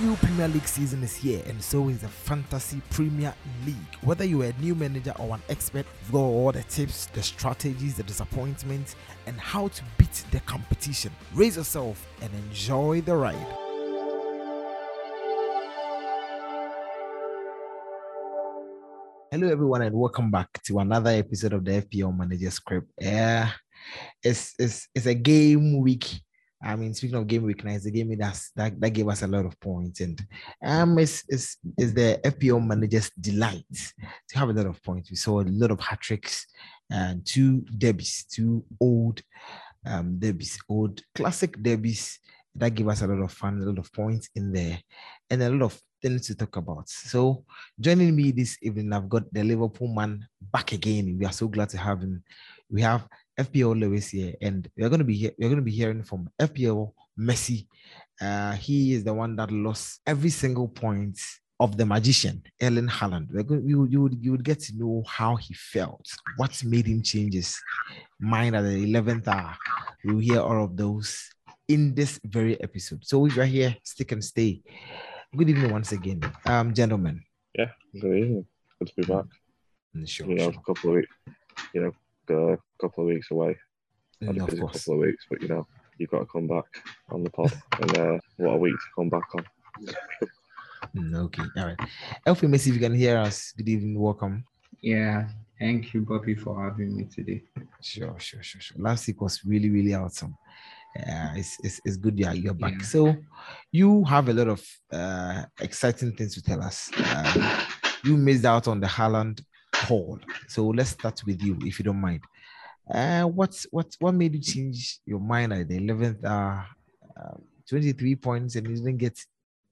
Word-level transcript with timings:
new 0.00 0.16
Premier 0.16 0.48
League 0.48 0.66
season 0.66 1.02
is 1.02 1.14
here, 1.14 1.42
and 1.46 1.62
so 1.62 1.90
is 1.90 1.98
the 2.00 2.08
Fantasy 2.08 2.80
Premier 2.88 3.34
League. 3.66 3.76
Whether 4.00 4.24
you're 4.24 4.46
a 4.46 4.52
new 4.54 4.74
manager 4.74 5.12
or 5.18 5.34
an 5.34 5.42
expert, 5.50 5.84
you've 6.02 6.12
got 6.12 6.20
all 6.20 6.52
the 6.52 6.62
tips, 6.62 7.06
the 7.06 7.22
strategies, 7.22 7.96
the 7.96 8.02
disappointments, 8.04 8.96
and 9.26 9.38
how 9.38 9.68
to 9.68 9.82
beat 9.98 10.24
the 10.30 10.40
competition. 10.40 11.12
Raise 11.34 11.56
yourself 11.56 12.06
and 12.22 12.32
enjoy 12.32 13.02
the 13.02 13.14
ride. 13.14 13.36
Hello, 19.30 19.48
everyone, 19.48 19.82
and 19.82 19.94
welcome 19.94 20.30
back 20.30 20.48
to 20.62 20.78
another 20.78 21.10
episode 21.10 21.52
of 21.52 21.62
the 21.62 21.82
FPL 21.82 22.16
Manager's 22.16 22.58
Crib. 22.58 22.84
Yeah, 22.98 23.50
it's, 24.22 24.54
it's, 24.58 24.88
it's 24.94 25.06
a 25.06 25.14
game 25.14 25.78
week 25.78 26.22
I 26.62 26.76
mean, 26.76 26.92
speaking 26.92 27.16
of 27.16 27.26
game 27.26 27.48
it's 27.48 27.86
a 27.86 27.90
game 27.90 28.14
that's, 28.18 28.50
that 28.56 28.78
that 28.80 28.90
gave 28.90 29.08
us 29.08 29.22
a 29.22 29.26
lot 29.26 29.46
of 29.46 29.58
points, 29.60 30.00
and 30.00 30.20
um, 30.64 30.98
it's, 30.98 31.24
it's 31.28 31.56
the 31.76 32.20
FPL 32.22 32.66
manager's 32.66 33.10
delight 33.18 33.64
to 34.28 34.38
have 34.38 34.50
a 34.50 34.52
lot 34.52 34.66
of 34.66 34.82
points. 34.82 35.10
We 35.10 35.16
saw 35.16 35.40
a 35.40 35.44
lot 35.44 35.70
of 35.70 35.80
hat 35.80 36.00
tricks 36.00 36.46
and 36.90 37.24
two 37.24 37.64
derbies, 37.78 38.26
two 38.30 38.64
old 38.80 39.22
um 39.86 40.18
derbies, 40.18 40.58
old 40.68 41.00
classic 41.14 41.62
derbies 41.62 42.18
that 42.54 42.74
give 42.74 42.88
us 42.88 43.02
a 43.02 43.06
lot 43.06 43.22
of 43.22 43.32
fun, 43.32 43.62
a 43.62 43.64
lot 43.64 43.78
of 43.78 43.92
points 43.92 44.28
in 44.34 44.52
there, 44.52 44.78
and 45.30 45.42
a 45.42 45.50
lot 45.50 45.62
of 45.62 45.80
things 46.02 46.26
to 46.26 46.34
talk 46.34 46.56
about. 46.56 46.88
So, 46.88 47.44
joining 47.78 48.14
me 48.14 48.32
this 48.32 48.58
evening, 48.62 48.92
I've 48.92 49.08
got 49.08 49.32
the 49.32 49.44
Liverpool 49.44 49.88
man 49.88 50.26
back 50.40 50.72
again. 50.72 51.16
We 51.18 51.26
are 51.26 51.32
so 51.32 51.48
glad 51.48 51.68
to 51.70 51.78
have 51.78 52.00
him. 52.00 52.22
We 52.70 52.82
have 52.82 53.06
FPL 53.44 53.78
Lewis 53.78 54.08
here, 54.10 54.34
and 54.40 54.68
we're 54.76 54.88
going 54.88 54.98
to 55.00 55.04
be 55.12 55.16
here, 55.16 55.32
we're 55.38 55.48
going 55.48 55.64
to 55.64 55.70
be 55.72 55.78
hearing 55.82 56.02
from 56.02 56.28
FPL 56.40 56.92
Messi. 57.18 57.66
Uh, 58.20 58.52
he 58.52 58.92
is 58.94 59.02
the 59.04 59.14
one 59.14 59.34
that 59.36 59.50
lost 59.50 60.00
every 60.06 60.30
single 60.30 60.68
point 60.68 61.18
of 61.58 61.76
the 61.76 61.84
magician 61.86 62.42
Erling 62.62 62.88
Haaland. 62.88 63.28
We're 63.32 63.42
going, 63.42 63.66
you, 63.68 63.86
you 63.92 64.00
would 64.02 64.16
you 64.24 64.30
would 64.32 64.44
get 64.44 64.60
to 64.66 64.72
know 64.76 65.02
how 65.06 65.36
he 65.36 65.52
felt, 65.54 66.06
what 66.36 66.52
made 66.64 66.86
him 66.86 67.02
change 67.02 67.34
his 67.34 67.50
mind 68.18 68.56
at 68.56 68.62
the 68.62 68.76
eleventh 68.88 69.26
hour. 69.28 69.56
We'll 70.04 70.18
hear 70.18 70.40
all 70.40 70.64
of 70.64 70.76
those 70.76 71.08
in 71.68 71.94
this 71.94 72.18
very 72.24 72.60
episode. 72.62 73.06
So 73.06 73.24
if 73.26 73.36
you're 73.36 73.44
here, 73.58 73.76
stick 73.84 74.12
and 74.12 74.24
stay. 74.24 74.62
Good 75.36 75.48
evening 75.50 75.70
once 75.72 75.92
again, 75.92 76.20
um, 76.46 76.74
gentlemen. 76.74 77.22
Yeah, 77.58 77.70
good 78.00 78.16
evening. 78.16 78.46
Good 78.78 78.88
to 78.88 78.94
be 78.96 79.02
back. 79.12 79.24
Mm, 79.96 80.08
Sure, 80.08 80.26
You 80.28 80.34
know, 80.36 80.50
sure. 80.50 80.60
a 80.60 80.64
couple 80.66 80.90
of 80.90 80.96
weeks, 80.96 81.14
you 81.74 81.80
know, 81.82 81.92
a 82.30 82.58
couple 82.80 83.04
of 83.04 83.08
weeks 83.08 83.30
away. 83.30 83.56
Had 84.22 84.36
Mm, 84.36 84.42
a 84.42 84.46
busy 84.46 84.60
couple 84.60 84.94
of 84.94 85.00
weeks, 85.00 85.24
but 85.30 85.40
you 85.42 85.48
know, 85.48 85.66
you've 85.98 86.10
got 86.10 86.20
to 86.20 86.26
come 86.26 86.46
back 86.46 86.64
on 87.10 87.22
the 87.24 87.30
pod, 87.30 87.52
and 87.80 87.98
uh, 87.98 88.18
what 88.36 88.54
a 88.54 88.58
week 88.58 88.74
to 88.74 88.86
come 88.96 89.08
back 89.08 89.28
on. 89.34 89.44
Mm, 90.96 91.14
okay, 91.24 91.42
all 91.56 91.66
right. 91.66 91.78
FPL 92.26 92.50
Messi, 92.50 92.68
if 92.68 92.74
you 92.74 92.80
can 92.80 92.94
hear 92.94 93.16
us, 93.18 93.52
good 93.56 93.68
evening, 93.68 93.98
welcome. 93.98 94.44
Yeah, 94.82 95.28
thank 95.58 95.92
you, 95.94 96.02
Bobby, 96.02 96.34
for 96.34 96.62
having 96.62 96.96
me 96.96 97.04
today. 97.04 97.42
Sure, 97.82 98.14
sure, 98.18 98.42
sure, 98.42 98.60
sure. 98.60 98.76
Last 98.80 99.06
week 99.06 99.20
was 99.20 99.44
really, 99.44 99.70
really 99.70 99.94
awesome. 99.94 100.36
Uh, 100.98 101.32
it's, 101.36 101.56
it's, 101.62 101.80
it's 101.84 101.96
good 101.96 102.18
you're, 102.18 102.34
you're 102.34 102.54
back. 102.54 102.74
Yeah. 102.78 102.84
So, 102.84 103.16
you 103.70 104.02
have 104.04 104.28
a 104.28 104.32
lot 104.32 104.48
of 104.48 104.66
uh, 104.92 105.44
exciting 105.60 106.12
things 106.16 106.34
to 106.34 106.42
tell 106.42 106.62
us. 106.62 106.90
Um, 107.14 107.50
you 108.04 108.16
missed 108.16 108.44
out 108.44 108.66
on 108.68 108.80
the 108.80 108.86
Haaland 108.86 109.44
haul. 109.86 110.18
So, 110.48 110.68
let's 110.68 110.90
start 110.90 111.22
with 111.26 111.42
you, 111.42 111.58
if 111.62 111.78
you 111.78 111.84
don't 111.84 112.00
mind. 112.00 112.22
Uh, 112.92 113.22
what's 113.22 113.66
what 113.70 113.94
what 114.00 114.14
made 114.14 114.34
you 114.34 114.40
change 114.40 114.98
your 115.06 115.20
mind 115.20 115.52
at 115.52 115.68
the 115.68 115.78
11th 115.78 116.24
hour? 116.24 116.66
Uh, 117.16 117.36
23 117.68 118.16
points 118.16 118.56
and 118.56 118.66
you 118.66 118.74
didn't 118.74 118.98
get 118.98 119.24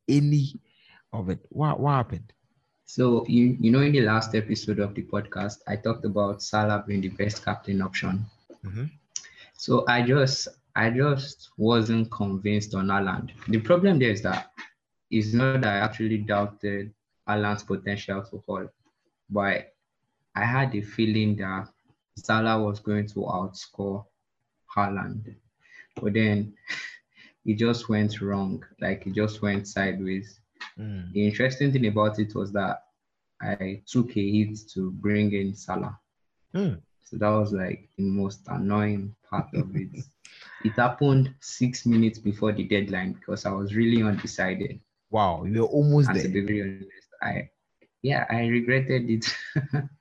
any 0.08 0.54
of 1.12 1.28
it. 1.30 1.40
What, 1.48 1.80
what 1.80 1.92
happened? 1.94 2.32
So 2.84 3.26
you 3.26 3.56
you 3.60 3.72
know 3.72 3.80
in 3.80 3.92
the 3.92 4.02
last 4.02 4.34
episode 4.34 4.78
of 4.78 4.94
the 4.94 5.02
podcast, 5.02 5.56
I 5.66 5.76
talked 5.76 6.04
about 6.04 6.42
Salah 6.42 6.84
being 6.86 7.00
the 7.00 7.08
best 7.08 7.44
captain 7.44 7.82
option. 7.82 8.24
Mhm. 8.64 8.90
So 9.56 9.84
I 9.88 10.02
just 10.02 10.48
I 10.76 10.90
just 10.90 11.50
wasn't 11.58 12.10
convinced 12.12 12.74
on 12.74 12.86
Haaland. 12.86 13.30
The 13.48 13.58
problem 13.58 13.98
there 13.98 14.10
is 14.10 14.22
that 14.22 14.52
it's 15.10 15.32
not 15.32 15.60
that 15.62 15.74
I 15.74 15.78
actually 15.78 16.18
doubted 16.18 16.94
Haaland's 17.28 17.64
potential 17.64 18.22
to 18.22 18.42
hold, 18.46 18.68
but 19.28 19.74
I 20.38 20.44
had 20.46 20.74
a 20.76 20.82
feeling 20.82 21.36
that 21.38 21.68
Salah 22.16 22.62
was 22.62 22.80
going 22.80 23.06
to 23.08 23.20
outscore 23.38 24.04
Haaland. 24.76 25.34
But 26.00 26.14
then 26.14 26.54
it 27.46 27.54
just 27.58 27.88
went 27.88 28.20
wrong. 28.20 28.64
Like 28.80 29.06
it 29.06 29.14
just 29.14 29.42
went 29.42 29.68
sideways. 29.68 30.40
Mm, 30.78 31.12
The 31.12 31.26
interesting 31.26 31.72
thing 31.72 31.86
about 31.86 32.18
it 32.20 32.34
was 32.34 32.52
that 32.52 32.78
I 33.42 33.82
took 33.86 34.16
a 34.16 34.30
hit 34.32 34.58
to 34.74 34.90
bring 34.92 35.32
in 35.32 35.54
Salah. 35.54 35.98
mm. 36.54 36.80
So 37.04 37.16
that 37.18 37.30
was 37.30 37.52
like 37.52 37.88
the 37.96 38.04
most 38.04 38.42
annoying 38.48 39.14
part 39.30 39.48
of 39.54 39.74
it. 39.74 39.90
it 40.64 40.72
happened 40.76 41.34
six 41.40 41.86
minutes 41.86 42.18
before 42.18 42.52
the 42.52 42.64
deadline 42.64 43.14
because 43.14 43.46
I 43.46 43.50
was 43.52 43.74
really 43.74 44.02
undecided. 44.02 44.80
Wow, 45.10 45.44
you're 45.44 45.66
almost 45.66 46.10
And 46.10 46.20
to 46.20 46.28
there. 46.28 46.28
be 46.28 46.40
very 46.42 46.62
honest, 46.62 47.08
I 47.22 47.50
yeah, 48.02 48.26
I 48.30 48.46
regretted 48.46 49.10
it. 49.10 49.26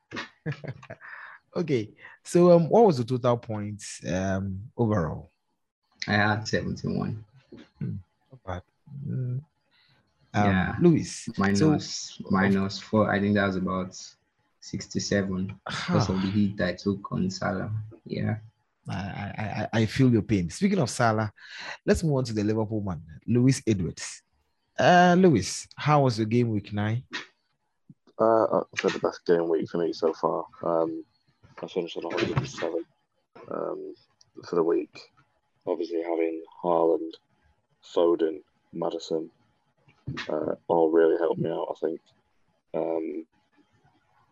Okay, 1.56 1.90
so 2.24 2.52
um, 2.52 2.70
what 2.70 2.86
was 2.86 2.98
the 2.98 3.04
total 3.04 3.38
points 3.38 4.00
um 4.08 4.60
overall? 4.78 5.32
I 6.08 6.14
had 6.14 6.48
71 6.48 7.24
Not 7.80 8.44
bad. 8.46 8.62
Mm. 9.08 9.42
Um, 10.34 10.46
Yeah. 10.46 10.76
Lewis. 10.80 11.28
minus 11.38 12.22
minus 12.30 12.80
four. 12.80 13.12
I 13.12 13.20
think 13.20 13.36
that 13.36 13.48
was 13.48 13.56
about 13.56 13.98
67 14.62 15.56
because 15.66 16.10
of 16.10 16.22
the 16.22 16.28
hit 16.36 16.62
I 16.62 16.74
took 16.74 17.12
on 17.12 17.30
Salah. 17.32 17.72
Yeah. 18.06 18.36
I, 18.90 18.94
I, 18.94 19.68
I- 19.74 19.82
I 19.82 19.86
feel 19.86 20.12
your 20.12 20.22
pain. 20.22 20.50
Speaking 20.50 20.80
of 20.80 20.90
Salah, 20.90 21.32
let's 21.86 22.04
move 22.04 22.18
on 22.18 22.24
to 22.26 22.34
the 22.34 22.44
Liverpool 22.44 22.82
man, 22.82 23.02
Lewis 23.26 23.62
Edwards. 23.66 24.22
Uh, 24.78 25.16
Lewis, 25.18 25.68
how 25.76 26.04
was 26.04 26.20
your 26.20 26.28
game 26.28 26.50
week 26.52 26.72
nine? 26.72 27.04
Uh, 28.20 28.62
I've 28.62 28.82
had 28.82 28.94
the 28.94 29.00
best 29.00 29.26
game 29.26 29.48
week 29.50 29.70
for 29.70 29.78
me 29.78 29.94
so 29.94 30.14
far. 30.14 30.46
Um, 30.64 31.04
I 31.62 31.68
finished 31.68 31.98
on 31.98 32.04
107 32.04 32.84
um, 33.52 33.94
for 34.48 34.56
the 34.56 34.64
week. 34.64 35.00
Obviously, 35.66 36.02
having 36.02 36.42
Haaland, 36.64 37.12
Foden, 37.96 38.38
Maddison, 38.74 39.30
uh, 40.30 40.56
all 40.68 40.90
really 40.92 41.18
helped 41.18 41.40
me 41.40 41.50
out. 41.50 41.68
I 41.72 41.86
think. 41.86 42.02
Um, 42.74 43.26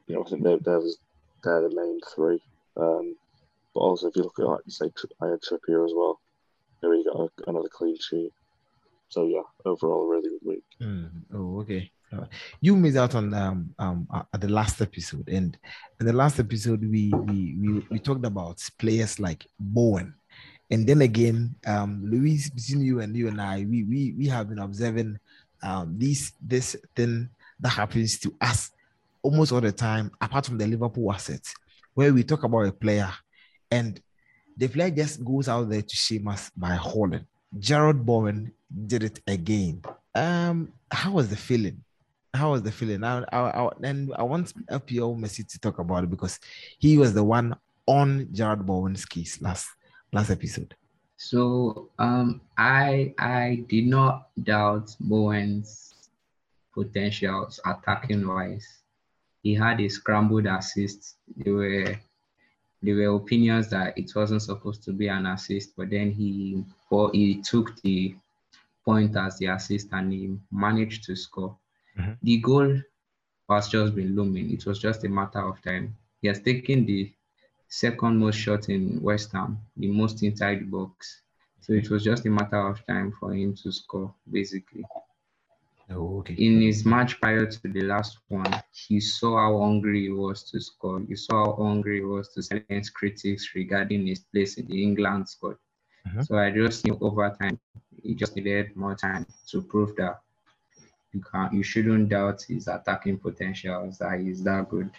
you 0.07 0.15
know, 0.15 0.23
I 0.23 0.29
think 0.29 0.43
they're, 0.43 0.59
they're, 0.59 0.81
they're 1.43 1.69
the 1.69 1.75
main 1.75 1.99
three. 2.15 2.41
Um, 2.77 3.15
but 3.73 3.81
also, 3.81 4.07
if 4.07 4.15
you 4.15 4.23
look 4.23 4.39
at 4.39 4.45
like 4.45 4.61
say, 4.67 4.91
I 5.21 5.27
had 5.27 5.41
Trippier 5.41 5.85
as 5.85 5.93
well. 5.95 6.19
There 6.81 6.93
he 6.93 7.03
got 7.03 7.31
another 7.47 7.69
clean 7.71 7.97
sheet. 7.99 8.31
So 9.09 9.25
yeah, 9.25 9.41
overall, 9.65 10.03
a 10.03 10.07
really 10.09 10.29
good 10.29 10.47
week. 10.47 10.63
Mm, 10.81 11.09
Oh, 11.33 11.61
okay. 11.61 11.91
You 12.61 12.75
missed 12.75 12.97
out 12.97 13.15
on 13.15 13.33
um 13.33 13.73
um 13.79 14.07
uh, 14.13 14.23
at 14.33 14.41
the 14.41 14.49
last 14.49 14.81
episode, 14.81 15.27
and 15.29 15.57
in 15.99 16.05
the 16.05 16.13
last 16.13 16.39
episode 16.39 16.81
we 16.81 17.11
we 17.13 17.55
we, 17.59 17.85
we 17.89 17.99
talked 17.99 18.25
about 18.25 18.61
players 18.79 19.19
like 19.19 19.47
Bowen, 19.59 20.13
and 20.71 20.87
then 20.87 21.01
again 21.01 21.55
um 21.65 22.01
Lewis 22.05 22.49
between 22.49 22.85
you 22.85 22.99
and 22.99 23.15
you 23.15 23.27
and 23.27 23.41
I 23.41 23.65
we 23.69 23.83
we 23.83 24.13
we 24.17 24.27
have 24.27 24.49
been 24.49 24.59
observing 24.59 25.19
um 25.63 25.97
this 25.97 26.33
this 26.41 26.75
thing 26.95 27.29
that 27.59 27.69
happens 27.69 28.19
to 28.19 28.33
us 28.41 28.71
almost 29.21 29.51
all 29.51 29.61
the 29.61 29.71
time, 29.71 30.11
apart 30.21 30.45
from 30.45 30.57
the 30.57 30.67
Liverpool 30.67 31.11
assets, 31.11 31.53
where 31.93 32.13
we 32.13 32.23
talk 32.23 32.43
about 32.43 32.67
a 32.67 32.71
player 32.71 33.11
and 33.71 33.99
the 34.57 34.67
player 34.67 34.89
just 34.89 35.23
goes 35.23 35.49
out 35.49 35.69
there 35.69 35.81
to 35.81 35.95
shame 35.95 36.27
us 36.27 36.51
by 36.55 36.75
hauling. 36.75 37.25
Jarrod 37.57 38.05
Bowen 38.05 38.51
did 38.87 39.03
it 39.03 39.19
again. 39.27 39.81
Um, 40.13 40.71
how 40.91 41.11
was 41.11 41.29
the 41.29 41.35
feeling? 41.35 41.83
How 42.35 42.51
was 42.51 42.63
the 42.63 42.71
feeling? 42.71 43.03
I, 43.03 43.23
I, 43.31 43.39
I, 43.39 43.69
and 43.83 44.13
I 44.17 44.23
want 44.23 44.53
FPL 44.67 45.17
Messi 45.17 45.47
to 45.47 45.59
talk 45.59 45.79
about 45.79 46.03
it 46.03 46.09
because 46.09 46.39
he 46.79 46.97
was 46.97 47.13
the 47.13 47.23
one 47.23 47.55
on 47.87 48.25
Jarrod 48.27 48.65
Bowen's 48.65 49.05
case 49.05 49.41
last 49.41 49.67
last 50.11 50.29
episode. 50.29 50.75
So 51.17 51.89
um 51.99 52.41
I 52.57 53.13
I 53.17 53.63
did 53.69 53.87
not 53.87 54.29
doubt 54.43 54.95
Bowen's 54.99 55.93
potentials 56.73 57.59
attacking 57.65 58.27
wise. 58.27 58.67
He 59.43 59.53
had 59.53 59.79
a 59.79 59.87
scrambled 59.89 60.45
assist. 60.47 61.15
There 61.37 61.53
were 61.53 61.99
there 62.81 62.95
were 62.95 63.15
opinions 63.15 63.69
that 63.69 63.97
it 63.97 64.11
wasn't 64.15 64.41
supposed 64.41 64.83
to 64.83 64.91
be 64.91 65.07
an 65.07 65.25
assist, 65.25 65.75
but 65.77 65.89
then 65.89 66.11
he 66.11 66.63
well, 66.89 67.11
he 67.13 67.41
took 67.41 67.81
the 67.81 68.15
point 68.83 69.15
as 69.15 69.37
the 69.39 69.47
assist 69.47 69.89
and 69.91 70.11
he 70.11 70.37
managed 70.51 71.03
to 71.05 71.15
score. 71.15 71.57
Mhm. 71.97 72.17
The 72.21 72.37
goal 72.39 72.81
has 73.49 73.67
just 73.69 73.95
been 73.95 74.15
looming. 74.15 74.51
It 74.51 74.65
was 74.65 74.79
just 74.79 75.03
a 75.03 75.09
matter 75.09 75.39
of 75.39 75.61
time. 75.61 75.95
He 76.21 76.27
has 76.27 76.39
taken 76.41 76.85
the 76.85 77.11
second 77.67 78.17
most 78.19 78.37
shot 78.37 78.69
in 78.69 79.01
West 79.01 79.31
Ham, 79.33 79.57
the 79.77 79.87
most 79.91 80.23
inside 80.23 80.59
the 80.61 80.65
box. 80.65 81.21
So 81.61 81.73
it 81.73 81.89
was 81.89 82.03
just 82.03 82.25
a 82.25 82.29
matter 82.29 82.61
of 82.67 82.85
time 82.85 83.11
for 83.19 83.33
him 83.33 83.55
to 83.63 83.71
score, 83.71 84.13
basically. 84.31 84.85
Oh, 85.89 86.19
okay. 86.19 86.33
In 86.33 86.61
his 86.61 86.85
match 86.85 87.19
prior 87.21 87.45
to 87.45 87.67
the 87.67 87.81
last 87.81 88.19
one, 88.29 88.51
he 88.71 88.99
saw 88.99 89.37
how 89.37 89.59
hungry 89.59 90.01
he 90.03 90.09
was 90.09 90.43
to 90.51 90.59
score. 90.59 90.99
He 91.07 91.15
saw 91.15 91.45
how 91.45 91.63
hungry 91.63 91.99
he 91.99 92.05
was 92.05 92.29
to 92.33 92.41
silence 92.41 92.89
critics 92.89 93.53
regarding 93.55 94.07
his 94.07 94.19
place 94.19 94.57
in 94.57 94.65
the 94.67 94.81
England 94.81 95.29
squad. 95.29 95.57
Mhm. 96.07 96.25
So 96.25 96.37
I 96.37 96.49
just 96.51 96.85
knew 96.85 96.97
over 97.01 97.29
time, 97.39 97.59
he 98.03 98.15
just 98.15 98.35
needed 98.35 98.75
more 98.75 98.95
time 98.95 99.25
to 99.51 99.61
prove 99.61 99.95
that 99.97 100.21
you 101.15 101.23
can't, 101.31 101.53
you 101.53 101.63
shouldn't 101.63 102.09
doubt 102.09 102.41
his 102.41 102.67
attacking 102.67 103.17
potentials, 103.17 103.97
that 103.99 104.19
he's 104.19 104.43
that 104.43 104.69
good. 104.69 104.89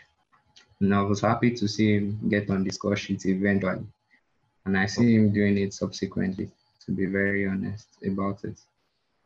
And 0.81 0.95
I 0.95 1.03
was 1.03 1.21
happy 1.21 1.51
to 1.53 1.69
see 1.69 1.97
him 1.97 2.19
get 2.29 2.49
on 2.51 2.65
the 2.65 2.71
score 2.71 2.97
sheet 2.97 3.27
eventually. 3.27 3.87
And 4.65 4.77
I 4.79 4.87
see 4.87 5.15
him 5.15 5.33
doing 5.33 5.59
it 5.59 5.75
subsequently, 5.75 6.51
to 6.85 6.93
be 6.93 7.07
very 7.07 7.47
honest 7.47 7.89
about 8.05 8.43
it. 8.45 8.59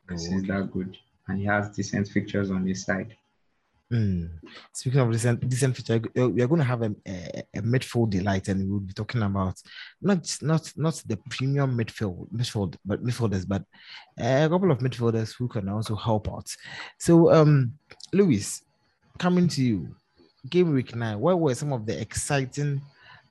Because 0.03 0.29
Oh, 0.29 0.33
he's 0.33 0.43
that 0.49 0.71
good. 0.73 0.97
And 1.29 1.39
he 1.39 1.45
has 1.45 1.75
decent 1.77 2.09
fixtures 2.09 2.51
on 2.51 2.67
his 2.67 2.85
side. 2.85 3.17
Hmm. 3.91 4.27
Speaking 4.73 5.01
of 5.01 5.09
recent 5.09 5.49
decent 5.49 5.77
feature, 5.77 6.01
uh, 6.17 6.29
we 6.29 6.43
are 6.43 6.47
going 6.47 6.61
to 6.61 6.65
have 6.65 6.83
a, 6.83 6.95
a, 7.09 7.43
a 7.57 7.61
midfield 7.61 8.11
delight, 8.11 8.47
and 8.47 8.71
we'll 8.71 8.79
be 8.79 8.93
talking 8.93 9.21
about 9.21 9.61
not 10.01 10.39
not 10.43 10.73
not 10.77 11.03
the 11.07 11.17
premium 11.29 11.77
midfield 11.77 12.31
midfield, 12.31 12.77
but 12.85 13.03
midfielders, 13.05 13.49
but 13.49 13.65
a 14.17 14.49
couple 14.49 14.71
of 14.71 14.79
midfielders 14.79 15.35
who 15.37 15.49
can 15.49 15.69
also 15.69 15.97
help 15.97 16.29
out. 16.29 16.55
So, 16.99 17.33
um, 17.33 17.73
Luis, 18.13 18.63
coming 19.19 19.49
to 19.49 19.63
you, 19.63 19.97
game 20.49 20.73
week 20.73 20.95
nine. 20.95 21.19
What 21.19 21.41
were 21.41 21.55
some 21.57 21.73
of 21.73 21.85
the 21.85 22.01
exciting 22.01 22.81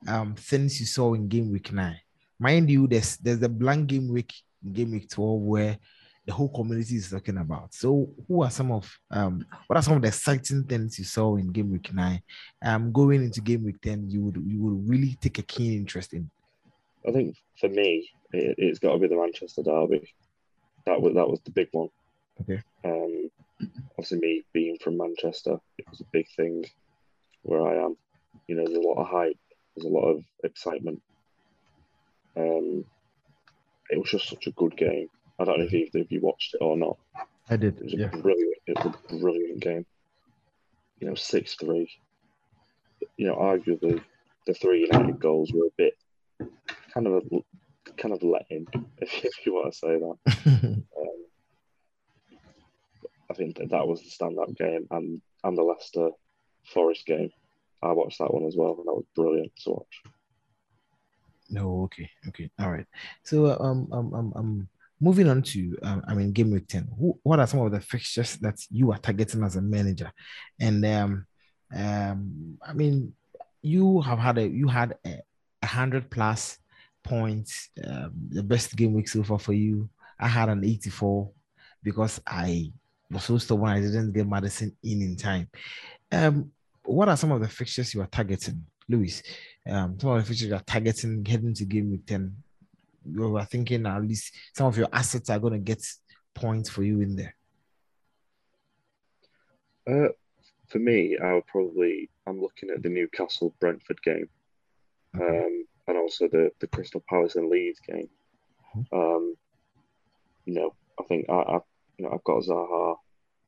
um 0.09 0.35
things 0.35 0.77
you 0.81 0.85
saw 0.85 1.13
in 1.13 1.29
game 1.29 1.53
week 1.53 1.71
nine? 1.71 2.01
Mind 2.37 2.69
you, 2.69 2.85
there's 2.85 3.15
there's 3.15 3.39
the 3.39 3.47
blank 3.47 3.87
game 3.87 4.11
week 4.11 4.33
game 4.73 4.91
week 4.91 5.09
twelve 5.09 5.39
where 5.39 5.77
the 6.25 6.33
whole 6.33 6.49
community 6.49 6.95
is 6.95 7.09
talking 7.09 7.37
about. 7.37 7.73
So, 7.73 8.09
who 8.27 8.43
are 8.43 8.49
some 8.51 8.71
of 8.71 8.91
um 9.11 9.45
what 9.67 9.77
are 9.77 9.81
some 9.81 9.95
of 9.95 10.01
the 10.01 10.09
exciting 10.09 10.63
things 10.63 10.99
you 10.99 11.05
saw 11.05 11.35
in 11.37 11.51
game 11.51 11.71
week 11.71 11.93
nine? 11.93 12.21
Um, 12.63 12.91
going 12.91 13.23
into 13.23 13.41
game 13.41 13.63
week 13.63 13.81
ten, 13.81 14.09
you 14.09 14.21
would 14.23 14.35
you 14.45 14.59
would 14.61 14.89
really 14.89 15.17
take 15.21 15.39
a 15.39 15.43
keen 15.43 15.73
interest 15.73 16.13
in. 16.13 16.29
I 17.07 17.11
think 17.11 17.35
for 17.59 17.69
me, 17.69 18.09
it, 18.33 18.55
it's 18.57 18.79
got 18.79 18.93
to 18.93 18.99
be 18.99 19.07
the 19.07 19.15
Manchester 19.15 19.63
derby. 19.63 20.13
That 20.85 21.01
was 21.01 21.13
that 21.15 21.27
was 21.27 21.39
the 21.41 21.51
big 21.51 21.69
one. 21.71 21.89
Okay. 22.41 22.61
Um, 22.83 23.29
obviously, 23.91 24.19
me 24.19 24.45
being 24.53 24.77
from 24.77 24.97
Manchester, 24.97 25.59
it 25.77 25.89
was 25.89 26.01
a 26.01 26.05
big 26.11 26.27
thing 26.35 26.65
where 27.43 27.67
I 27.67 27.83
am. 27.83 27.97
You 28.47 28.55
know, 28.55 28.65
there's 28.65 28.77
a 28.77 28.87
lot 28.87 29.01
of 29.01 29.07
hype. 29.07 29.37
There's 29.75 29.85
a 29.85 29.89
lot 29.89 30.09
of 30.09 30.23
excitement. 30.43 31.01
Um, 32.35 32.85
it 33.89 33.97
was 33.97 34.09
just 34.11 34.29
such 34.29 34.47
a 34.47 34.51
good 34.51 34.77
game. 34.77 35.09
I 35.39 35.45
don't 35.45 35.59
know 35.59 35.65
if 35.65 35.73
either 35.73 35.99
of 35.99 36.11
you 36.11 36.19
watched 36.21 36.53
it 36.53 36.61
or 36.61 36.77
not. 36.77 36.97
I 37.49 37.57
did, 37.57 37.77
It 37.77 37.83
was 37.83 37.93
a 37.93 38.17
brilliant. 38.17 38.57
It 38.67 38.77
was 38.77 38.93
a 38.93 39.15
brilliant 39.17 39.59
game. 39.59 39.85
You 40.99 41.07
know, 41.07 41.15
six 41.15 41.55
three. 41.55 41.89
You 43.17 43.27
know, 43.27 43.35
arguably 43.35 44.01
the 44.45 44.53
three 44.53 44.81
United 44.81 45.19
goals 45.19 45.51
were 45.53 45.67
a 45.67 45.71
bit 45.77 45.93
kind 46.93 47.07
of 47.07 47.13
a, 47.13 47.91
kind 47.97 48.13
of 48.13 48.23
let 48.23 48.45
in, 48.49 48.67
if, 48.97 49.23
if 49.23 49.45
you 49.45 49.53
want 49.53 49.71
to 49.71 49.77
say 49.77 49.99
that. 49.99 50.83
Um, 50.99 51.23
I 53.31 53.35
think 53.35 53.57
that, 53.57 53.69
that 53.69 53.87
was 53.87 54.01
the 54.01 54.09
stand-up 54.09 54.55
game, 54.55 54.87
and 54.89 55.21
and 55.43 55.57
the 55.57 55.61
Leicester 55.61 56.09
Forest 56.73 57.05
game. 57.05 57.29
I 57.81 57.91
watched 57.91 58.17
that 58.17 58.33
one 58.33 58.45
as 58.45 58.55
well, 58.57 58.75
and 58.77 58.87
that 58.87 58.93
was 58.93 59.05
brilliant 59.15 59.51
to 59.63 59.69
watch. 59.69 60.01
No, 61.49 61.83
okay, 61.83 62.09
okay, 62.27 62.49
all 62.59 62.71
right. 62.71 62.87
So, 63.23 63.45
um, 63.59 63.87
um, 63.91 64.13
um, 64.13 64.33
um 64.35 64.67
moving 65.01 65.29
on 65.29 65.41
to, 65.41 65.77
um, 65.83 66.03
I 66.07 66.13
mean, 66.13 66.31
game 66.31 66.51
week 66.51 66.67
ten. 66.67 66.87
Who, 66.97 67.19
what 67.23 67.39
are 67.39 67.47
some 67.47 67.61
of 67.61 67.71
the 67.71 67.81
fixtures 67.81 68.37
that 68.37 68.59
you 68.69 68.91
are 68.91 68.97
targeting 68.97 69.43
as 69.43 69.55
a 69.55 69.61
manager? 69.61 70.11
And 70.59 70.85
um, 70.85 71.25
um, 71.75 72.57
I 72.65 72.73
mean, 72.73 73.13
you 73.61 74.01
have 74.01 74.19
had 74.19 74.37
a 74.37 74.47
you 74.47 74.67
had 74.67 74.95
a, 75.05 75.21
hundred 75.65 76.09
plus 76.09 76.57
points, 77.03 77.69
um, 77.85 78.11
the 78.29 78.41
best 78.43 78.75
game 78.75 78.93
week 78.93 79.07
so 79.07 79.23
far 79.23 79.39
for 79.39 79.53
you. 79.53 79.89
I 80.19 80.27
had 80.27 80.49
an 80.49 80.63
eighty-four 80.63 81.31
because 81.83 82.19
I 82.25 82.71
was 83.11 83.25
so 83.25 83.37
stubborn 83.37 83.69
I 83.69 83.79
didn't 83.81 84.13
get 84.13 84.27
Maddison 84.27 84.75
in 84.83 85.01
in 85.01 85.15
time. 85.15 85.49
Um, 86.11 86.51
what 86.83 87.09
are 87.09 87.17
some 87.17 87.31
of 87.31 87.41
the 87.41 87.47
fixtures 87.47 87.93
you 87.93 88.01
are 88.01 88.07
targeting, 88.07 88.65
Lewis? 88.87 89.21
um, 89.69 89.99
some 89.99 90.11
of 90.11 90.21
the 90.21 90.27
fixtures 90.27 90.49
you 90.49 90.55
are 90.55 90.63
targeting 90.65 91.23
heading 91.25 91.53
to 91.53 91.65
game 91.65 91.91
week 91.91 92.05
10, 92.05 92.35
you 93.11 93.37
are 93.37 93.45
thinking 93.45 93.85
at 93.85 94.01
least 94.01 94.33
some 94.55 94.67
of 94.67 94.77
your 94.77 94.89
assets 94.91 95.29
are 95.29 95.39
going 95.39 95.53
to 95.53 95.59
get 95.59 95.85
points 96.33 96.69
for 96.69 96.83
you 96.83 97.01
in 97.01 97.15
there. 97.15 97.35
Uh, 99.89 100.09
for 100.67 100.79
me, 100.79 101.17
I 101.17 101.33
would 101.33 101.47
probably 101.47 102.09
I'm 102.27 102.41
looking 102.41 102.69
at 102.69 102.83
the 102.83 102.89
Newcastle 102.89 103.55
Brentford 103.59 104.01
game, 104.03 104.29
um, 105.19 105.65
and 105.87 105.97
also 105.97 106.27
the 106.27 106.51
the 106.59 106.67
Crystal 106.67 107.03
Palace 107.09 107.35
and 107.35 107.49
Leeds 107.49 107.79
game. 107.87 108.09
Um, 108.93 109.35
you 110.45 110.53
know, 110.53 110.75
I 110.99 111.03
think 111.03 111.25
I, 111.29 111.43
I've 111.47 111.61
you 111.97 112.05
know 112.05 112.11
I've 112.13 112.23
got 112.23 112.43
Zaha, 112.43 112.95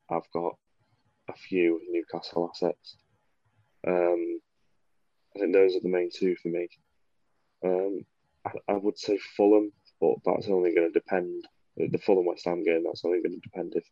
I've 0.09 0.31
got 0.33 0.55
a 1.29 1.33
few 1.33 1.79
Newcastle 1.89 2.49
assets. 2.53 2.97
Um, 3.87 4.39
I 5.35 5.39
think 5.39 5.53
those 5.53 5.75
are 5.75 5.81
the 5.81 5.89
main 5.89 6.09
two 6.13 6.35
for 6.35 6.49
me. 6.49 6.67
Um, 7.63 8.05
I, 8.45 8.51
I 8.69 8.73
would 8.73 8.97
say 8.97 9.17
Fulham, 9.35 9.71
but 9.99 10.15
that's 10.25 10.47
only 10.47 10.73
going 10.73 10.91
to 10.91 10.99
depend. 10.99 11.45
Uh, 11.81 11.85
the 11.91 11.97
Fulham 11.99 12.25
West 12.25 12.45
Ham 12.45 12.63
game, 12.63 12.83
that's 12.83 13.05
only 13.05 13.21
going 13.21 13.39
to 13.39 13.39
depend 13.39 13.73
if 13.75 13.85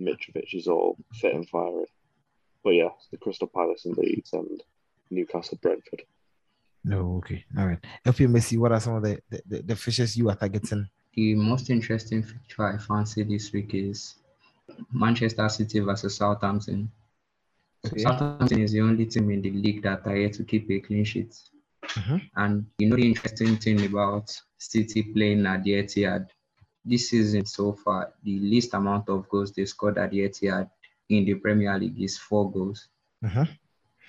Mitrovic 0.00 0.54
is 0.54 0.68
all 0.68 0.96
fit 1.14 1.34
and 1.34 1.48
firing. 1.48 1.86
But 2.62 2.70
yeah, 2.70 2.90
the 3.10 3.16
Crystal 3.16 3.48
Palace 3.48 3.84
and 3.84 3.96
Leeds 3.96 4.32
and 4.32 4.62
Newcastle 5.10 5.58
Brentford. 5.62 6.02
No, 6.84 7.16
okay, 7.18 7.44
all 7.58 7.66
right. 7.66 7.84
FPL 8.04 8.28
Messi, 8.28 8.58
what 8.58 8.72
are 8.72 8.80
some 8.80 8.94
of 8.94 9.02
the, 9.02 9.18
the, 9.30 9.42
the, 9.46 9.62
the 9.62 9.76
fishes 9.76 10.16
you 10.16 10.28
are 10.30 10.36
targeting? 10.36 10.88
The 11.14 11.34
most 11.34 11.70
interesting 11.70 12.22
fixture 12.22 12.74
I 12.74 12.78
fancy 12.78 13.22
this 13.24 13.52
week 13.52 13.74
is 13.74 14.16
Manchester 14.92 15.48
City 15.48 15.80
versus 15.80 16.16
Southampton. 16.16 16.90
Okay. 17.86 18.02
Southampton 18.02 18.60
is 18.60 18.72
the 18.72 18.80
only 18.80 19.06
team 19.06 19.30
in 19.30 19.42
the 19.42 19.50
league 19.50 19.82
that 19.82 20.06
are 20.06 20.16
yet 20.16 20.34
to 20.34 20.44
keep 20.44 20.70
a 20.70 20.80
clean 20.80 21.04
sheet. 21.04 21.34
Mhm. 21.94 22.30
And 22.36 22.66
you 22.78 22.88
know 22.88 22.96
the 22.96 23.08
interesting 23.08 23.56
thing 23.56 23.84
about 23.86 24.30
City 24.58 25.02
playing 25.02 25.46
at 25.46 25.62
the 25.64 25.72
Etihad 25.82 26.28
this 26.84 27.10
season 27.10 27.44
so 27.46 27.72
far, 27.72 28.12
the 28.22 28.38
least 28.38 28.74
amount 28.74 29.08
of 29.08 29.28
goals 29.28 29.52
they 29.52 29.64
scored 29.64 29.98
at 29.98 30.10
the 30.10 30.20
Etihad 30.20 30.70
in 31.08 31.24
the 31.24 31.34
Premier 31.34 31.78
League 31.78 32.00
is 32.00 32.16
four 32.18 32.50
goals. 32.50 32.88
Mhm. 33.24 33.48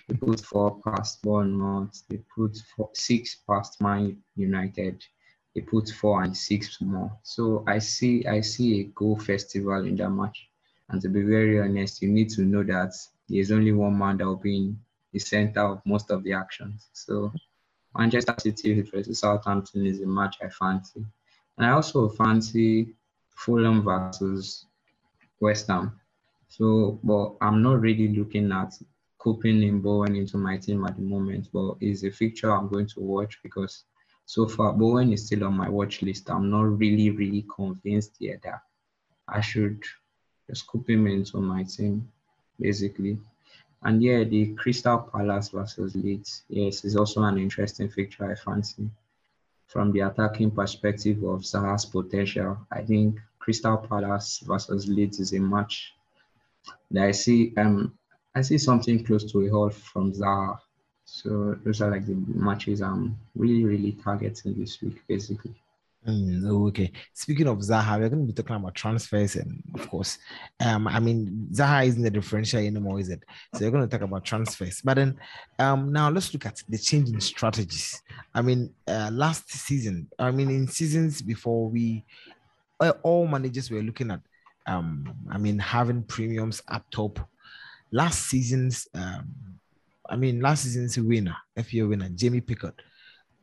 They 0.08 0.16
put 0.16 0.40
four 0.42 0.80
past 0.82 1.22
Bournemouth. 1.22 2.04
They 2.08 2.18
put 2.36 2.58
four, 2.76 2.90
six 2.94 3.36
past 3.36 3.82
Man 3.82 4.24
United. 4.36 5.04
They 5.54 5.62
put 5.62 5.90
four 5.90 6.24
and 6.24 6.36
six 6.38 6.80
more. 6.82 7.12
So 7.24 7.64
I 7.68 7.80
see 7.80 8.26
I 8.26 8.42
see 8.42 8.82
a 8.82 8.84
goal 8.86 9.18
festival 9.18 9.86
in 9.86 9.96
that 9.98 10.10
match. 10.12 10.50
And 10.90 11.02
to 11.02 11.10
be 11.10 11.22
very 11.24 11.60
honest, 11.60 12.02
you 12.02 12.10
need 12.10 12.30
to 12.32 12.44
know 12.44 12.64
that 12.64 12.94
there's 13.28 13.52
only 13.52 13.74
one 13.74 13.98
man 13.98 14.18
that 14.18 14.26
will 14.26 14.38
be 14.38 14.56
in 14.58 14.80
the 15.12 15.20
center 15.20 15.62
of 15.62 15.82
most 15.86 16.12
of 16.12 16.24
the 16.24 16.34
actions. 16.34 16.88
So 16.94 17.34
Manchester 17.98 18.36
City 18.38 18.82
versus 18.82 19.20
Southampton 19.20 19.86
is 19.86 20.02
a 20.02 20.06
match 20.06 20.38
I 20.42 20.50
fancy. 20.50 21.04
And 21.58 21.66
I 21.66 21.72
also 21.72 22.08
fancy 22.08 22.94
Fulham 23.30 23.84
versus 23.84 24.66
West 25.40 25.68
Ham. 25.68 26.00
So, 26.48 27.00
but 27.04 27.36
I'm 27.42 27.64
not 27.64 27.82
really 27.82 28.16
looking 28.16 28.52
at 28.52 28.74
coping 29.18 29.64
in 29.64 29.82
Bowen 29.82 30.16
into 30.16 30.38
my 30.38 30.58
team 30.58 30.86
at 30.86 30.96
the 30.96 31.02
moment, 31.02 31.50
but 31.52 31.76
it's 31.82 32.04
a 32.04 32.12
fixture 32.12 32.52
I'm 32.52 32.70
going 32.70 32.88
to 32.88 33.00
watch 33.00 33.40
because 33.42 33.84
so 34.26 34.48
far 34.48 34.74
Bowen 34.74 35.12
is 35.12 35.26
still 35.26 35.44
on 35.46 35.54
my 35.56 35.68
watch 35.68 36.02
list. 36.02 36.30
I'm 36.30 36.50
not 36.52 36.78
really, 36.78 37.10
really 37.10 37.46
convinced 37.54 38.18
yet 38.20 38.44
that 38.44 38.62
I 39.28 39.42
should 39.42 39.82
just 40.48 40.66
scoop 40.66 40.90
him 40.90 41.08
into 41.08 41.38
my 41.38 41.64
team, 41.64 42.10
basically. 42.60 43.18
And 43.84 44.02
yeah, 44.02 44.24
the 44.24 44.54
Crystal 44.56 44.98
Palace 44.98 45.50
versus 45.50 45.96
Leeds, 45.96 46.44
yes, 46.50 46.84
is 46.84 46.96
also 46.96 47.24
an 47.24 47.38
interesting 47.38 47.90
fixture 47.90 48.32
I 48.32 48.36
fancy. 48.36 48.90
From 49.68 49.92
the 49.92 50.02
attacking 50.02 50.52
perspective 50.52 51.24
of 51.24 51.42
Zaha's 51.42 51.86
potential, 51.86 52.58
I 52.72 52.82
think 52.82 53.20
Crystal 53.40 53.78
Palace 53.78 54.40
versus 54.46 54.88
Leeds 54.88 55.20
is 55.20 55.34
a 55.34 55.40
match 55.40 55.94
that 56.92 57.04
I 57.04 57.12
see. 57.12 57.54
Um, 57.58 57.98
I 58.34 58.42
see 58.42 58.58
something 58.58 59.04
close 59.04 59.32
to 59.32 59.46
a 59.46 59.50
haul 59.50 59.70
from 59.70 60.14
Zaha. 60.14 60.60
So 61.06 61.58
those 61.64 61.82
are 61.82 61.92
like 61.92 62.06
the 62.06 62.16
matches 62.28 62.82
I'm 62.82 63.18
really, 63.36 63.64
really 63.64 63.94
targeting 63.94 64.54
this 64.54 64.82
week, 64.82 65.02
basically. 65.08 65.56
Mm, 66.08 66.44
oh, 66.50 66.68
okay. 66.68 66.90
Speaking 67.14 67.48
of 67.48 67.58
Zaha, 67.58 68.00
we're 68.00 68.08
going 68.08 68.26
to 68.26 68.32
be 68.32 68.34
talking 68.34 68.56
about 68.56 68.76
transfers, 68.76 69.36
and 69.36 69.62
of 69.76 69.90
course, 69.90 70.18
um, 70.62 70.88
I 70.88 71.02
mean, 71.02 71.50
Zaha 71.52 71.86
isn't 71.86 72.02
the 72.02 72.10
differential 72.10 72.60
anymore, 72.60 73.00
is 73.02 73.10
it? 73.10 73.24
So 73.54 73.66
we're 73.66 73.72
going 73.72 73.88
to 73.88 73.90
talk 73.90 74.08
about 74.08 74.24
transfers. 74.24 74.82
But 74.82 74.94
then, 74.96 75.20
um, 75.60 75.92
now 75.92 76.10
let's 76.10 76.34
look 76.34 76.46
at 76.46 76.64
the 76.70 76.78
change 76.78 77.10
in 77.10 77.20
strategies. 77.20 78.02
I 78.34 78.42
mean, 78.42 78.74
uh, 78.88 79.10
last 79.12 79.52
season, 79.52 80.08
I 80.18 80.32
mean, 80.32 80.50
in 80.50 80.68
seasons 80.70 81.22
before, 81.22 81.68
we 81.70 82.06
all 83.04 83.28
managers 83.28 83.70
were 83.72 83.82
looking 83.82 84.12
at 84.12 84.22
Um, 84.68 85.16
I 85.32 85.38
mean, 85.38 85.60
having 85.60 86.04
premiums 86.04 86.62
up 86.68 86.84
top. 86.92 87.20
Last 87.92 88.28
season's, 88.28 88.88
um, 88.94 89.34
I 90.10 90.18
mean, 90.18 90.42
last 90.42 90.64
season's 90.64 90.98
winner, 91.00 91.38
FPL 91.56 91.88
winner, 91.90 92.10
Jamie 92.10 92.42
Pigott, 92.42 92.74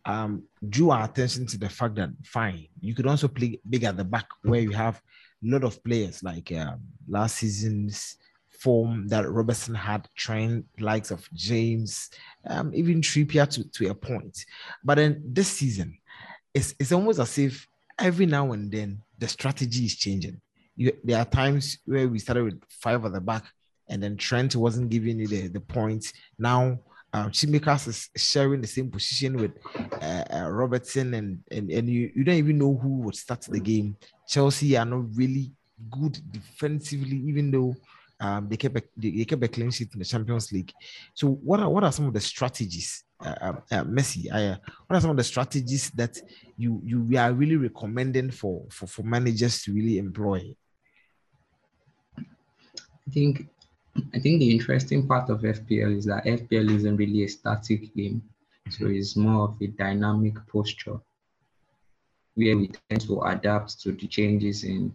um, 0.06 0.42
drew 0.68 0.90
our 0.90 1.04
attention 1.04 1.46
to 1.46 1.58
the 1.58 1.68
fact 1.68 1.94
that 1.96 2.10
fine, 2.24 2.68
you 2.80 2.94
could 2.94 3.06
also 3.06 3.28
play 3.28 3.58
big 3.68 3.84
at 3.84 3.96
the 3.96 4.04
back 4.04 4.26
where 4.42 4.60
you 4.60 4.70
have 4.72 5.00
a 5.42 5.46
lot 5.50 5.64
of 5.64 5.82
players 5.84 6.22
like 6.22 6.52
um, 6.52 6.80
last 7.08 7.36
season's 7.36 8.16
form 8.64 9.08
that 9.08 9.28
Robertson 9.30 9.74
had, 9.74 10.08
trying 10.14 10.64
likes 10.78 11.10
of 11.10 11.28
James, 11.34 12.10
um, 12.46 12.72
even 12.74 13.00
Trippier 13.00 13.48
to, 13.50 13.64
to 13.64 13.90
a 13.90 13.94
point. 13.94 14.44
But 14.82 14.96
then 14.96 15.22
this 15.24 15.48
season, 15.48 15.98
it's, 16.52 16.74
it's 16.78 16.92
almost 16.92 17.18
as 17.18 17.36
if 17.38 17.66
every 17.98 18.26
now 18.26 18.52
and 18.52 18.70
then 18.70 19.02
the 19.18 19.28
strategy 19.28 19.84
is 19.84 19.96
changing. 19.96 20.40
You, 20.76 20.92
there 21.04 21.18
are 21.18 21.24
times 21.26 21.78
where 21.84 22.08
we 22.08 22.18
started 22.18 22.44
with 22.44 22.62
five 22.68 23.04
at 23.04 23.12
the 23.12 23.20
back, 23.20 23.44
and 23.88 24.02
then 24.02 24.16
Trent 24.16 24.56
wasn't 24.56 24.90
giving 24.90 25.18
you 25.18 25.28
the, 25.28 25.48
the 25.48 25.60
points. 25.60 26.12
Now 26.38 26.80
um, 27.14 27.30
Tsimikas 27.30 27.86
is 27.86 28.10
sharing 28.16 28.60
the 28.60 28.66
same 28.66 28.90
position 28.90 29.36
with 29.36 29.52
uh, 30.02 30.24
uh, 30.34 30.50
Robertson, 30.50 31.14
and 31.14 31.38
and, 31.50 31.70
and 31.70 31.88
you, 31.88 32.10
you 32.14 32.24
don't 32.24 32.34
even 32.34 32.58
know 32.58 32.74
who 32.74 33.02
would 33.02 33.14
start 33.14 33.42
the 33.42 33.60
game. 33.60 33.96
Chelsea 34.26 34.76
are 34.76 34.84
not 34.84 35.14
really 35.14 35.52
good 35.90 36.18
defensively, 36.32 37.16
even 37.18 37.52
though 37.52 37.76
um, 38.18 38.48
they 38.48 38.56
kept 38.56 38.76
a, 38.78 38.82
they 38.96 39.24
kept 39.24 39.44
a 39.44 39.48
clean 39.48 39.70
sheet 39.70 39.92
in 39.92 40.00
the 40.00 40.04
Champions 40.04 40.50
League. 40.50 40.72
So, 41.14 41.28
what 41.28 41.60
are 41.60 41.70
what 41.70 41.84
are 41.84 41.92
some 41.92 42.06
of 42.06 42.14
the 42.14 42.20
strategies, 42.20 43.04
uh, 43.24 43.34
uh, 43.40 43.52
uh 43.70 43.84
Messi? 43.84 44.26
Uh, 44.32 44.58
what 44.88 44.96
are 44.96 45.00
some 45.00 45.10
of 45.10 45.16
the 45.16 45.24
strategies 45.24 45.90
that 45.90 46.20
you 46.56 46.80
you 46.84 47.00
we 47.00 47.16
are 47.16 47.32
really 47.32 47.56
recommending 47.56 48.32
for 48.32 48.64
for 48.70 48.88
for 48.88 49.04
managers 49.04 49.62
to 49.62 49.72
really 49.72 49.98
employ? 49.98 50.52
I 53.06 53.10
think 53.12 53.46
I 54.12 54.18
think 54.18 54.40
the 54.40 54.50
interesting 54.50 55.06
part 55.06 55.30
of 55.30 55.42
FPL 55.42 55.96
is 55.96 56.04
that 56.06 56.24
FPL 56.24 56.74
isn't 56.74 56.96
really 56.96 57.24
a 57.24 57.28
static 57.28 57.94
game. 57.94 58.22
So 58.70 58.86
it's 58.86 59.14
more 59.16 59.44
of 59.44 59.56
a 59.60 59.66
dynamic 59.66 60.34
posture 60.48 60.98
where 62.34 62.56
we 62.56 62.70
tend 62.88 63.02
to 63.02 63.20
adapt 63.22 63.80
to 63.82 63.92
the 63.92 64.06
changes 64.06 64.64
in 64.64 64.92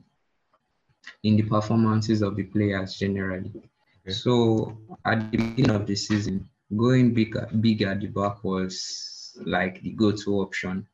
in 1.24 1.38
the 1.38 1.44
performances 1.44 2.22
of 2.22 2.36
the 2.36 2.44
players 2.44 2.96
generally. 2.96 3.52
Okay. 3.56 4.12
So 4.12 4.78
at 5.06 5.32
the 5.32 5.38
beginning 5.38 5.72
of 5.72 5.88
the 5.88 5.96
season, 5.96 6.50
going 6.76 7.14
big, 7.14 7.36
big 7.62 7.82
at 7.84 8.02
the 8.02 8.08
back 8.08 8.44
was 8.44 9.38
like 9.46 9.82
the 9.82 9.92
go-to 9.92 10.42
option. 10.42 10.88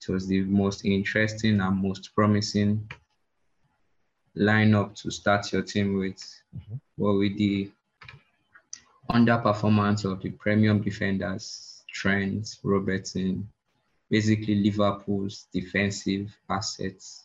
It 0.00 0.12
was 0.12 0.26
the 0.28 0.42
most 0.42 0.84
interesting 0.84 1.60
and 1.60 1.82
most 1.82 2.14
promising 2.14 2.88
lineup 4.38 4.94
to 5.02 5.10
start 5.10 5.52
your 5.52 5.62
team 5.62 5.98
with. 5.98 6.16
Mm-hmm. 6.56 6.76
But 6.96 7.14
with 7.14 7.36
the 7.36 7.70
underperformance 9.10 10.04
of 10.10 10.22
the 10.22 10.30
premium 10.30 10.80
defenders, 10.80 11.82
Trent, 11.92 12.58
Robertson, 12.62 13.48
basically 14.10 14.56
Liverpool's 14.56 15.46
defensive 15.52 16.34
assets, 16.48 17.24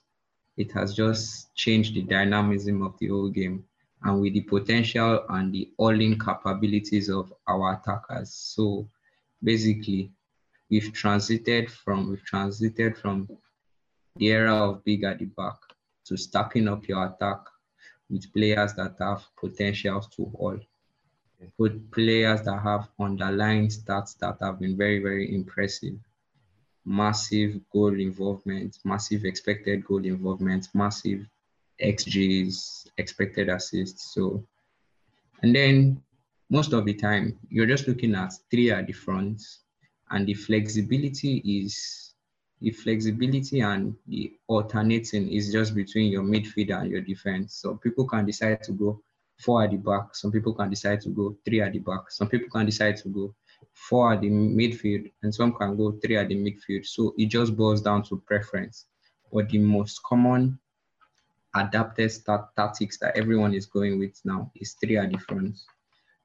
it 0.57 0.71
has 0.71 0.93
just 0.93 1.53
changed 1.55 1.95
the 1.95 2.03
dynamism 2.03 2.83
of 2.83 2.97
the 2.99 3.07
whole 3.07 3.29
game 3.29 3.65
and 4.03 4.21
with 4.21 4.33
the 4.33 4.41
potential 4.41 5.25
and 5.29 5.53
the 5.53 5.69
all-in 5.77 6.19
capabilities 6.19 7.09
of 7.09 7.33
our 7.47 7.73
attackers. 7.73 8.31
So 8.31 8.87
basically, 9.41 10.11
we've 10.69 10.91
transited 10.93 11.71
from 11.71 12.09
we've 12.09 12.23
transited 12.23 12.97
from 12.97 13.29
the 14.15 14.27
era 14.27 14.53
of 14.53 14.83
big 14.83 15.03
at 15.03 15.19
the 15.19 15.25
back 15.25 15.55
to 16.05 16.17
stacking 16.17 16.67
up 16.67 16.87
your 16.87 17.05
attack 17.05 17.39
with 18.09 18.31
players 18.33 18.73
that 18.73 18.95
have 18.99 19.23
potentials 19.37 20.07
to 20.15 20.31
all. 20.35 20.59
Put 21.57 21.91
players 21.91 22.41
that 22.43 22.61
have 22.63 22.87
underlying 22.99 23.67
stats 23.67 24.17
that 24.19 24.37
have 24.41 24.59
been 24.59 24.77
very, 24.77 24.99
very 24.99 25.33
impressive. 25.33 25.99
Massive 26.85 27.59
goal 27.71 27.99
involvement, 27.99 28.79
massive 28.85 29.25
expected 29.25 29.85
goal 29.85 30.05
involvement, 30.05 30.67
massive 30.73 31.25
XGs, 31.81 32.87
expected 32.97 33.49
assists. 33.49 34.13
So, 34.13 34.45
and 35.41 35.55
then 35.55 36.01
most 36.49 36.73
of 36.73 36.85
the 36.85 36.93
time, 36.93 37.39
you're 37.49 37.65
just 37.65 37.87
looking 37.87 38.15
at 38.15 38.33
three 38.51 38.71
at 38.71 38.87
the 38.87 38.93
front, 38.93 39.41
and 40.11 40.27
the 40.27 40.33
flexibility 40.33 41.37
is 41.37 42.02
the 42.63 42.71
flexibility 42.71 43.59
and 43.59 43.93
the 44.07 44.31
alternating 44.47 45.29
is 45.29 45.51
just 45.51 45.75
between 45.75 46.09
your 46.09 46.23
midfield 46.23 46.73
and 46.79 46.89
your 46.89 47.01
defense. 47.01 47.55
So 47.55 47.75
people 47.75 48.07
can 48.07 48.25
decide 48.25 48.63
to 48.63 48.71
go 48.71 49.01
four 49.37 49.63
at 49.65 49.71
the 49.71 49.77
back. 49.77 50.15
Some 50.15 50.31
people 50.31 50.53
can 50.53 50.69
decide 50.69 51.01
to 51.01 51.09
go 51.09 51.35
three 51.43 51.59
at 51.59 51.73
the 51.73 51.79
back. 51.79 52.09
Some 52.09 52.29
people 52.29 52.47
can 52.49 52.65
decide 52.65 52.95
to 52.97 53.09
go 53.09 53.35
four 53.73 54.13
at 54.13 54.21
the 54.21 54.29
midfield, 54.29 55.11
and 55.21 55.35
some 55.35 55.51
can 55.53 55.75
go 55.75 55.99
three 56.01 56.15
at 56.15 56.29
the 56.29 56.35
midfield. 56.35 56.85
So 56.85 57.13
it 57.17 57.25
just 57.25 57.53
boils 57.57 57.81
down 57.81 58.03
to 58.03 58.23
preference. 58.25 58.85
But 59.33 59.49
the 59.49 59.57
most 59.57 60.01
common 60.03 60.57
adapted 61.55 62.13
tactics 62.55 62.97
that 62.99 63.17
everyone 63.17 63.53
is 63.53 63.65
going 63.65 63.99
with 63.99 64.21
now 64.23 64.51
is 64.55 64.73
three 64.73 64.97
at 64.97 65.11
the 65.11 65.17
front. 65.17 65.59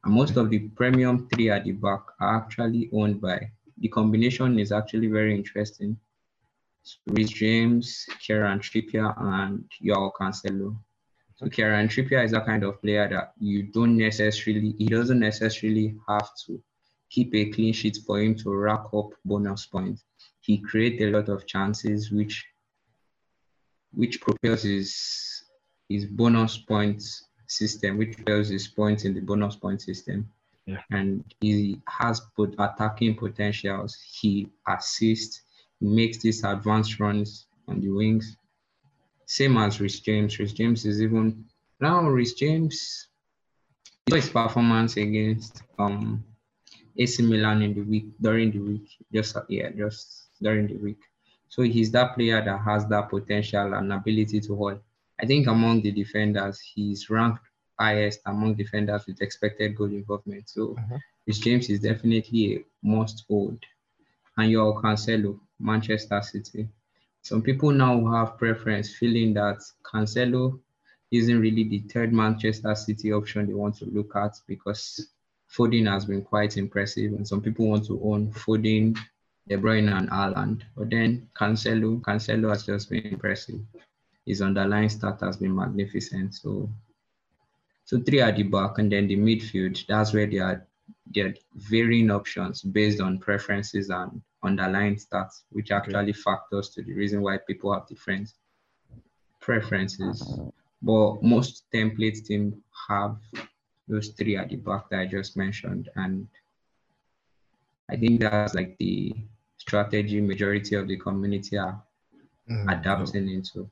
And 0.04 0.14
most 0.14 0.36
of 0.36 0.50
the 0.50 0.60
premium 0.60 1.28
three 1.28 1.50
at 1.50 1.64
the 1.64 1.72
back 1.72 2.02
are 2.20 2.36
actually 2.36 2.90
owned 2.92 3.20
by 3.20 3.50
the 3.80 3.88
combination 3.88 4.58
is 4.58 4.70
actually 4.70 5.08
very 5.08 5.34
interesting. 5.34 5.98
Reece 7.06 7.30
James, 7.30 8.06
Kieran 8.20 8.60
Trippier, 8.60 9.14
and 9.18 9.64
Joao 9.82 10.12
Cancelo. 10.18 10.76
So 11.36 11.48
Kieran 11.48 11.88
Trippier 11.88 12.24
is 12.24 12.32
a 12.32 12.40
kind 12.40 12.64
of 12.64 12.80
player 12.82 13.08
that 13.08 13.32
you 13.38 13.64
don't 13.64 13.96
necessarily, 13.96 14.74
he 14.78 14.86
doesn't 14.86 15.20
necessarily 15.20 15.94
have 16.08 16.28
to 16.46 16.62
keep 17.10 17.34
a 17.34 17.50
clean 17.50 17.72
sheet 17.72 17.98
for 18.06 18.20
him 18.20 18.34
to 18.36 18.54
rack 18.54 18.84
up 18.92 19.10
bonus 19.24 19.66
points. 19.66 20.04
He 20.40 20.58
creates 20.58 21.02
a 21.02 21.10
lot 21.10 21.28
of 21.28 21.46
chances, 21.46 22.10
which 22.10 22.44
which 23.92 24.20
propels 24.20 24.62
his 24.62 25.42
his 25.88 26.04
bonus 26.04 26.58
points 26.58 27.24
system, 27.46 27.98
which 27.98 28.16
propels 28.16 28.48
his 28.48 28.68
points 28.68 29.04
in 29.04 29.14
the 29.14 29.20
bonus 29.20 29.56
point 29.56 29.80
system. 29.80 30.28
Yeah. 30.66 30.82
And 30.90 31.24
he 31.40 31.80
has 31.88 32.20
put 32.36 32.54
attacking 32.58 33.16
potentials. 33.16 33.96
He 34.20 34.48
assists 34.66 35.42
makes 35.80 36.18
these 36.18 36.44
advanced 36.44 36.98
runs 37.00 37.46
on 37.66 37.80
the 37.80 37.90
wings. 37.90 38.36
Same 39.26 39.56
as 39.58 39.80
Reece 39.80 40.00
James. 40.00 40.38
Reece 40.38 40.52
James 40.52 40.84
is 40.84 41.02
even 41.02 41.44
now 41.80 42.00
Reece 42.08 42.34
James 42.34 43.08
his 44.06 44.30
performance 44.30 44.96
against 44.96 45.62
um 45.78 46.24
AC 46.96 47.22
Milan 47.22 47.62
in 47.62 47.74
the 47.74 47.82
week 47.82 48.06
during 48.20 48.50
the 48.50 48.58
week. 48.58 48.88
Just 49.12 49.36
yeah, 49.48 49.70
just 49.70 50.28
during 50.42 50.66
the 50.66 50.76
week. 50.76 50.98
So 51.48 51.62
he's 51.62 51.90
that 51.92 52.14
player 52.14 52.44
that 52.44 52.60
has 52.60 52.86
that 52.88 53.08
potential 53.08 53.74
and 53.74 53.92
ability 53.92 54.40
to 54.40 54.56
hold. 54.56 54.80
I 55.20 55.26
think 55.26 55.46
among 55.46 55.82
the 55.82 55.92
defenders, 55.92 56.60
he's 56.60 57.08
ranked 57.10 57.42
highest 57.78 58.20
among 58.26 58.54
defenders 58.54 59.06
with 59.06 59.22
expected 59.22 59.76
goal 59.76 59.86
involvement. 59.86 60.48
So 60.48 60.74
uh-huh. 60.78 60.98
Reece 61.26 61.38
James 61.38 61.68
is 61.68 61.80
definitely 61.80 62.56
a 62.56 62.64
must 62.82 63.24
hold. 63.28 63.58
And 64.36 64.50
your 64.50 64.80
Cancelo, 64.82 65.38
Manchester 65.58 66.20
City. 66.22 66.68
Some 67.22 67.42
people 67.42 67.70
now 67.70 68.06
have 68.12 68.38
preference, 68.38 68.94
feeling 68.94 69.34
that 69.34 69.58
Cancelo 69.82 70.58
isn't 71.10 71.40
really 71.40 71.64
the 71.64 71.80
third 71.80 72.12
Manchester 72.12 72.74
City 72.74 73.12
option 73.12 73.46
they 73.46 73.54
want 73.54 73.76
to 73.78 73.86
look 73.86 74.14
at 74.16 74.40
because 74.46 75.08
Foden 75.50 75.90
has 75.90 76.04
been 76.04 76.22
quite 76.22 76.56
impressive, 76.56 77.12
and 77.12 77.26
some 77.26 77.40
people 77.40 77.66
want 77.66 77.86
to 77.86 78.00
own 78.02 78.32
Foden, 78.32 78.96
De 79.48 79.56
Bruyne, 79.56 79.90
and 79.96 80.10
Haaland. 80.10 80.62
But 80.76 80.90
then 80.90 81.28
Cancelo, 81.34 82.00
Cancelo 82.02 82.50
has 82.50 82.64
just 82.64 82.90
been 82.90 83.06
impressive. 83.06 83.60
His 84.26 84.42
underlying 84.42 84.90
start 84.90 85.20
has 85.20 85.38
been 85.38 85.56
magnificent. 85.56 86.34
So, 86.34 86.70
so 87.84 87.98
three 88.00 88.20
at 88.20 88.36
the 88.36 88.42
back, 88.42 88.78
and 88.78 88.92
then 88.92 89.08
the 89.08 89.16
midfield. 89.16 89.86
That's 89.86 90.12
where 90.12 90.26
they 90.26 90.38
are. 90.38 90.66
They're 91.06 91.34
varying 91.54 92.10
options 92.10 92.62
based 92.62 93.00
on 93.00 93.18
preferences 93.18 93.88
and 93.88 94.20
underlying 94.42 94.96
stats, 94.96 95.42
which 95.50 95.70
actually 95.70 96.12
factors 96.12 96.70
to 96.70 96.82
the 96.82 96.92
reason 96.94 97.22
why 97.22 97.38
people 97.38 97.72
have 97.72 97.86
different 97.88 98.32
preferences. 99.40 100.40
But 100.82 101.22
most 101.22 101.64
templates 101.74 102.24
team 102.24 102.62
have 102.88 103.16
those 103.88 104.08
three 104.08 104.36
at 104.36 104.50
the 104.50 104.56
back 104.56 104.90
that 104.90 105.00
I 105.00 105.06
just 105.06 105.36
mentioned. 105.36 105.88
And 105.96 106.28
I 107.90 107.96
think 107.96 108.20
that's 108.20 108.54
like 108.54 108.76
the 108.78 109.14
strategy 109.56 110.20
majority 110.20 110.76
of 110.76 110.86
the 110.86 110.96
community 110.96 111.58
are 111.58 111.82
mm, 112.48 112.72
adapting 112.72 113.28
into. 113.28 113.70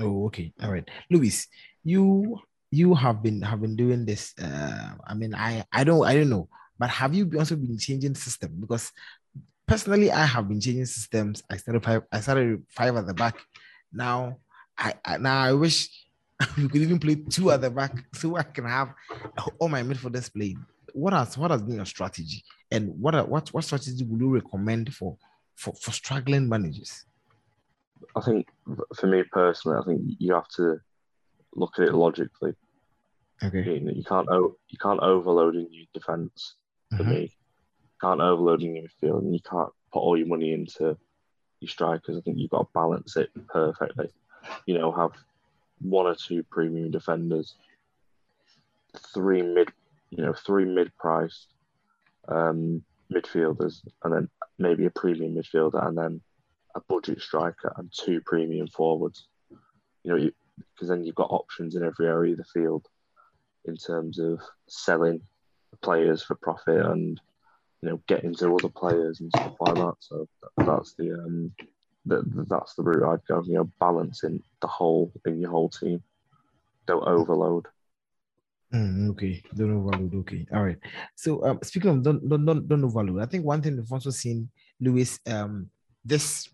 Oh, 0.00 0.26
okay. 0.26 0.52
All 0.62 0.72
right. 0.72 0.88
Luis, 1.10 1.48
you 1.82 2.38
you 2.70 2.94
have 2.94 3.22
been 3.22 3.42
have 3.42 3.60
been 3.60 3.76
doing 3.76 4.04
this. 4.04 4.34
Uh, 4.38 4.94
I 5.06 5.14
mean, 5.14 5.34
I 5.34 5.64
I 5.72 5.84
don't 5.84 6.04
I 6.04 6.14
don't 6.14 6.30
know, 6.30 6.48
but 6.78 6.90
have 6.90 7.14
you 7.14 7.30
also 7.38 7.56
been 7.56 7.78
changing 7.78 8.14
system? 8.14 8.56
Because 8.60 8.92
personally, 9.66 10.10
I 10.10 10.24
have 10.26 10.48
been 10.48 10.60
changing 10.60 10.86
systems. 10.86 11.42
I 11.50 11.56
started 11.56 11.82
five. 11.82 12.02
I 12.12 12.20
started 12.20 12.62
five 12.68 12.96
at 12.96 13.06
the 13.06 13.14
back. 13.14 13.36
Now, 13.92 14.38
I, 14.78 14.94
I 15.04 15.18
now 15.18 15.38
I 15.40 15.52
wish 15.52 15.88
we 16.56 16.68
could 16.68 16.82
even 16.82 16.98
play 16.98 17.14
two 17.16 17.50
at 17.50 17.60
the 17.60 17.70
back 17.70 17.92
so 18.14 18.36
I 18.36 18.42
can 18.42 18.64
have 18.64 18.92
all 19.58 19.68
my 19.68 19.82
midfielders 19.82 20.32
playing. 20.32 20.64
What 20.92 21.12
has 21.12 21.36
what 21.36 21.50
has 21.50 21.62
been 21.62 21.76
your 21.76 21.86
strategy, 21.86 22.42
and 22.70 22.88
what 23.00 23.14
are, 23.14 23.24
what 23.24 23.48
what 23.52 23.64
strategy 23.64 24.04
would 24.04 24.20
you 24.20 24.34
recommend 24.34 24.94
for 24.94 25.16
for 25.56 25.74
for 25.74 25.90
struggling 25.90 26.48
managers? 26.48 27.04
I 28.16 28.20
think 28.20 28.46
for 28.96 29.06
me 29.06 29.24
personally, 29.32 29.78
I 29.80 29.84
think 29.84 30.00
you 30.18 30.34
have 30.34 30.48
to 30.56 30.78
look 31.54 31.78
at 31.78 31.88
it 31.88 31.94
logically. 31.94 32.52
Okay. 33.42 33.64
You, 33.64 33.90
you 33.92 34.04
can't 34.04 34.28
you 34.30 34.78
can't 34.80 35.00
overload 35.00 35.56
in 35.56 35.66
your 35.70 35.86
defense 35.92 36.56
for 36.96 37.02
Mhm. 37.04 37.08
me. 37.08 37.36
Can't 38.04 38.20
overload 38.20 38.62
in 38.62 38.76
your 38.76 38.84
midfield, 38.84 39.20
and 39.20 39.32
you 39.32 39.40
can't 39.40 39.70
put 39.90 40.00
all 40.00 40.18
your 40.18 40.26
money 40.26 40.52
into 40.52 40.96
your 41.60 41.68
strikers. 41.68 42.18
I 42.18 42.20
think 42.20 42.36
you've 42.38 42.50
got 42.50 42.64
to 42.64 42.68
balance 42.74 43.16
it 43.16 43.30
perfectly. 43.48 44.10
You 44.66 44.78
know, 44.78 44.92
have 44.92 45.12
one 45.80 46.06
or 46.06 46.14
two 46.14 46.42
premium 46.42 46.90
defenders, 46.90 47.54
three 49.14 49.40
mid, 49.40 49.70
you 50.10 50.22
know, 50.22 50.34
three 50.34 50.66
mid-priced 50.66 51.46
um, 52.28 52.82
midfielders, 53.10 53.80
and 54.02 54.12
then 54.12 54.28
maybe 54.58 54.84
a 54.84 54.90
premium 54.90 55.34
midfielder, 55.34 55.86
and 55.86 55.96
then 55.96 56.20
a 56.74 56.80
budget 56.80 57.22
striker 57.22 57.72
and 57.78 57.90
two 57.90 58.20
premium 58.20 58.66
forwards. 58.66 59.28
You 60.02 60.10
know, 60.12 60.30
because 60.74 60.88
then 60.88 61.04
you've 61.04 61.14
got 61.14 61.30
options 61.30 61.74
in 61.74 61.82
every 61.82 62.06
area 62.06 62.32
of 62.32 62.38
the 62.38 62.44
field 62.44 62.86
in 63.64 63.76
terms 63.76 64.18
of 64.18 64.40
selling 64.68 65.22
players 65.80 66.22
for 66.22 66.34
profit 66.34 66.84
and 66.84 67.18
you 67.84 67.90
know 67.90 68.00
getting 68.06 68.34
to 68.34 68.54
other 68.54 68.70
players 68.70 69.20
and 69.20 69.30
stuff 69.30 69.54
like 69.60 69.74
that. 69.74 69.94
So 70.00 70.26
that- 70.42 70.66
that's 70.66 70.94
the 70.94 71.12
um, 71.14 71.52
the, 72.06 72.22
that's 72.48 72.74
the 72.74 72.82
route 72.82 73.04
I'd 73.12 73.26
go. 73.28 73.42
You 73.44 73.54
know, 73.54 73.70
balancing 73.78 74.42
the 74.60 74.66
whole 74.66 75.12
in 75.26 75.40
your 75.40 75.50
whole 75.50 75.68
team. 75.68 76.02
Don't 76.86 77.06
overload. 77.06 77.66
Mm, 78.72 79.10
okay, 79.10 79.42
don't 79.54 79.76
overload. 79.76 80.14
Okay, 80.14 80.46
all 80.52 80.64
right. 80.64 80.78
So 81.14 81.44
um, 81.44 81.58
speaking 81.62 81.90
of 81.90 82.02
don't 82.02 82.26
don't 82.28 82.44
don't, 82.44 82.66
don't 82.68 82.84
overload, 82.84 83.22
I 83.22 83.26
think 83.26 83.44
one 83.44 83.60
thing 83.62 83.76
we've 83.76 83.92
also 83.92 84.10
seen 84.10 84.48
Lewis 84.80 85.20
um 85.26 85.70
this 86.04 86.48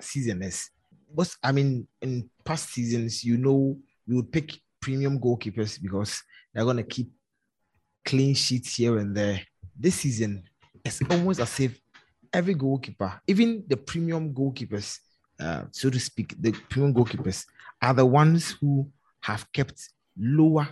season 0.00 0.42
is 0.42 0.70
what's 1.14 1.36
I 1.42 1.52
mean 1.52 1.86
in 2.02 2.28
past 2.44 2.70
seasons 2.70 3.22
you 3.24 3.36
know 3.36 3.76
you 4.06 4.16
would 4.16 4.32
pick 4.32 4.52
premium 4.80 5.18
goalkeepers 5.20 5.80
because 5.80 6.22
they're 6.52 6.64
gonna 6.64 6.82
keep 6.82 7.10
clean 8.04 8.34
sheets 8.34 8.76
here 8.76 8.98
and 8.98 9.16
there. 9.16 9.40
This 9.78 9.96
season 9.96 10.44
it's 10.84 11.00
almost 11.10 11.40
as 11.40 11.60
if 11.60 11.80
every 12.32 12.54
goalkeeper, 12.54 13.20
even 13.26 13.64
the 13.66 13.76
premium 13.76 14.32
goalkeepers, 14.32 14.98
uh, 15.38 15.64
so 15.70 15.90
to 15.90 15.98
speak, 15.98 16.34
the 16.40 16.52
premium 16.68 16.94
goalkeepers 16.94 17.44
are 17.82 17.94
the 17.94 18.06
ones 18.06 18.56
who 18.60 18.88
have 19.20 19.50
kept 19.52 19.88
lower 20.16 20.68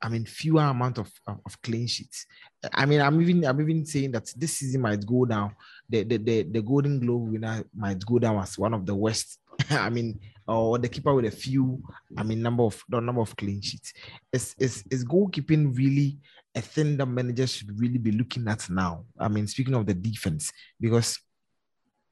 I 0.00 0.08
mean, 0.08 0.24
fewer 0.24 0.62
amount 0.62 0.98
of, 0.98 1.10
of, 1.26 1.40
of 1.44 1.60
clean 1.62 1.86
sheets. 1.86 2.26
I 2.72 2.86
mean, 2.86 3.00
I'm 3.00 3.20
even 3.20 3.44
I'm 3.44 3.60
even 3.60 3.84
saying 3.84 4.12
that 4.12 4.32
this 4.36 4.58
season 4.58 4.82
might 4.82 5.04
go 5.04 5.24
down. 5.24 5.54
The 5.88 6.04
the 6.04 6.16
the, 6.18 6.42
the 6.44 6.62
Golden 6.62 7.00
Glove 7.00 7.20
winner 7.22 7.64
might 7.74 8.04
go 8.04 8.18
down 8.18 8.38
as 8.38 8.58
one 8.58 8.74
of 8.74 8.86
the 8.86 8.94
worst. 8.94 9.40
I 9.70 9.90
mean, 9.90 10.20
or 10.48 10.78
the 10.78 10.88
keeper 10.88 11.14
with 11.14 11.26
a 11.26 11.30
few. 11.30 11.82
I 12.16 12.22
mean, 12.22 12.42
number 12.42 12.64
of 12.64 12.82
the 12.88 13.00
number 13.00 13.20
of 13.20 13.36
clean 13.36 13.60
sheets. 13.60 13.92
Is 14.32 14.54
is 14.58 14.84
is 14.90 15.04
goalkeeping 15.04 15.76
really 15.76 16.18
a 16.54 16.60
thing 16.60 16.96
that 16.96 17.06
managers 17.06 17.52
should 17.52 17.78
really 17.78 17.98
be 17.98 18.12
looking 18.12 18.48
at 18.48 18.68
now? 18.70 19.04
I 19.18 19.28
mean, 19.28 19.46
speaking 19.46 19.74
of 19.74 19.86
the 19.86 19.94
defense, 19.94 20.52
because 20.80 21.18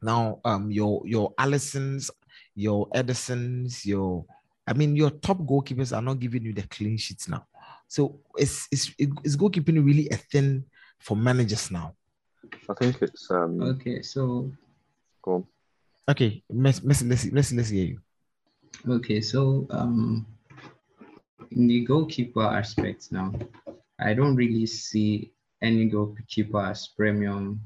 now 0.03 0.41
um 0.45 0.71
your 0.71 1.03
your 1.07 1.35
Alissons, 1.35 2.11
your 2.55 2.89
Edersons, 2.91 3.85
your 3.85 4.25
I 4.67 4.75
mean, 4.75 4.95
your 4.95 5.11
top 5.11 5.39
goalkeepers 5.39 5.97
are 5.97 6.03
not 6.03 6.21
giving 6.21 6.43
you 6.43 6.53
the 6.53 6.67
clean 6.69 6.99
sheets 6.99 7.29
now. 7.29 7.47
So 7.89 8.21
is 8.39 8.69
is 8.71 8.95
is 9.25 9.37
goalkeeping 9.37 9.85
really 9.85 10.09
a 10.11 10.17
thing 10.17 10.65
for 11.01 11.17
managers 11.17 11.71
now? 11.71 11.95
I 12.69 12.75
think 12.75 13.03
it's 13.03 13.31
um. 13.31 13.63
Okay, 13.63 14.03
so 14.03 14.53
Go 15.27 15.33
on. 15.35 15.47
Okay, 16.09 16.43
Messi, 16.53 16.87
Messi, 16.87 17.11
let's 17.11 17.27
let's 17.33 17.53
let's 17.53 17.69
hear 17.69 17.85
you. 17.85 18.01
Okay, 18.85 19.21
so 19.21 19.67
um, 19.71 20.27
in 21.51 21.67
the 21.67 21.85
goalkeeper 21.85 22.43
aspect 22.43 23.11
now, 23.13 23.33
I 23.99 24.15
don't 24.15 24.37
really 24.37 24.67
see 24.67 25.33
any 25.63 25.87
goalkeeper 25.87 26.61
as 26.61 26.89
premium 26.89 27.61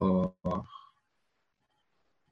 or 0.00 0.32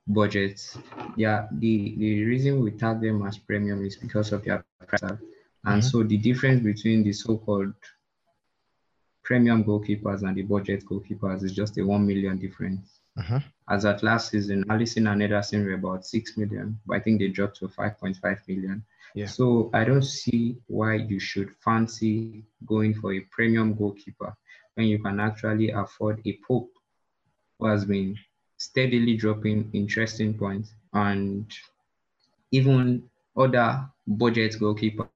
budget. 0.06 0.76
Yeah, 1.16 1.46
the, 1.52 1.94
the 1.98 2.24
reason 2.24 2.60
we 2.60 2.72
tag 2.72 3.00
them 3.00 3.26
as 3.26 3.38
premium 3.38 3.84
is 3.84 3.96
because 3.96 4.32
of 4.32 4.44
their 4.44 4.64
price. 4.86 5.18
And 5.64 5.82
Mhm. 5.82 5.90
so 5.90 6.02
the 6.02 6.16
difference 6.16 6.62
between 6.62 7.02
the 7.02 7.12
so-called 7.12 7.74
premium 9.22 9.64
goalkeepers 9.64 10.22
and 10.22 10.36
the 10.36 10.42
budget 10.42 10.84
goalkeepers 10.86 11.42
is 11.42 11.52
just 11.52 11.78
a 11.78 11.84
1 11.84 12.06
million 12.06 12.38
difference. 12.38 13.00
Uh-huh. 13.16 13.40
As 13.70 13.84
at 13.84 14.02
last 14.02 14.30
season, 14.32 14.64
Alisson 14.64 15.10
and 15.10 15.22
Ederson 15.22 15.64
were 15.64 15.74
about 15.74 16.04
6 16.04 16.36
million, 16.36 16.78
but 16.86 16.96
I 16.96 17.00
think 17.00 17.20
they 17.20 17.28
dropped 17.28 17.58
to 17.58 17.68
5.5 17.68 18.48
million. 18.48 18.84
Yeah. 19.14 19.26
So 19.26 19.70
I 19.72 19.84
don't 19.84 20.02
see 20.02 20.56
why 20.66 20.94
you 20.96 21.20
should 21.20 21.54
fancy 21.64 22.44
going 22.66 22.94
for 22.94 23.12
a 23.12 23.20
premium 23.30 23.74
goalkeeper 23.74 24.36
when 24.74 24.86
you 24.86 24.98
can 24.98 25.20
actually 25.20 25.70
afford 25.70 26.20
a 26.26 26.38
Pope 26.46 26.70
who 27.58 27.66
has 27.66 27.84
been 27.84 28.16
steadily 28.56 29.16
dropping 29.16 29.70
interesting 29.72 30.34
points 30.34 30.72
and 30.92 31.52
even 32.50 33.04
other 33.36 33.86
budget 34.06 34.56
goalkeepers 34.60 35.08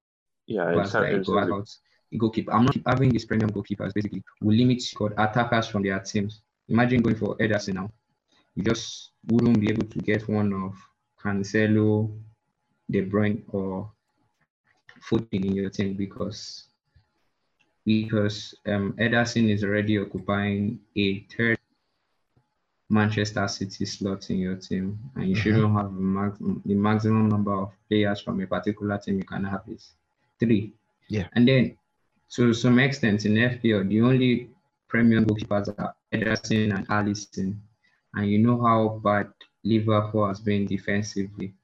Yeah, 0.47 0.71
in, 0.71 0.77
like 0.77 1.25
go 1.25 1.38
out, 1.38 1.69
goalkeeper. 2.17 2.53
I'm 2.53 2.67
not 2.67 2.77
having 2.87 3.11
these 3.11 3.25
premium 3.25 3.51
goalkeepers 3.51 3.93
basically 3.95 4.23
will 4.40 4.55
limit 4.57 4.81
squad 4.81 5.12
attackers 5.19 5.67
from 5.67 5.83
their 5.83 5.99
teams. 5.99 6.40
Imagine 6.69 7.03
going 7.03 7.17
for 7.17 7.37
Ederson 7.38 7.75
now. 7.75 7.90
You 8.55 8.62
just 8.62 9.11
wouldn't 9.27 9.61
be 9.61 9.71
able 9.71 9.87
to 9.87 9.99
get 9.99 10.29
one 10.29 10.53
of 10.53 10.75
Cancelo, 11.23 12.11
De 12.90 13.03
Bruyne, 13.05 13.43
or 13.49 13.90
Foden 15.09 15.45
in 15.45 15.55
your 15.57 15.71
team 15.71 15.95
because 15.95 16.64
because 17.85 18.55
um, 18.67 18.95
Ederson 18.99 19.51
is 19.51 19.62
already 19.62 19.99
occupying 19.99 20.81
a 20.97 21.21
third 21.37 21.59
Manchester 22.88 23.47
City 23.49 23.85
slot 23.85 24.31
in 24.31 24.38
your 24.38 24.57
team, 24.57 24.99
and 25.17 25.29
you 25.29 25.35
Mhm. 25.37 25.38
shouldn't 25.38 25.73
have 25.75 25.93
max- 25.93 26.38
the 26.64 26.75
maximum 26.75 27.29
number 27.29 27.53
of 27.53 27.73
players 27.88 28.21
from 28.21 28.40
a 28.40 28.47
particular 28.47 28.99
team 28.99 29.19
you 29.19 29.25
can 29.25 29.45
have 29.45 29.62
is 29.69 29.93
three. 30.38 30.73
Yeah. 31.09 31.29
And 31.35 31.47
then 31.49 31.77
to 32.37 32.55
some 32.55 32.79
extent 32.79 33.25
in 33.27 33.37
FPL, 33.37 33.85
the 33.88 34.01
only 34.01 34.51
premium 34.88 35.25
goalkeepers 35.27 35.69
are 35.79 35.95
Ederson 36.12 36.75
and 36.77 36.87
Alisson. 36.88 37.57
And 38.14 38.31
you 38.31 38.38
know 38.38 38.61
how 38.62 39.00
bad 39.03 39.33
Liverpool 39.64 40.29
has 40.29 40.40
been 40.40 40.66
defensively. 40.66 41.55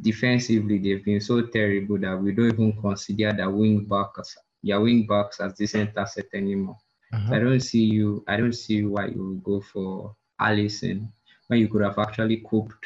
Defensively, 0.00 0.78
they've 0.78 1.04
been 1.04 1.20
so 1.20 1.42
terrible 1.42 1.98
that 1.98 2.16
we 2.16 2.32
don't 2.32 2.52
even 2.52 2.80
consider 2.80 3.32
their 3.32 3.50
wing 3.50 3.84
backs, 3.84 4.36
their 4.62 4.80
wing 4.80 5.06
backs 5.06 5.40
as 5.40 5.54
decent 5.54 5.96
asset 5.96 6.26
anymore. 6.34 6.78
Uh-huh. 7.12 7.34
I 7.34 7.38
don't 7.38 7.60
see 7.60 7.84
you. 7.84 8.24
I 8.26 8.36
don't 8.36 8.54
see 8.54 8.84
why 8.84 9.06
you 9.06 9.28
would 9.28 9.44
go 9.44 9.60
for 9.60 10.16
Alisson 10.40 11.08
when 11.46 11.60
you 11.60 11.68
could 11.68 11.82
have 11.82 11.98
actually 11.98 12.38
coped 12.38 12.84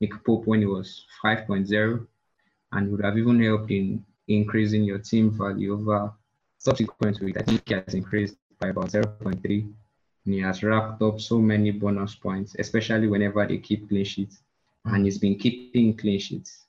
Nick 0.00 0.12
Pope 0.24 0.46
when 0.46 0.62
it 0.62 0.66
was 0.66 1.06
5.0 1.24 2.06
and 2.72 2.90
would 2.90 3.04
have 3.04 3.16
even 3.16 3.42
helped 3.42 3.70
in 3.70 4.04
increasing 4.28 4.84
your 4.84 4.98
team 4.98 5.30
value 5.30 5.74
over 5.74 6.12
subsequent 6.58 7.20
week. 7.20 7.36
I 7.38 7.42
think 7.42 7.62
he 7.66 7.74
has 7.74 7.94
increased 7.94 8.36
by 8.58 8.68
about 8.68 8.90
0.3 8.90 9.72
and 10.24 10.34
he 10.34 10.40
has 10.40 10.62
racked 10.62 11.02
up 11.02 11.20
so 11.20 11.38
many 11.40 11.70
bonus 11.70 12.14
points, 12.14 12.54
especially 12.58 13.06
whenever 13.08 13.46
they 13.46 13.58
keep 13.58 13.88
clean 13.88 14.04
sheets. 14.04 14.42
And 14.84 15.04
he's 15.04 15.18
been 15.18 15.36
keeping 15.38 15.96
clean 15.96 16.18
sheets. 16.18 16.66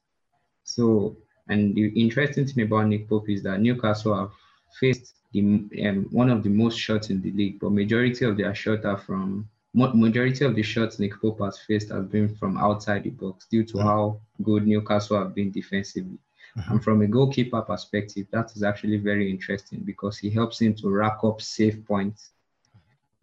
So, 0.64 1.16
and 1.48 1.76
the 1.76 1.88
interesting 1.90 2.46
thing 2.46 2.66
about 2.66 2.88
Nick 2.88 3.08
Pope 3.08 3.30
is 3.30 3.44
that 3.44 3.60
Newcastle 3.60 4.16
have 4.16 4.32
faced 4.80 5.16
the 5.34 5.42
um, 5.88 6.08
one 6.12 6.30
of 6.30 6.44
the 6.44 6.50
most 6.50 6.78
shots 6.78 7.10
in 7.10 7.22
the 7.22 7.32
league, 7.32 7.60
but 7.60 7.72
majority 7.72 8.26
of 8.26 8.38
their 8.38 8.54
shots 8.54 8.86
are 8.86 8.98
from 8.98 9.48
majority 9.74 10.44
of 10.44 10.56
the 10.56 10.62
shots 10.64 11.00
Nick 11.00 11.14
Pope 11.22 11.40
has 11.40 11.60
faced 11.60 11.90
has 11.90 12.06
been 12.06 12.36
from 12.36 12.58
outside 12.58 13.04
the 13.04 13.10
box 13.12 13.48
due 13.50 13.64
to 13.64 13.76
Mm. 13.78 13.84
how 13.84 14.20
good 14.44 14.68
Newcastle 14.68 15.18
have 15.18 15.34
been 15.34 15.52
defensively. 15.52 16.18
Mhm. 16.58 16.72
And 16.72 16.84
from 16.84 17.02
a 17.02 17.08
goalkeeper 17.08 17.62
perspective, 17.62 18.28
that 18.32 18.52
is 18.56 18.64
actually 18.64 18.98
very 18.98 19.30
interesting 19.32 19.80
because 19.80 20.18
he 20.18 20.30
helps 20.30 20.60
him 20.60 20.74
to 20.76 20.90
rack 20.90 21.20
up 21.24 21.42
safe 21.42 21.86
points. 21.86 22.32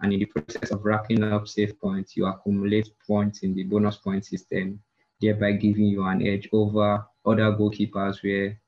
And 0.01 0.13
in 0.13 0.21
the 0.21 0.27
process 0.27 0.71
of 0.71 0.85
racking 0.85 1.25
up 1.25 1.49
save 1.49 1.81
points, 1.81 2.17
you 2.17 2.27
accumulate 2.27 2.91
points 3.07 3.41
in 3.41 3.55
the 3.55 3.65
bonus 3.65 3.97
point 3.97 4.25
system, 4.25 4.81
thereby 5.21 5.53
giving 5.53 5.87
you 5.87 6.05
an 6.05 6.27
edge 6.27 6.49
over 6.53 7.05
other 7.27 7.53
goalkeepers 7.53 8.23
where 8.23 8.61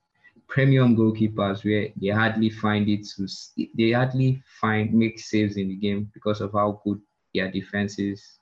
premium 0.48 0.96
goalkeepers 0.96 1.64
where 1.64 1.88
they 1.96 2.08
hardly 2.08 2.50
find 2.50 2.88
it 2.88 3.06
to 3.06 3.28
they 3.76 3.92
hardly 3.92 4.42
find 4.60 4.92
make 4.92 5.18
saves 5.20 5.56
in 5.56 5.68
the 5.68 5.76
game 5.76 6.10
because 6.12 6.40
of 6.40 6.52
how 6.52 6.80
good 6.84 7.00
their 7.32 7.50
defenses 7.50 8.38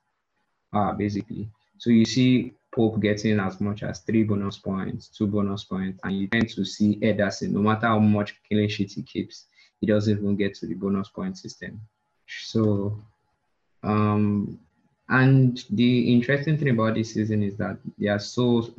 are 0.72 0.90
ah, 0.90 0.92
basically. 0.94 1.48
So 1.78 1.90
you 1.90 2.04
see 2.04 2.54
Pope 2.74 3.00
getting 3.00 3.40
as 3.40 3.60
much 3.60 3.82
as 3.82 4.00
three 4.00 4.24
bonus 4.24 4.58
points, 4.58 5.08
two 5.08 5.26
bonus 5.26 5.64
points, 5.64 6.00
and 6.04 6.18
you 6.18 6.26
tend 6.28 6.48
to 6.50 6.64
see 6.64 6.96
Ederson, 7.00 7.50
no 7.50 7.60
matter 7.60 7.86
how 7.86 7.98
much 7.98 8.34
clean 8.46 8.68
sheet 8.68 8.92
he 8.92 9.02
keeps, 9.02 9.46
he 9.80 9.86
doesn't 9.86 10.18
even 10.18 10.36
get 10.36 10.54
to 10.56 10.66
the 10.66 10.74
bonus 10.74 11.08
point 11.08 11.38
system. 11.38 11.80
So, 12.28 13.02
um, 13.82 14.58
and 15.08 15.64
the 15.70 16.12
interesting 16.12 16.58
thing 16.58 16.70
about 16.70 16.94
this 16.94 17.14
season 17.14 17.42
is 17.42 17.56
that 17.56 17.78
they 17.98 18.08
are 18.08 18.18
so, 18.18 18.74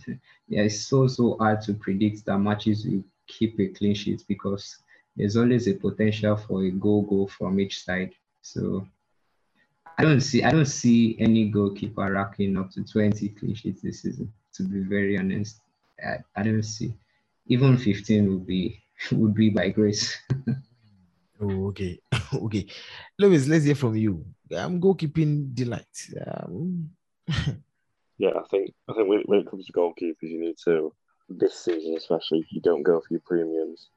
they 0.47 0.57
are 0.59 0.69
so 0.69 1.07
so 1.07 1.37
hard 1.37 1.61
to 1.63 1.73
predict 1.73 2.25
that 2.25 2.37
matches 2.37 2.85
will 2.85 3.03
keep 3.27 3.59
a 3.59 3.67
clean 3.67 3.95
sheet 3.95 4.23
because 4.27 4.77
there's 5.15 5.35
always 5.35 5.67
a 5.67 5.73
potential 5.73 6.37
for 6.37 6.63
a 6.63 6.71
goal 6.71 7.01
goal 7.03 7.27
from 7.27 7.59
each 7.59 7.83
side. 7.83 8.13
So 8.41 8.87
I 9.97 10.03
don't 10.03 10.21
see 10.21 10.43
I 10.43 10.51
don't 10.51 10.65
see 10.65 11.17
any 11.19 11.49
goalkeeper 11.49 12.11
racking 12.11 12.57
up 12.57 12.71
to 12.71 12.83
20 12.83 13.29
clean 13.29 13.55
sheets 13.55 13.81
this 13.81 14.01
season. 14.03 14.31
To 14.53 14.63
be 14.63 14.81
very 14.81 15.17
honest, 15.17 15.61
I, 16.03 16.17
I 16.35 16.43
don't 16.43 16.63
see. 16.63 16.93
Even 17.47 17.77
15 17.77 18.29
would 18.29 18.47
be 18.47 18.81
would 19.11 19.33
be 19.33 19.49
by 19.49 19.69
grace. 19.69 20.17
oh, 21.41 21.67
okay, 21.67 21.99
okay. 22.33 22.65
Lewis, 23.17 23.47
let's 23.47 23.65
hear 23.65 23.75
from 23.75 23.95
you. 23.95 24.25
I'm 24.55 24.79
goalkeeping 24.79 25.53
delight. 25.53 26.07
Um... 26.25 26.89
yeah, 28.17 28.31
I 28.35 28.47
think 28.49 28.73
I 28.89 28.93
think 28.93 29.07
when, 29.07 29.21
when 29.25 29.39
it 29.39 29.49
comes 29.49 29.65
to 29.65 29.73
goalkeepers, 29.73 30.15
you 30.21 30.39
need 30.39 30.57
to 30.65 30.93
this 31.29 31.63
season 31.63 31.95
especially. 31.95 32.39
If 32.39 32.51
you 32.51 32.61
don't 32.61 32.83
go 32.83 32.99
for 32.99 33.07
your 33.11 33.21
premiums. 33.25 33.89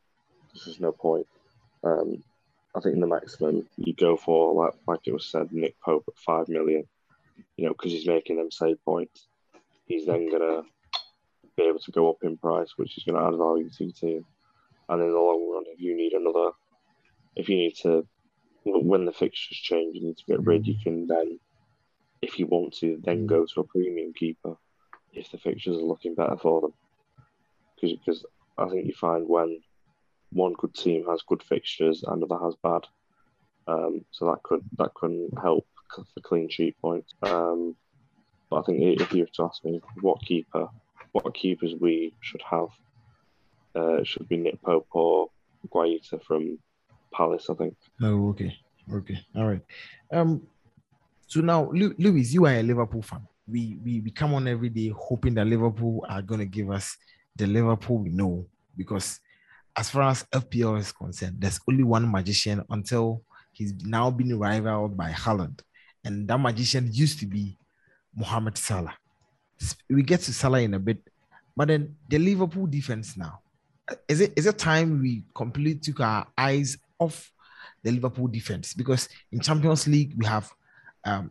There's 0.53 0.67
just 0.67 0.81
no 0.81 0.93
point. 0.93 1.27
Um, 1.83 2.23
I 2.75 2.81
think 2.81 2.95
in 2.95 3.01
the 3.01 3.07
maximum 3.07 3.67
you 3.77 3.95
go 3.95 4.17
for, 4.17 4.55
like 4.55 4.75
like 4.87 5.01
it 5.07 5.13
was 5.13 5.27
said, 5.27 5.53
Nick 5.53 5.81
Pope 5.81 6.05
at 6.09 6.19
five 6.19 6.49
million. 6.49 6.85
You 7.57 7.67
know, 7.67 7.73
because 7.73 7.93
he's 7.93 8.07
making 8.07 8.37
them 8.37 8.51
save 8.51 8.83
points. 8.85 9.27
He's 9.87 10.07
then 10.07 10.31
gonna 10.31 10.63
be 11.57 11.65
able 11.65 11.81
to 11.81 11.91
go 11.91 12.11
up 12.11 12.19
in 12.23 12.37
price, 12.37 12.73
which 12.77 12.97
is 12.97 13.05
gonna 13.05 13.27
add 13.27 13.37
value 13.37 13.71
to 13.71 13.85
your 13.85 13.93
team. 13.93 14.27
And 14.89 15.03
in 15.03 15.11
the 15.11 15.19
long 15.19 15.51
run, 15.53 15.65
if 15.67 15.81
you 15.81 15.97
need 15.97 16.13
another, 16.13 16.51
if 17.37 17.49
you 17.49 17.57
need 17.57 17.75
to, 17.83 18.07
when 18.65 19.05
the 19.05 19.13
fixtures 19.13 19.59
change, 19.59 19.97
you 19.97 20.07
need 20.07 20.19
to 20.19 20.25
get 20.27 20.45
rid. 20.45 20.67
You 20.67 20.77
can 20.83 21.07
then, 21.07 21.39
if 22.21 22.39
you 22.39 22.47
want 22.47 22.75
to, 22.79 23.01
then 23.03 23.27
go 23.27 23.47
to 23.47 23.61
a 23.61 23.65
premium 23.65 24.13
keeper 24.15 24.57
if 25.13 25.31
the 25.31 25.39
fixtures 25.39 25.77
are 25.77 25.83
looking 25.83 26.15
better 26.15 26.37
for 26.37 26.61
them. 26.61 26.73
Because 27.75 27.99
because 27.99 28.25
I 28.59 28.69
think 28.69 28.87
you 28.87 28.95
find 28.95 29.29
when 29.29 29.61
one 30.31 30.55
good 30.55 30.75
team 30.75 31.07
has 31.09 31.23
good 31.27 31.43
fixtures, 31.43 32.05
and 32.05 32.23
another 32.23 32.43
has 32.45 32.55
bad. 32.63 32.87
Um, 33.67 34.05
so 34.11 34.27
that 34.27 34.43
could 34.43 34.65
that 34.79 34.91
can 34.99 35.31
help 35.41 35.67
for 35.95 36.21
clean 36.23 36.49
sheet 36.49 36.77
points. 36.81 37.15
Um, 37.23 37.77
but 38.51 38.61
I 38.61 38.63
think 38.63 39.01
if 39.01 39.13
you 39.13 39.23
were 39.23 39.31
to 39.35 39.45
ask 39.45 39.65
me 39.65 39.81
what 40.01 40.23
keeper, 40.23 40.69
what 41.13 41.35
keepers 41.35 41.75
we 41.79 42.15
should 42.21 42.43
have, 42.43 42.69
uh, 43.75 44.05
should 44.05 44.29
be 44.29 44.37
Nick 44.37 44.61
Pope 44.63 44.87
or 44.91 45.29
Guaita 45.69 46.23
from 46.25 46.59
Palace. 47.13 47.49
I 47.51 47.55
think. 47.55 47.77
Oh, 48.03 48.31
okay, 48.31 48.57
okay, 48.93 49.19
all 49.37 49.47
right. 49.47 49.63
Um, 50.13 50.43
so 51.27 51.41
now, 51.41 51.71
Lewis, 51.73 52.33
you 52.35 52.47
are 52.47 52.55
a 52.55 52.63
Liverpool 52.63 53.03
fan. 53.03 53.27
We 53.49 53.79
we 53.85 54.01
we 54.01 54.11
come 54.11 54.35
on 54.35 54.47
every 54.49 54.69
day 54.69 54.93
hoping 54.97 55.35
that 55.35 55.47
Liverpool 55.47 56.05
are 56.09 56.23
going 56.23 56.41
to 56.41 56.47
give 56.47 56.71
us 56.71 56.97
the 57.37 57.47
Liverpool 57.47 57.99
we 57.99 58.11
know 58.11 58.47
because 58.77 59.21
as 59.77 59.91
far 59.91 60.11
as 60.11 60.25
FPL 60.25 60.79
is 60.79 60.93
concerned, 60.93 61.37
there's 61.39 61.61
only 61.69 61.83
one 61.83 62.11
magician 62.11 62.63
until 62.71 63.23
he's 63.53 63.73
now 63.85 64.11
been 64.11 64.39
rivaled 64.39 64.97
by 64.97 65.11
Haaland. 65.11 65.61
And 66.05 66.29
that 66.29 66.39
magician 66.39 66.89
used 66.93 67.21
to 67.21 67.27
be 67.27 67.57
Mohamed 68.15 68.59
Salah. 68.59 68.95
We 69.89 70.03
get 70.03 70.21
to 70.23 70.33
Salah 70.33 70.61
in 70.61 70.75
a 70.75 70.79
bit, 70.79 70.99
but 71.57 71.69
then 71.69 71.97
the 72.09 72.19
Liverpool 72.19 72.67
defense 72.67 73.17
now. 73.17 73.41
Is 74.09 74.21
it 74.21 74.33
is 74.37 74.47
it 74.47 74.59
time 74.59 75.01
we 75.01 75.25
completely 75.35 75.81
took 75.81 76.01
our 76.01 76.27
eyes 76.39 76.79
off 77.03 77.33
the 77.83 77.91
Liverpool 77.91 78.29
defense? 78.29 78.75
Because 78.75 79.09
in 79.31 79.41
Champions 79.41 79.87
League, 79.87 80.15
we 80.17 80.27
have 80.27 80.51
um, 81.05 81.31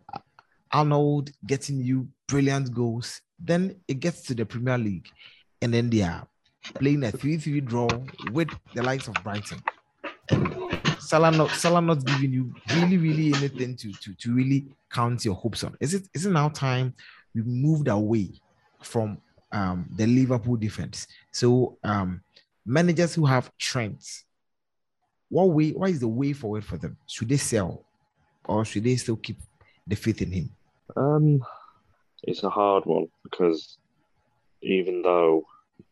Arnold 0.71 1.31
getting 1.45 1.81
you 1.81 2.07
brilliant 2.27 2.73
goals. 2.73 3.21
Then 3.39 3.75
it 3.87 3.99
gets 3.99 4.23
to 4.23 4.35
the 4.35 4.45
Premier 4.45 4.77
League, 4.77 5.09
and 5.61 5.73
then 5.73 5.89
they 5.89 6.03
are 6.03 6.27
playing 6.75 7.03
a 7.03 7.11
3 7.11 7.37
3 7.37 7.61
draw 7.61 7.89
with 8.31 8.49
the 8.73 8.83
likes 8.83 9.07
of 9.07 9.15
Brighton. 9.23 9.61
And 10.29 10.55
Salah 10.99 11.31
not, 11.31 11.49
Salah 11.51 11.81
not 11.81 12.05
giving 12.05 12.31
you 12.31 12.53
really, 12.75 12.97
really 12.97 13.33
anything 13.33 13.75
to, 13.77 13.91
to, 13.91 14.13
to 14.13 14.33
really 14.33 14.65
count 14.91 15.25
your 15.25 15.35
hopes 15.35 15.63
on. 15.63 15.75
Is 15.79 15.93
it 15.93 16.07
is 16.13 16.25
it 16.25 16.31
now 16.31 16.49
time 16.49 16.93
we 17.33 17.41
moved 17.41 17.87
away 17.87 18.29
from 18.81 19.17
um, 19.51 19.87
the 19.95 20.05
Liverpool 20.05 20.55
defense? 20.55 21.07
So 21.31 21.77
um, 21.83 22.21
managers 22.65 23.15
who 23.15 23.25
have 23.25 23.51
trends, 23.57 24.25
what 25.31 25.49
way 25.49 25.71
what 25.71 25.89
is 25.89 25.99
the 25.99 26.07
way 26.07 26.33
forward 26.33 26.63
for 26.63 26.77
them? 26.77 26.97
Should 27.07 27.29
they 27.29 27.37
sell 27.37 27.83
or 28.45 28.65
should 28.65 28.83
they 28.83 28.95
still 28.97 29.15
keep 29.15 29.39
the 29.87 29.95
faith 29.95 30.21
in 30.21 30.31
him? 30.31 30.49
Um 30.95 31.43
it's 32.23 32.43
a 32.43 32.49
hard 32.49 32.85
one 32.85 33.07
because 33.23 33.77
even 34.61 35.01
though 35.01 35.45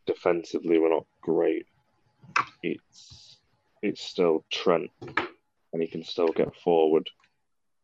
defensively 0.05 0.77
we're 0.77 0.93
not 0.93 1.05
great, 1.21 1.65
it's 2.61 3.37
it's 3.81 4.01
still 4.01 4.43
Trent, 4.51 4.91
and 5.73 5.81
he 5.81 5.87
can 5.87 6.03
still 6.03 6.27
get 6.27 6.55
forward 6.55 7.09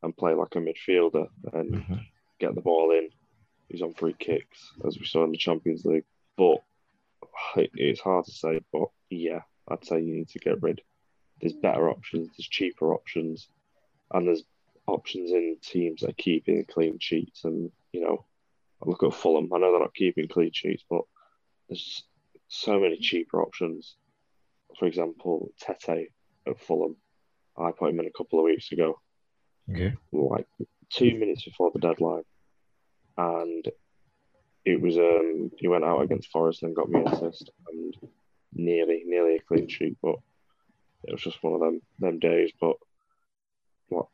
and 0.04 0.16
play 0.16 0.34
like 0.34 0.56
a 0.56 0.60
midfielder 0.60 1.28
and 1.54 1.74
mm-hmm. 1.74 1.96
get 2.40 2.54
the 2.54 2.62
ball 2.62 2.92
in. 2.92 3.10
He's 3.70 3.82
on 3.82 3.94
free 3.94 4.16
kicks, 4.20 4.72
as 4.86 5.00
we 5.00 5.06
saw 5.06 5.24
in 5.24 5.32
the 5.32 5.38
Champions 5.38 5.86
League. 5.86 6.06
But 6.38 6.58
it's 7.56 8.02
hard 8.02 8.26
to 8.26 8.32
say. 8.32 8.62
But 8.72 8.90
yeah, 9.10 9.42
I'd 9.70 9.86
say 9.86 10.02
you 10.02 10.14
need 10.14 10.30
to 10.30 10.40
get 10.40 10.62
rid. 10.62 10.82
There's 11.42 11.54
better 11.54 11.90
options. 11.90 12.30
There's 12.30 12.48
cheaper 12.48 12.94
options, 12.94 13.48
and 14.14 14.28
there's 14.28 14.44
options 14.88 15.32
in 15.32 15.58
teams 15.62 16.02
that 16.02 16.12
are 16.12 16.14
keeping 16.14 16.66
clean 16.66 16.98
sheets. 17.00 17.44
And 17.44 17.72
you 17.92 18.02
know, 18.02 18.26
I 18.82 18.90
look 18.90 19.04
at 19.04 19.14
Fulham. 19.14 19.52
I 19.54 19.58
know 19.58 19.72
they're 19.72 19.80
not 19.80 19.94
keeping 19.94 20.28
clean 20.28 20.52
sheets, 20.54 20.84
but 20.90 21.02
there's 21.70 22.04
so 22.48 22.80
many 22.80 22.98
cheaper 22.98 23.42
options. 23.42 23.96
For 24.80 24.86
example, 24.86 25.52
Tete 25.60 26.10
at 26.48 26.60
Fulham. 26.60 26.96
I 27.58 27.72
put 27.72 27.90
him 27.90 28.00
in 28.00 28.08
a 28.08 28.18
couple 28.18 28.40
of 28.40 28.46
weeks 28.46 28.72
ago. 28.72 29.00
Okay. 29.72 29.94
Like 30.12 30.48
two 30.90 31.18
minutes 31.18 31.44
before 31.44 31.72
the 31.74 31.80
deadline. 31.80 32.24
And 33.18 33.66
it 34.66 34.82
was 34.82 34.98
um 34.98 35.52
he 35.58 35.68
went 35.68 35.86
out 35.86 36.02
against 36.02 36.32
Forest 36.32 36.64
and 36.64 36.76
got 36.76 36.90
me 36.90 37.00
an 37.00 37.08
assist 37.08 37.50
and 37.72 37.96
nearly 38.54 39.04
nearly 39.06 39.36
a 39.36 39.40
clean 39.40 39.68
sheet, 39.68 39.98
but 40.02 40.16
it 41.08 41.12
was 41.12 41.22
just 41.22 41.44
one 41.44 41.54
of 41.54 41.60
them 41.60 41.82
them 42.00 42.20
days. 42.20 42.52
But 42.60 42.76
what 43.90 44.08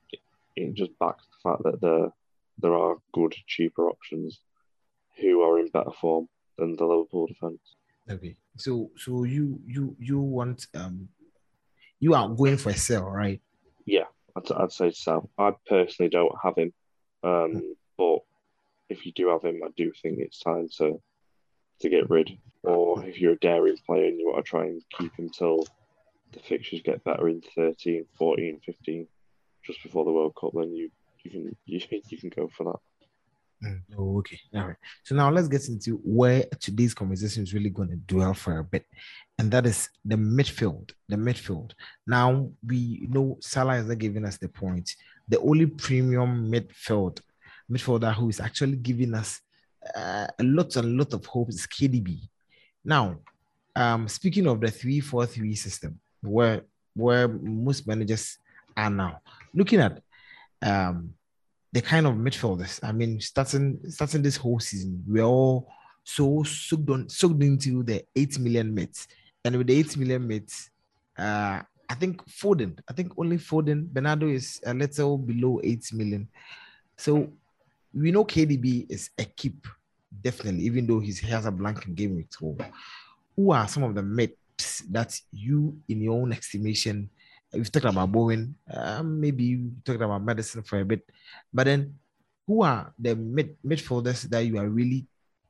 it 0.56 0.73
just 0.73 0.97
backs 0.99 1.23
the 1.25 1.49
fact 1.49 1.63
that 1.63 1.82
there 1.82 2.12
there 2.60 2.73
are 2.73 2.97
good 3.13 3.34
cheaper 3.47 3.89
options 3.89 4.39
who 5.19 5.41
are 5.41 5.60
in 5.60 5.69
better 5.69 5.91
form 5.91 6.27
than 6.58 6.75
the 6.75 6.86
Liverpool 6.86 7.27
defence. 7.27 7.62
Okay, 8.10 8.36
so 8.58 8.91
so 8.97 9.23
you 9.23 9.60
you 9.65 9.95
you 9.99 10.19
want 10.19 10.67
um 10.75 11.08
you 11.99 12.13
are 12.13 12.30
going 12.30 12.58
for 12.58 12.69
a 12.69 12.77
sell, 12.77 13.06
right? 13.06 13.39
Yeah, 13.86 14.06
I'd, 14.36 14.51
I'd 14.51 14.71
say 14.71 14.91
sell. 14.91 15.30
I 15.38 15.54
personally 15.67 16.10
don't 16.10 16.36
have 16.43 16.56
him, 16.58 16.73
um, 17.23 17.30
mm-hmm. 17.30 17.60
but 17.97 18.19
if 18.89 19.06
you 19.06 19.12
do 19.13 19.30
have 19.30 19.43
him, 19.43 19.62
I 19.63 19.69
do 19.77 19.91
think 20.01 20.19
it's 20.19 20.39
time 20.39 20.67
to 20.77 21.01
to 21.80 21.89
get 21.89 22.10
rid. 22.10 22.38
Or 22.63 23.04
if 23.06 23.19
you're 23.19 23.34
a 23.34 23.39
Darian 23.39 23.77
player 23.86 24.06
and 24.06 24.19
you 24.19 24.27
want 24.27 24.45
to 24.45 24.49
try 24.49 24.65
and 24.65 24.84
keep 24.97 25.15
him 25.17 25.30
till 25.30 25.65
the 26.31 26.39
fixtures 26.39 26.81
get 26.83 27.03
better 27.03 27.27
in 27.27 27.41
13, 27.55 28.05
14, 28.17 28.61
15, 28.65 29.07
just 29.65 29.83
before 29.83 30.05
the 30.05 30.11
World 30.11 30.33
Cup, 30.39 30.51
then 30.53 30.73
you 30.73 30.89
you 31.23 31.31
can 31.31 31.55
you, 31.65 31.81
you 32.09 32.17
can 32.17 32.29
go 32.29 32.49
for 32.55 32.63
that. 32.65 33.67
Mm. 33.67 33.81
Oh, 33.97 34.17
okay. 34.19 34.39
All 34.55 34.67
right. 34.67 34.77
So 35.03 35.13
now 35.13 35.29
let's 35.29 35.47
get 35.47 35.67
into 35.67 35.97
where 36.03 36.45
today's 36.59 36.95
conversation 36.95 37.43
is 37.43 37.53
really 37.53 37.69
going 37.69 37.89
to 37.89 37.95
dwell 37.95 38.33
for 38.33 38.57
a 38.57 38.63
bit, 38.63 38.85
and 39.37 39.51
that 39.51 39.65
is 39.65 39.89
the 40.03 40.15
midfield. 40.15 40.91
The 41.09 41.15
midfield. 41.15 41.73
Now 42.07 42.49
we 42.65 43.07
know 43.09 43.37
Salah 43.39 43.77
is 43.77 43.87
not 43.87 43.99
giving 43.99 44.25
us 44.25 44.37
the 44.37 44.49
point. 44.49 44.95
The 45.27 45.39
only 45.39 45.67
premium 45.67 46.51
midfield 46.51 47.21
midfielder 47.71 48.13
who 48.13 48.29
is 48.29 48.39
actually 48.39 48.77
giving 48.77 49.13
us 49.13 49.39
uh, 49.95 50.27
a 50.39 50.43
lot 50.43 50.75
and 50.75 50.97
lot 50.97 51.13
of 51.13 51.25
hope 51.25 51.49
is 51.49 51.65
KDB. 51.67 52.19
Now, 52.83 53.17
um, 53.75 54.07
speaking 54.07 54.47
of 54.47 54.59
the 54.59 54.69
three-four-three 54.69 55.55
system, 55.55 55.99
where 56.21 56.62
where 56.95 57.27
most 57.27 57.88
managers 57.88 58.38
are 58.75 58.89
now 58.89 59.21
looking 59.53 59.79
at 59.79 60.01
um 60.62 61.13
the 61.73 61.81
kind 61.81 62.05
of 62.05 62.15
midfielders. 62.15 62.79
I 62.84 62.91
mean, 62.91 63.21
starting 63.21 63.79
starting 63.89 64.21
this 64.21 64.38
whole 64.38 64.60
season, 64.60 65.03
we're 65.07 65.23
all 65.23 65.71
so 66.03 66.43
soaked 66.43 66.89
on 66.89 67.10
soaked 67.10 67.41
into 67.41 67.84
the 67.84 68.03
eight 68.15 68.38
million 68.39 68.73
mates, 68.73 69.07
and 69.45 69.55
with 69.55 69.67
the 69.67 69.79
eight 69.79 69.95
million 69.97 70.27
mates, 70.27 70.69
uh, 71.17 71.62
I 71.89 71.95
think 71.95 72.25
Foden, 72.29 72.77
I 72.89 72.93
think 72.93 73.13
only 73.17 73.38
Foden, 73.38 73.88
Bernardo 73.88 74.27
is 74.27 74.62
a 74.65 74.73
little 74.73 75.17
below 75.17 75.60
eight 75.63 75.91
million. 75.93 76.27
So 76.97 77.31
we 77.93 78.12
know 78.12 78.25
KDB 78.25 78.89
is 78.89 79.10
a 79.17 79.25
keep. 79.25 79.67
definitely, 80.21 80.63
even 80.63 80.86
though 80.86 80.99
he 80.99 81.13
has 81.27 81.45
a 81.45 81.51
blank 81.51 81.86
in 81.88 81.95
game 81.95 82.15
week 82.15 82.29
12, 82.31 82.60
who 83.36 83.51
are 83.51 83.67
some 83.67 83.84
of 83.84 83.95
the 83.95 84.03
myths 84.62 84.84
that 84.91 85.19
you, 85.32 85.78
in 85.89 86.02
your 86.02 86.21
own 86.21 86.32
estimation, 86.32 87.10
we've 87.54 87.71
talked 87.71 87.86
about 87.86 88.12
Bowen, 88.12 88.56
uh, 88.71 89.04
maybe 89.04 89.43
you 89.43 89.71
talked 89.84 90.02
about 90.02 90.24
Maddison 90.24 90.63
for 90.63 90.80
a 90.80 90.86
bit, 90.86 91.02
but 91.54 91.65
then 91.65 91.95
who 92.47 92.63
are 92.63 92.93
the 92.97 93.15
mid 93.15 93.56
midfielders 93.65 94.30
that 94.30 94.45
you 94.45 94.58
are 94.58 94.69
really 94.69 95.06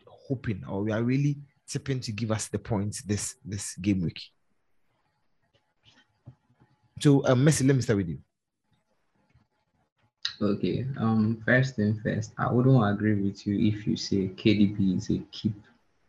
hoping 0.08 0.63
or 0.67 0.84
we 0.84 0.91
are 0.91 1.04
really 1.04 1.38
tipping 1.67 2.00
to 2.00 2.12
give 2.12 2.32
us 2.32 2.47
the 2.47 2.60
points 2.60 3.02
this 3.04 3.36
this 3.45 3.76
game 3.76 4.02
week? 4.02 4.21
So, 7.00 7.26
uh, 7.26 7.36
Messi, 7.36 7.65
let 7.65 7.76
me 7.76 7.82
start 7.82 7.97
with 7.97 8.10
you. 8.10 8.19
Okay. 10.41 10.86
Um. 10.97 11.41
First 11.45 11.76
thing 11.76 12.00
first, 12.04 12.34
I 12.38 12.52
wouldn't 12.52 12.93
agree 12.93 13.15
with 13.15 13.45
you 13.45 13.58
if 13.60 13.86
you 13.86 13.95
say 13.95 14.30
KDB 14.30 14.97
is 14.97 15.10
a 15.10 15.19
keep. 15.32 15.54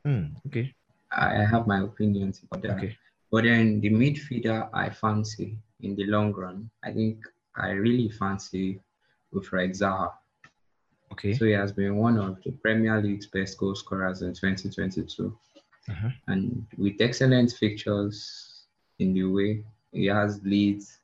Mm, 0.06 0.32
okay. 0.46 0.74
I 1.16 1.44
have 1.44 1.66
my 1.66 1.82
opinions 1.82 2.40
about 2.44 2.62
that. 2.62 2.78
Okay. 2.78 2.96
But 3.30 3.44
then 3.44 3.80
the 3.80 3.90
midfielder 3.90 4.68
I 4.72 4.90
fancy 4.90 5.56
in 5.80 5.96
the 5.96 6.04
long 6.06 6.32
run, 6.32 6.70
I 6.84 6.92
think 6.92 7.18
I 7.56 7.70
really 7.70 8.08
fancy 8.10 8.80
Wilfried 9.32 9.70
Zaha. 9.70 10.12
Okay. 11.12 11.34
So 11.34 11.44
he 11.44 11.52
has 11.52 11.72
been 11.72 11.96
one 11.96 12.18
of 12.18 12.42
the 12.42 12.52
Premier 12.52 13.00
League's 13.00 13.26
best 13.26 13.58
goal 13.58 13.74
scorers 13.74 14.22
in 14.22 14.32
2022. 14.32 15.36
Uh-huh. 15.88 16.08
And 16.28 16.66
with 16.78 17.00
excellent 17.00 17.52
fixtures 17.52 18.64
in 18.98 19.14
the 19.14 19.24
way, 19.24 19.64
he 19.92 20.06
has 20.06 20.40
Leeds, 20.44 20.98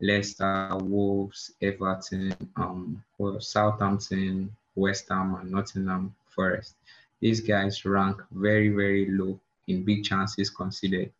Leicester, 0.00 0.70
Wolves, 0.80 1.52
Everton, 1.62 2.34
um, 2.56 3.02
Southampton, 3.40 4.54
West 4.74 5.06
Ham, 5.08 5.36
and 5.40 5.50
Nottingham 5.50 6.14
Forest. 6.28 6.74
These 7.20 7.40
guys 7.40 7.84
rank 7.84 8.22
very, 8.32 8.68
very 8.68 9.10
low 9.10 9.40
in 9.68 9.84
big 9.84 10.04
chances 10.04 10.50
considered. 10.50 11.10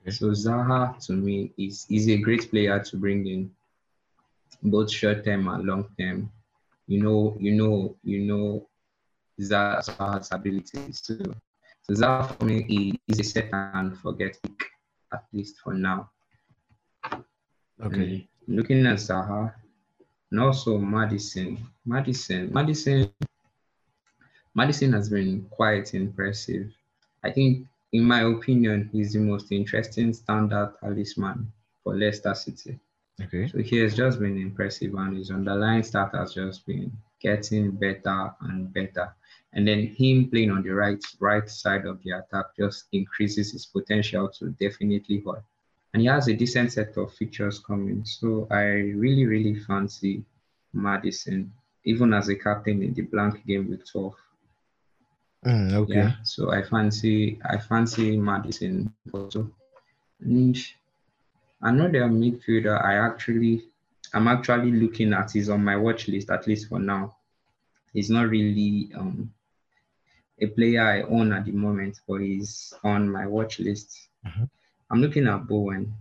Okay. 0.00 0.10
So 0.10 0.26
Zaha, 0.30 0.98
to 1.06 1.12
me, 1.12 1.52
is, 1.58 1.86
is 1.90 2.08
a 2.08 2.16
great 2.18 2.50
player 2.50 2.78
to 2.78 2.96
bring 2.96 3.26
in, 3.26 3.50
both 4.62 4.90
short 4.90 5.24
term 5.24 5.48
and 5.48 5.64
long 5.64 5.88
term. 5.98 6.30
You 6.86 7.02
know, 7.02 7.36
you 7.40 7.52
know, 7.52 7.96
you 8.04 8.20
know 8.20 8.68
Zaha's 9.40 10.28
abilities. 10.30 11.00
So, 11.02 11.16
so 11.82 11.92
Zaha 11.92 12.38
for 12.38 12.44
me 12.44 13.00
is 13.08 13.20
a 13.20 13.24
set 13.24 13.48
and 13.52 13.98
forget 13.98 14.38
pick, 14.42 14.70
at 15.12 15.24
least 15.32 15.58
for 15.58 15.74
now. 15.74 16.10
Okay. 17.84 18.28
And 18.46 18.56
looking 18.56 18.86
at 18.86 18.98
Zaha, 18.98 19.54
and 20.30 20.40
also 20.40 20.78
Maddison. 20.78 21.58
Maddison, 21.86 22.50
Maddison, 22.52 23.10
Maddison 24.54 24.92
has 24.92 25.08
been 25.08 25.46
quite 25.50 25.94
impressive. 25.94 26.70
I 27.24 27.30
think, 27.30 27.66
in 27.92 28.04
my 28.04 28.22
opinion, 28.22 28.90
he's 28.92 29.14
the 29.14 29.20
most 29.20 29.50
interesting 29.50 30.12
standard 30.12 30.74
talisman 30.80 31.50
for 31.82 31.96
Leicester 31.96 32.34
City. 32.34 32.78
Okay. 33.20 33.48
So 33.48 33.58
he 33.58 33.78
has 33.78 33.94
just 33.94 34.18
been 34.18 34.36
impressive, 34.36 34.94
and 34.94 35.16
his 35.16 35.30
underlying 35.30 35.82
start 35.82 36.14
has 36.14 36.34
just 36.34 36.66
been 36.66 36.92
getting 37.20 37.70
better 37.70 38.34
and 38.40 38.72
better. 38.72 39.14
And 39.54 39.66
then 39.66 39.86
him 39.86 40.28
playing 40.30 40.50
on 40.50 40.62
the 40.62 40.74
right 40.74 41.02
right 41.20 41.48
side 41.48 41.86
of 41.86 42.02
the 42.02 42.10
attack 42.12 42.46
just 42.56 42.84
increases 42.92 43.52
his 43.52 43.66
potential 43.66 44.28
to 44.38 44.50
definitely 44.50 45.22
hurt. 45.24 45.44
And 45.92 46.00
he 46.02 46.08
has 46.08 46.28
a 46.28 46.34
decent 46.34 46.72
set 46.72 46.96
of 46.96 47.12
features 47.14 47.58
coming. 47.58 48.04
So 48.04 48.46
I 48.50 48.64
really, 48.96 49.26
really 49.26 49.58
fancy 49.60 50.24
Maddison, 50.72 51.52
even 51.84 52.14
as 52.14 52.28
a 52.28 52.34
captain 52.34 52.82
in 52.82 52.94
the 52.94 53.02
blank 53.02 53.46
game 53.46 53.68
with 53.68 53.90
12. 53.90 54.14
Mm, 55.44 55.72
okay. 55.74 55.94
Yeah. 55.94 56.12
So 56.22 56.52
I 56.52 56.62
fancy 56.62 57.38
I 57.44 57.58
fancy 57.58 58.16
Maddison 58.16 58.92
also. 59.12 59.50
And 60.20 60.56
another 61.60 62.02
midfielder 62.08 62.80
I 62.84 62.94
actually 62.94 63.64
I'm 64.14 64.28
actually 64.28 64.72
looking 64.72 65.12
at 65.12 65.34
is 65.36 65.48
on 65.48 65.64
my 65.64 65.76
watch 65.76 66.06
list, 66.08 66.30
at 66.30 66.46
least 66.46 66.68
for 66.68 66.78
now. 66.78 67.16
He's 67.92 68.10
not 68.10 68.28
really 68.28 68.90
um, 68.94 69.32
a 70.40 70.46
player 70.46 70.82
I 70.82 71.02
own 71.02 71.32
at 71.32 71.44
the 71.46 71.52
moment, 71.52 72.00
but 72.06 72.20
he's 72.20 72.72
on 72.84 73.08
my 73.10 73.26
watch 73.26 73.58
list. 73.58 74.08
Mhm. 74.26 74.48
I'm 74.90 75.00
looking 75.00 75.26
at 75.26 75.46
Bowen. 75.46 75.94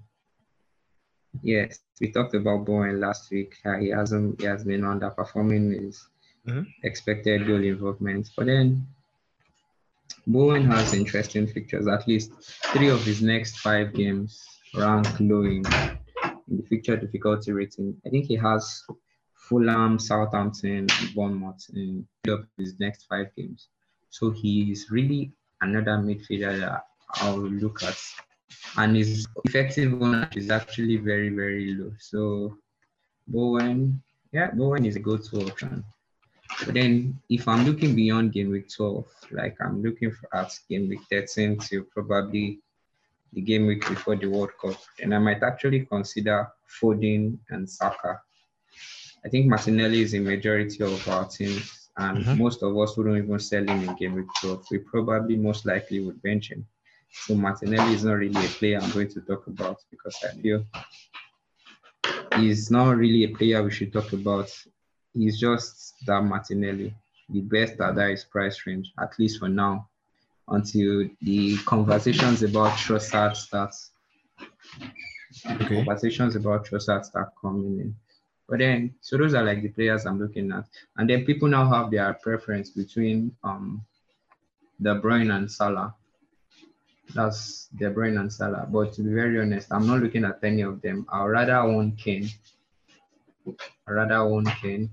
Yes, 1.41 1.79
we 1.99 2.11
talked 2.11 2.35
about 2.35 2.65
Bowen 2.65 2.99
last 2.99 3.31
week. 3.31 3.55
Uh, 3.65 3.77
he 3.77 3.89
hasn't 3.89 4.39
he 4.41 4.45
has 4.47 4.63
been 4.63 4.81
underperforming 4.81 5.79
his 5.81 6.07
Mhm. 6.45 6.67
expected 6.83 7.47
goal 7.47 7.63
involvement. 7.63 8.29
But 8.35 8.47
then 8.47 8.87
Bowen 10.27 10.65
has 10.65 10.93
interesting 10.93 11.47
fixtures. 11.47 11.87
At 11.87 12.07
least 12.07 12.31
three 12.73 12.89
of 12.89 13.03
his 13.03 13.21
next 13.21 13.59
five 13.59 13.93
games 13.93 14.41
rank 14.75 15.07
low 15.19 15.43
in, 15.43 15.63
in 16.47 16.57
the 16.57 16.63
fixture 16.69 16.97
difficulty 16.97 17.51
rating. 17.51 17.95
I 18.05 18.09
think 18.09 18.25
he 18.25 18.35
has 18.35 18.83
Fulham, 19.35 19.99
Southampton, 19.99 20.87
Bournemouth 21.13 21.65
in 21.73 22.07
three 22.23 22.33
of 22.33 22.45
his 22.57 22.79
next 22.79 23.05
five 23.09 23.27
games. 23.35 23.67
So 24.09 24.31
he 24.31 24.71
is 24.71 24.91
really 24.91 25.33
another 25.61 25.97
midfielder 25.97 26.59
that 26.59 26.83
I'll 27.15 27.37
look 27.37 27.83
at. 27.83 27.97
And 28.77 28.95
his 28.95 29.27
effective 29.45 29.97
one 29.97 30.27
is 30.35 30.49
actually 30.49 30.97
very, 30.97 31.29
very 31.29 31.73
low. 31.73 31.91
So 31.99 32.57
Bowen, 33.27 34.01
yeah, 34.31 34.51
Bowen 34.51 34.85
is 34.85 34.95
a 34.95 34.99
go-to 34.99 35.47
option. 35.47 35.83
But 36.59 36.73
then 36.75 37.19
if 37.29 37.47
I'm 37.47 37.65
looking 37.65 37.95
beyond 37.95 38.33
game 38.33 38.51
week 38.51 38.69
12, 38.69 39.05
like 39.31 39.57
I'm 39.61 39.81
looking 39.81 40.11
for 40.11 40.35
at 40.35 40.57
game 40.69 40.89
week 40.89 41.01
13 41.09 41.57
to 41.69 41.83
probably 41.83 42.59
the 43.33 43.41
game 43.41 43.65
week 43.65 43.87
before 43.87 44.15
the 44.15 44.27
World 44.27 44.51
Cup, 44.61 44.75
then 44.99 45.13
I 45.13 45.19
might 45.19 45.41
actually 45.41 45.85
consider 45.85 46.47
Foden 46.79 47.37
and 47.49 47.69
Saka. 47.69 48.21
I 49.25 49.29
think 49.29 49.47
Martinelli 49.47 50.01
is 50.01 50.13
a 50.13 50.19
majority 50.19 50.83
of 50.83 51.07
our 51.07 51.27
teams, 51.27 51.89
and 51.97 52.25
Mhm. 52.25 52.37
most 52.37 52.63
of 52.63 52.77
us 52.77 52.97
wouldn't 52.97 53.23
even 53.23 53.39
sell 53.39 53.63
him 53.63 53.87
in 53.87 53.95
game 53.95 54.15
week 54.15 54.27
12. 54.41 54.65
We 54.71 54.79
probably 54.79 55.37
most 55.37 55.65
likely 55.65 55.99
would 56.01 56.21
bench 56.21 56.51
him. 56.51 56.65
So 57.11 57.35
Martinelli 57.35 57.93
is 57.93 58.03
not 58.03 58.13
really 58.13 58.45
a 58.45 58.49
player 58.49 58.79
I'm 58.79 58.91
going 58.91 59.09
to 59.09 59.21
talk 59.21 59.47
about 59.47 59.77
because 59.89 60.17
I 60.23 60.31
feel 60.41 60.65
he's 62.37 62.71
not 62.71 62.97
really 62.97 63.23
a 63.25 63.35
player 63.35 63.61
we 63.63 63.71
should 63.71 63.93
talk 63.93 64.13
about. 64.13 64.49
He's 65.13 65.39
just 65.39 65.95
that 66.05 66.23
Martinelli, 66.23 66.95
the 67.29 67.41
best 67.41 67.79
at 67.81 67.95
that 67.95 68.09
his 68.11 68.23
price 68.23 68.65
range, 68.65 68.93
at 68.99 69.17
least 69.19 69.39
for 69.39 69.49
now, 69.49 69.89
until 70.47 71.07
the 71.21 71.57
conversations 71.65 72.43
about 72.43 72.77
Trossard 72.77 73.35
starts. 73.35 73.91
Okay. 75.45 75.75
Conversations 75.75 76.35
about 76.35 76.65
Trossard 76.65 77.05
start 77.05 77.29
coming 77.41 77.79
in. 77.79 77.95
But 78.47 78.59
then, 78.59 78.95
so 79.01 79.17
those 79.17 79.33
are 79.33 79.43
like 79.43 79.61
the 79.61 79.69
players 79.69 80.05
I'm 80.05 80.19
looking 80.19 80.51
at. 80.51 80.65
And 80.97 81.09
then 81.09 81.25
people 81.25 81.47
now 81.47 81.69
have 81.69 81.91
their 81.91 82.13
preference 82.13 82.69
between 82.69 83.35
um 83.43 83.83
De 84.81 84.99
Bruyne 84.99 85.35
and 85.35 85.51
Salah. 85.51 85.95
That's 87.13 87.67
De 87.77 87.89
Bruyne 87.89 88.19
and 88.19 88.31
Salah. 88.31 88.67
But 88.69 88.93
to 88.93 89.03
be 89.03 89.13
very 89.13 89.39
honest, 89.39 89.71
I'm 89.71 89.87
not 89.87 90.01
looking 90.01 90.25
at 90.25 90.43
any 90.43 90.61
of 90.61 90.81
them. 90.81 91.05
I'd 91.11 91.25
rather 91.25 91.57
own 91.57 91.95
Kane. 91.97 92.29
I'd 93.47 93.91
rather 93.93 94.15
own 94.15 94.45
Kane 94.45 94.89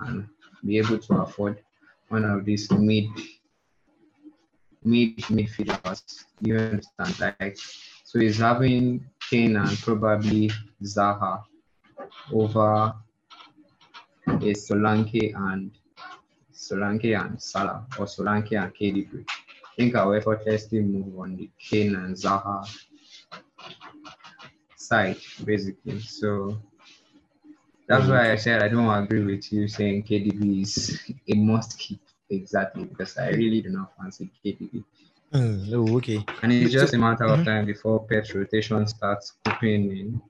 and 0.00 0.28
be 0.64 0.78
able 0.78 0.98
to 0.98 1.14
afford 1.14 1.58
one 2.08 2.24
of 2.24 2.44
these 2.44 2.70
mid 2.70 3.06
mid 4.82 5.16
midfielders. 5.18 6.24
You 6.40 6.58
understand? 6.58 7.34
Like 7.40 7.58
so 8.04 8.20
he's 8.20 8.38
having 8.38 9.04
Kane 9.28 9.56
and 9.56 9.78
probably 9.78 10.50
Zaha 10.82 11.42
over 12.32 12.94
a 14.26 14.52
Solanke 14.54 15.34
and 15.34 15.70
Solanke 16.52 17.18
and 17.20 17.40
Salah 17.42 17.86
or 17.98 18.06
Solanke 18.06 18.62
and 18.62 18.74
KDB. 18.74 19.24
I 19.28 19.76
think 19.76 19.96
I'll 19.96 20.14
effortlessly 20.14 20.80
move 20.80 21.18
on 21.18 21.36
the 21.36 21.50
Kane 21.58 21.96
and 21.96 22.14
Zaha 22.14 22.64
side, 24.76 25.16
basically. 25.44 25.98
So 26.00 26.58
that's 27.86 28.08
why 28.08 28.32
I 28.32 28.36
said 28.36 28.62
I 28.62 28.68
don't 28.68 28.88
agree 28.88 29.24
with 29.24 29.52
you 29.52 29.68
saying 29.68 30.04
KDB 30.04 30.62
is 30.62 31.00
a 31.28 31.34
must 31.34 31.78
keep 31.78 32.00
exactly 32.30 32.84
because 32.84 33.16
I 33.18 33.30
really 33.30 33.60
do 33.62 33.70
not 33.70 33.92
fancy 33.96 34.30
KDB. 34.44 34.84
Mm, 35.32 35.72
oh, 35.74 35.96
okay. 35.98 36.24
And 36.42 36.52
it's 36.52 36.72
just 36.72 36.94
a 36.94 36.98
matter 36.98 37.24
of 37.24 37.40
Mhm. 37.40 37.44
time 37.44 37.66
before 37.66 38.06
Pep 38.06 38.24
rotation 38.34 38.86
starts 38.86 39.32
creeping 39.44 39.90
in. 39.90 40.22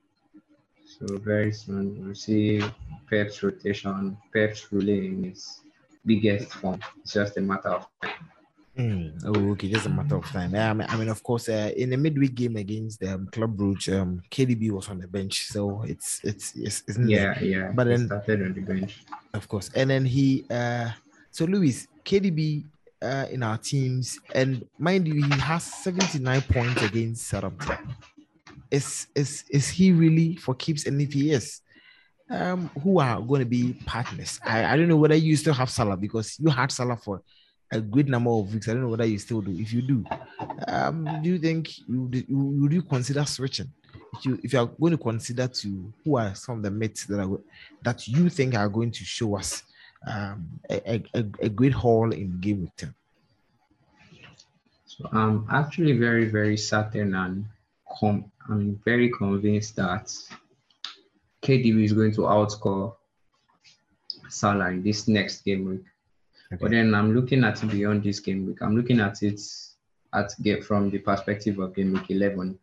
So 0.85 1.17
very 1.17 1.51
soon 1.51 2.05
we'll 2.05 2.15
see 2.15 2.61
Pep 3.09 3.29
rotation, 3.43 4.17
Pep 4.33 4.55
roulette 4.71 5.03
in 5.03 5.25
its 5.25 5.61
biggest 6.05 6.53
form. 6.53 6.79
It's 7.03 7.13
just 7.13 7.37
a 7.37 7.41
matter 7.41 7.69
of 7.69 7.87
time. 8.01 8.29
Mm, 8.77 9.21
oh, 9.25 9.51
okay. 9.51 9.69
Just 9.69 9.85
a 9.85 9.89
matter 9.89 10.17
of 10.17 10.25
time. 10.25 10.53
I 10.53 10.73
mean, 10.73 10.85
I 10.89 10.97
mean 10.97 11.07
of 11.09 11.23
course, 11.23 11.47
uh, 11.47 11.71
in 11.77 11.91
the 11.91 11.97
midweek 11.97 12.35
game 12.35 12.57
against 12.57 13.01
um, 13.03 13.27
Club 13.31 13.55
Brugge, 13.55 13.87
um, 13.97 14.21
KDB 14.29 14.71
was 14.71 14.89
on 14.89 14.99
the 14.99 15.07
bench, 15.07 15.45
so 15.47 15.83
it's 15.87 16.19
it's 16.23 16.53
it's, 16.55 16.83
it's 16.87 16.97
Yeah, 16.99 17.39
yeah. 17.39 17.71
But 17.73 17.87
he 17.87 17.93
then- 17.95 18.07
started 18.07 18.41
on 18.41 18.53
the 18.53 18.61
bench. 18.61 19.05
of 19.33 19.47
course. 19.47 19.71
And 19.75 19.89
then 19.89 20.03
he, 20.05 20.45
uh, 20.49 20.89
so 21.31 21.45
Luis, 21.45 21.87
KDB 22.03 22.65
uh, 23.01 23.27
in 23.31 23.43
our 23.43 23.57
teams, 23.57 24.19
and 24.33 24.65
mind 24.77 25.07
you, 25.07 25.23
he 25.23 25.39
has 25.39 25.63
79 25.63 26.41
points 26.41 26.81
against 26.81 27.27
Southampton. 27.27 27.95
Is 28.71 29.07
is 29.15 29.45
is 29.49 29.69
he 29.69 29.93
really 29.93 30.35
for 30.35 30.53
keeps? 30.53 30.85
And 30.85 30.99
if 31.01 31.13
he 31.13 31.31
is, 31.31 31.61
um, 32.29 32.69
who 32.83 32.99
are 32.99 33.21
going 33.21 33.39
to 33.39 33.45
be 33.45 33.73
partners? 33.85 34.37
I, 34.43 34.65
I 34.65 34.75
don't 34.75 34.89
know 34.89 34.97
whether 34.97 35.15
you 35.15 35.37
still 35.37 35.53
have 35.53 35.69
Salah 35.69 35.95
because 35.95 36.37
you 36.39 36.49
had 36.49 36.71
Salah 36.73 36.97
for 36.97 37.21
a 37.71 37.81
great 37.81 38.07
number 38.07 38.29
of 38.29 38.53
weeks. 38.53 38.67
I 38.67 38.73
don't 38.73 38.83
know 38.83 38.89
whether 38.89 39.05
you 39.05 39.17
still 39.19 39.41
do. 39.41 39.51
If 39.51 39.73
you 39.73 39.81
do, 39.81 40.05
um, 40.67 41.07
do 41.21 41.29
you 41.29 41.39
think 41.39 41.77
you 41.87 42.61
would 42.61 42.73
you 42.73 42.81
consider 42.81 43.25
switching? 43.25 43.71
If 44.17 44.25
you 44.25 44.39
if 44.43 44.53
you 44.53 44.59
are 44.59 44.65
going 44.65 44.91
to 44.91 44.97
consider 44.97 45.47
to 45.47 45.93
who 46.03 46.17
are 46.17 46.33
some 46.35 46.57
of 46.57 46.63
the 46.63 46.71
mates 46.71 47.05
that 47.05 47.19
are 47.19 47.39
that 47.83 48.07
you 48.07 48.29
think 48.29 48.55
are 48.55 48.69
going 48.69 48.91
to 48.91 49.03
show 49.03 49.37
us 49.37 49.63
um, 50.07 50.47
a, 50.69 51.03
a, 51.13 51.25
a 51.41 51.49
great 51.49 51.73
haul 51.73 52.11
in 52.11 52.39
game 52.39 52.61
week 52.61 52.75
10? 52.77 52.93
So 54.85 55.09
I'm 55.11 55.45
actually 55.51 55.97
very, 55.97 56.25
very 56.25 56.55
certain 56.55 57.15
and 57.15 57.45
com- 57.99 58.31
I'm 58.49 58.79
very 58.85 59.09
convinced 59.09 59.75
that 59.75 60.13
KDB 61.41 61.83
is 61.83 61.93
going 61.93 62.13
to 62.13 62.21
outscore 62.21 62.95
Salah 64.29 64.69
in 64.69 64.83
this 64.83 65.07
next 65.07 65.43
game 65.43 65.65
week. 65.65 65.83
Okay. 66.53 66.61
But 66.61 66.71
then 66.71 66.93
I'm 66.93 67.13
looking 67.15 67.43
at 67.43 67.63
it 67.63 67.71
beyond 67.71 68.03
this 68.03 68.19
game 68.19 68.45
week. 68.45 68.61
I'm 68.61 68.75
looking 68.75 68.99
at 68.99 69.23
it 69.23 69.41
at 70.13 70.33
get 70.41 70.63
from 70.63 70.89
the 70.89 70.99
perspective 70.99 71.59
of 71.59 71.75
game 71.75 71.93
week 71.93 72.09
11. 72.09 72.57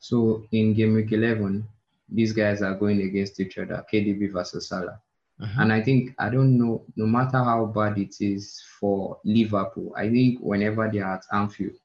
So 0.00 0.44
in 0.52 0.74
game 0.74 0.94
week 0.94 1.12
11, 1.12 1.66
these 2.08 2.32
guys 2.32 2.62
are 2.62 2.74
going 2.74 3.02
against 3.02 3.40
each 3.40 3.58
other, 3.58 3.84
KDB 3.92 4.32
versus 4.32 4.68
Salah. 4.68 5.00
Uh-huh. 5.40 5.62
And 5.62 5.72
I 5.72 5.82
think, 5.82 6.14
I 6.18 6.30
don't 6.30 6.58
know, 6.58 6.82
no 6.96 7.06
matter 7.06 7.38
how 7.38 7.66
bad 7.66 7.98
it 7.98 8.16
is 8.20 8.62
for 8.80 9.18
Liverpool, 9.24 9.92
I 9.96 10.10
think 10.10 10.40
whenever 10.40 10.90
they 10.90 10.98
are 10.98 11.14
at 11.14 11.24
Anfield, 11.32 11.76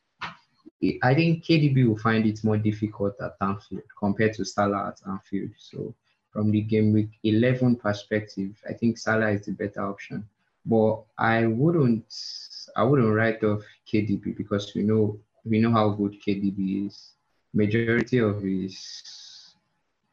I 1.02 1.13
think 1.13 1.45
KDB 1.45 1.88
will 1.88 1.97
find 1.97 2.26
it 2.26 2.43
more 2.43 2.58
difficult 2.58 3.15
at 3.21 3.36
Anfield 3.39 3.84
compared 3.97 4.34
to 4.34 4.45
Salah 4.45 4.88
at 4.89 4.99
Anfield. 5.10 5.52
So 5.58 5.93
from 6.32 6.52
the 6.52 6.62
game 6.62 6.91
week 6.91 7.12
11 7.23 7.78
perspective, 7.78 8.60
I 8.67 8.73
think 8.73 8.97
Salah 8.97 9.30
is 9.30 9.45
the 9.45 9.52
better 9.52 9.82
option. 9.82 10.28
But 10.65 11.04
I 11.17 11.45
wouldn't, 11.45 12.06
I 12.76 12.84
wouldn't 12.84 13.13
write 13.13 13.43
off 13.43 13.63
KDB 13.91 14.38
because 14.38 14.73
we 14.76 14.84
know 14.84 15.19
we 15.45 15.60
know 15.60 15.71
how 15.71 15.89
good 15.89 16.21
KDB 16.26 16.88
is. 16.88 17.12
Majority 17.54 18.19
of 18.19 18.41
his 18.41 19.56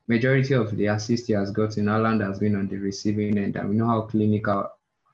majority 0.08 0.54
of 0.54 0.76
the 0.76 0.86
assists 0.86 1.28
he 1.28 1.34
has 1.34 1.52
gotten, 1.52 1.86
Haaland 1.86 2.20
has 2.26 2.40
been 2.40 2.56
on 2.56 2.66
the 2.66 2.76
receiving 2.76 3.38
end, 3.38 3.54
and 3.56 3.70
we 3.70 3.76
know 3.76 3.86
how 3.86 4.00
clinical 4.02 4.68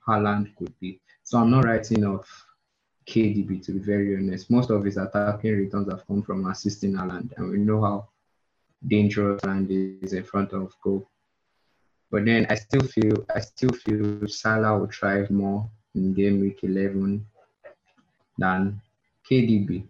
Haaland 0.08 0.56
could 0.56 0.72
be. 0.80 1.00
So 1.22 1.38
I'm 1.38 1.50
not 1.50 1.64
writing 1.64 2.04
off 2.06 2.46
KDB 3.06 3.62
to 3.66 3.72
be 3.72 3.78
very 3.78 4.16
honest. 4.16 4.50
Most 4.50 4.70
of 4.70 4.84
his 4.84 4.96
attacking 4.96 5.52
returns 5.52 5.90
have 5.90 6.06
come 6.06 6.22
from 6.22 6.46
assisting 6.50 6.94
Haaland, 6.94 7.32
and 7.36 7.50
we 7.50 7.58
know 7.58 7.82
how 7.82 8.08
dangerous 8.86 9.42
Haaland 9.42 10.02
is 10.02 10.14
in 10.14 10.24
front 10.24 10.52
of 10.52 10.72
goal. 10.82 11.08
But 12.16 12.24
then 12.24 12.46
I 12.48 12.54
still 12.54 12.80
feel 12.80 13.26
I 13.34 13.40
still 13.40 13.72
feel 13.84 14.26
Salah 14.26 14.78
will 14.78 14.86
thrive 14.86 15.30
more 15.30 15.68
in 15.94 16.14
game 16.14 16.40
week 16.40 16.60
11 16.62 17.26
than 18.38 18.80
KDB. 19.30 19.84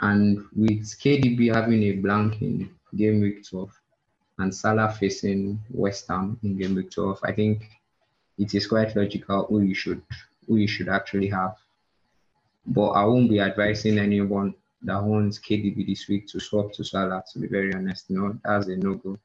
And 0.00 0.46
with 0.56 0.86
KDB 0.98 1.54
having 1.54 1.82
a 1.82 1.92
blank 1.92 2.40
in 2.40 2.70
game 2.96 3.20
week 3.20 3.46
12, 3.46 3.70
and 4.38 4.54
Salah 4.54 4.90
facing 4.90 5.60
West 5.68 6.08
Ham 6.08 6.38
in 6.42 6.56
game 6.56 6.76
week 6.76 6.90
12, 6.92 7.20
I 7.24 7.32
think 7.32 7.68
it 8.38 8.54
is 8.54 8.66
quite 8.66 8.96
logical 8.96 9.44
who 9.44 9.60
you 9.60 9.74
should 9.74 10.00
who 10.48 10.56
you 10.56 10.68
should 10.68 10.88
actually 10.88 11.28
have. 11.28 11.56
But 12.64 12.92
I 12.92 13.04
won't 13.04 13.28
be 13.28 13.40
advising 13.40 13.98
anyone 13.98 14.54
that 14.80 15.04
wants 15.04 15.38
KDB 15.38 15.86
this 15.86 16.08
week 16.08 16.26
to 16.28 16.40
swap 16.40 16.72
to 16.72 16.84
Salah. 16.84 17.22
To 17.34 17.38
be 17.38 17.48
very 17.48 17.74
honest, 17.74 18.08
no, 18.08 18.34
that's 18.42 18.66
a 18.68 18.76
no 18.76 18.94
go. 18.94 19.18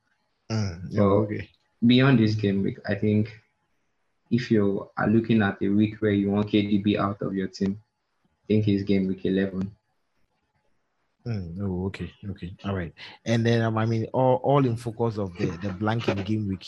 Mm, 0.52 0.94
so 0.94 1.04
okay. 1.24 1.50
Beyond 1.86 2.20
this 2.20 2.36
game 2.36 2.63
week, 2.63 2.78
I 2.88 2.96
think 2.96 3.39
if 4.30 4.50
you 4.50 4.89
are 4.98 5.08
looking 5.08 5.41
at 5.41 5.62
a 5.62 5.67
week 5.67 6.02
where 6.02 6.12
you 6.12 6.32
want 6.32 6.48
KDB 6.48 6.98
out 6.98 7.22
of 7.22 7.34
your 7.34 7.48
team, 7.48 7.82
I 8.26 8.48
think 8.48 8.67
it's 8.67 8.84
game 8.84 9.08
week 9.08 9.26
11. 9.26 9.72
Mm, 11.26 11.60
oh, 11.62 11.86
okay, 11.88 12.12
okay, 12.32 12.56
all 12.65 12.76
right. 12.76 12.94
And 13.26 13.46
then 13.46 13.62
um, 13.62 13.78
I 13.78 13.86
mean, 13.86 14.08
all, 14.13 14.38
all 14.38 14.65
in 14.65 14.76
focus 14.76 15.17
of 15.20 15.38
the 15.38 15.46
the 15.62 15.70
blanket 15.70 16.26
game 16.26 16.48
week, 16.48 16.65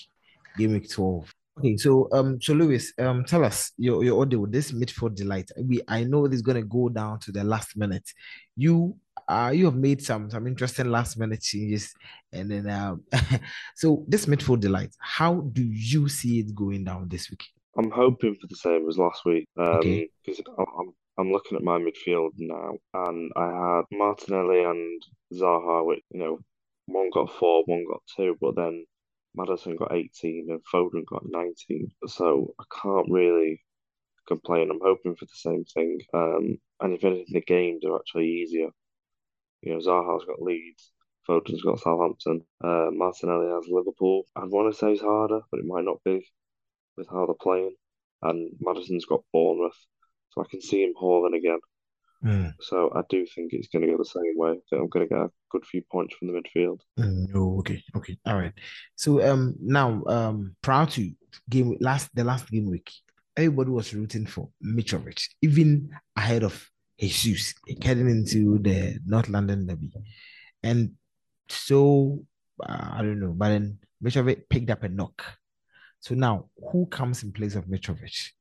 game 0.57 0.73
week 0.73 0.91
twelve. 0.91 1.33
Okay, 1.57 1.75
so 1.77 2.07
um, 2.11 2.39
so 2.39 2.53
Lewis, 2.53 2.93
um, 2.99 3.25
tell 3.25 3.43
us 3.43 3.71
your 3.77 4.03
your 4.03 4.17
order 4.17 4.39
with 4.39 4.51
this 4.51 4.71
midfield 4.71 5.15
delight. 5.15 5.49
We 5.57 5.81
I 5.87 6.03
know 6.03 6.27
this 6.27 6.37
is 6.37 6.41
gonna 6.43 6.61
go 6.61 6.89
down 6.89 7.19
to 7.21 7.31
the 7.31 7.43
last 7.43 7.75
minute. 7.75 8.07
You 8.55 8.95
uh 9.27 9.51
you 9.53 9.65
have 9.65 9.75
made 9.75 10.01
some 10.01 10.29
some 10.29 10.47
interesting 10.47 10.89
last 10.89 11.17
minute 11.17 11.41
changes, 11.41 11.93
and 12.31 12.49
then 12.51 12.69
um, 12.69 13.03
so 13.75 14.05
this 14.07 14.25
midfield 14.25 14.59
delight. 14.59 14.95
How 14.99 15.41
do 15.41 15.63
you 15.63 16.09
see 16.09 16.39
it 16.39 16.55
going 16.55 16.83
down 16.83 17.09
this 17.09 17.29
week? 17.29 17.45
I'm 17.77 17.91
hoping 17.91 18.35
for 18.35 18.47
the 18.47 18.55
same 18.55 18.87
as 18.87 18.97
last 18.97 19.25
week. 19.25 19.47
Um, 19.57 20.05
because 20.25 20.41
I'm 20.57 20.93
I'm 21.17 21.31
looking 21.31 21.57
at 21.57 21.63
my 21.63 21.77
midfield 21.77 22.31
now, 22.37 22.73
and 22.93 23.31
I 23.35 23.45
had 23.45 23.83
Martinelli 23.91 24.63
and 24.63 25.01
Zaha, 25.33 25.85
which, 25.85 26.01
you 26.11 26.19
know, 26.19 26.39
one 26.87 27.09
got 27.11 27.31
four, 27.31 27.63
one 27.65 27.85
got 27.87 28.01
two, 28.15 28.35
but 28.41 28.55
then 28.55 28.85
Maddison 29.35 29.75
got 29.75 29.93
18 29.93 30.47
and 30.49 30.61
Foden 30.73 31.05
got 31.05 31.23
19. 31.25 31.91
So 32.07 32.53
I 32.59 32.63
can't 32.81 33.09
really 33.09 33.61
complain. 34.27 34.71
I'm 34.71 34.79
hoping 34.83 35.15
for 35.15 35.25
the 35.25 35.35
same 35.35 35.63
thing. 35.65 35.99
Um, 36.13 36.57
and 36.81 36.93
if 36.93 37.03
anything, 37.03 37.25
the 37.29 37.41
games 37.41 37.85
are 37.85 37.95
actually 37.95 38.27
easier. 38.27 38.69
You 39.63 39.73
know, 39.73 39.79
Zaha's 39.79 40.25
got 40.25 40.41
Leeds, 40.41 40.91
Foden's 41.25 41.61
got 41.61 41.79
Southampton, 41.79 42.41
uh, 42.63 42.89
Martinelli 42.91 43.47
has 43.47 43.67
Liverpool. 43.69 44.23
I'd 44.35 44.49
want 44.49 44.73
to 44.73 44.77
say 44.77 44.91
it's 44.91 45.01
harder, 45.01 45.41
but 45.49 45.59
it 45.59 45.65
might 45.65 45.85
not 45.85 46.03
be 46.03 46.25
with 46.97 47.07
how 47.09 47.25
they're 47.25 47.35
playing. 47.41 47.75
And 48.21 48.51
Maddison's 48.59 49.05
got 49.05 49.23
Bournemouth 49.31 49.77
so 50.31 50.41
I 50.41 50.45
can 50.49 50.61
see 50.61 50.83
him 50.83 50.93
hauling 50.97 51.35
again. 51.35 51.59
Mm. 52.23 52.53
So 52.61 52.91
I 52.95 53.01
do 53.09 53.25
think 53.25 53.51
it's 53.51 53.67
going 53.67 53.85
to 53.85 53.91
go 53.91 53.97
the 53.97 54.05
same 54.05 54.33
way. 54.35 54.55
So 54.67 54.77
I'm 54.77 54.87
going 54.87 55.07
to 55.07 55.13
get 55.13 55.23
a 55.23 55.29
good 55.49 55.65
few 55.65 55.81
points 55.91 56.15
from 56.15 56.29
the 56.29 56.33
midfield. 56.33 56.79
Mm, 56.99 57.27
oh, 57.35 57.59
okay, 57.59 57.83
okay, 57.97 58.17
all 58.25 58.37
right. 58.37 58.53
So 58.95 59.25
um, 59.29 59.55
now 59.59 60.03
um, 60.07 60.55
prior 60.61 60.85
to 60.85 61.11
game 61.49 61.75
last 61.81 62.09
the 62.13 62.23
last 62.23 62.49
game 62.49 62.69
week, 62.69 62.91
everybody 63.35 63.71
was 63.71 63.93
rooting 63.93 64.25
for 64.25 64.49
Mitrovic, 64.65 65.21
even 65.41 65.89
ahead 66.15 66.43
of 66.43 66.69
Jesus 67.11 67.53
heading 67.81 68.09
into 68.09 68.59
the 68.59 68.99
North 69.05 69.29
London 69.29 69.65
derby, 69.65 69.91
and 70.61 70.91
so 71.49 72.23
uh, 72.63 72.89
I 72.93 72.97
don't 73.01 73.19
know, 73.19 73.33
but 73.35 73.49
then 73.49 73.79
Mitrovic 74.03 74.49
picked 74.49 74.69
up 74.69 74.83
a 74.83 74.89
knock. 74.89 75.23
So 75.99 76.15
now, 76.15 76.49
who 76.71 76.85
comes 76.87 77.23
in 77.23 77.31
place 77.31 77.55
of 77.55 77.65
Mitrovic? 77.65 78.31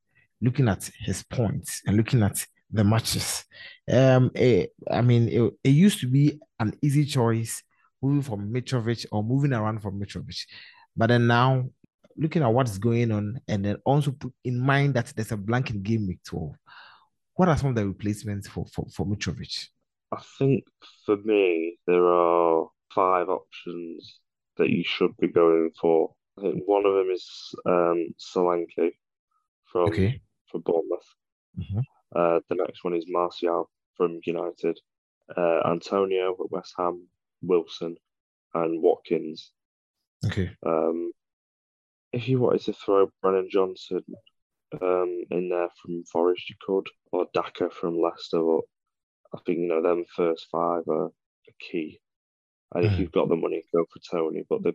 looking 0.42 0.68
at 0.68 0.90
his 0.98 1.22
points 1.22 1.82
and 1.86 1.96
looking 1.96 2.22
at 2.22 2.44
the 2.70 2.84
matches. 2.84 3.44
Um, 3.90 4.30
it, 4.34 4.72
I 4.90 5.00
mean, 5.00 5.28
it, 5.28 5.52
it, 5.62 5.70
used 5.70 6.00
to 6.00 6.08
be 6.08 6.40
an 6.58 6.74
easy 6.82 7.04
choice 7.04 7.62
moving 8.02 8.22
from 8.22 8.52
Mitrovic 8.52 9.06
or 9.12 9.22
moving 9.22 9.52
around 9.52 9.80
from 9.80 10.00
Mitrovic, 10.00 10.44
but 10.96 11.06
then 11.06 11.26
now 11.26 11.70
looking 12.16 12.42
at 12.42 12.52
what's 12.52 12.76
going 12.76 13.12
on 13.12 13.40
and 13.48 13.64
then 13.64 13.76
also 13.86 14.10
put 14.10 14.32
in 14.44 14.58
mind 14.58 14.94
that 14.94 15.12
there's 15.14 15.32
a 15.32 15.36
blank 15.36 15.70
in 15.70 15.82
game 15.82 16.06
week 16.06 16.18
12. 16.24 16.54
What 17.42 17.48
are 17.48 17.56
some 17.56 17.70
of 17.70 17.74
the 17.74 17.88
replacements 17.88 18.46
for, 18.46 18.64
for, 18.66 18.86
for 18.94 19.04
Mitrovic? 19.04 19.66
I 20.12 20.22
think 20.38 20.62
for 21.04 21.16
me, 21.16 21.76
there 21.88 22.06
are 22.06 22.68
five 22.94 23.28
options 23.28 24.20
that 24.58 24.70
you 24.70 24.84
should 24.84 25.10
be 25.16 25.26
going 25.26 25.72
for. 25.80 26.14
I 26.38 26.42
think 26.42 26.62
one 26.66 26.86
of 26.86 26.94
them 26.94 27.08
is 27.12 27.26
um, 27.66 28.14
Solanke 28.16 28.92
from 29.64 29.88
okay 29.88 30.20
for 30.52 30.60
Bournemouth. 30.60 31.08
Mm-hmm. 31.58 31.80
Uh, 32.14 32.38
the 32.48 32.54
next 32.54 32.84
one 32.84 32.94
is 32.94 33.06
Martial 33.08 33.68
from 33.96 34.20
United, 34.24 34.78
uh, 35.36 35.62
Antonio 35.68 36.36
at 36.38 36.52
West 36.52 36.74
Ham, 36.78 37.08
Wilson, 37.42 37.96
and 38.54 38.80
Watkins. 38.80 39.50
Okay. 40.26 40.48
Um, 40.64 41.10
if 42.12 42.28
you 42.28 42.38
wanted 42.38 42.62
to 42.66 42.72
throw 42.72 43.10
Brennan 43.20 43.48
Johnson 43.50 44.04
um, 44.80 45.22
in 45.30 45.48
there 45.48 45.68
from 45.80 46.04
Forest, 46.04 46.48
you 46.50 46.56
could, 46.64 46.86
or 47.12 47.26
Daka 47.34 47.70
from 47.70 48.00
Leicester. 48.00 48.42
But 48.42 48.60
I 49.34 49.38
think 49.44 49.58
you 49.58 49.68
know 49.68 49.82
them 49.82 50.04
first 50.16 50.46
five 50.50 50.82
are, 50.88 51.10
key. 51.60 52.00
And 52.74 52.84
if 52.86 52.92
mm. 52.92 52.98
you've 53.00 53.12
got 53.12 53.28
the 53.28 53.36
money, 53.36 53.62
go 53.74 53.84
for 53.92 54.00
Toney. 54.10 54.44
But 54.48 54.62
the 54.62 54.74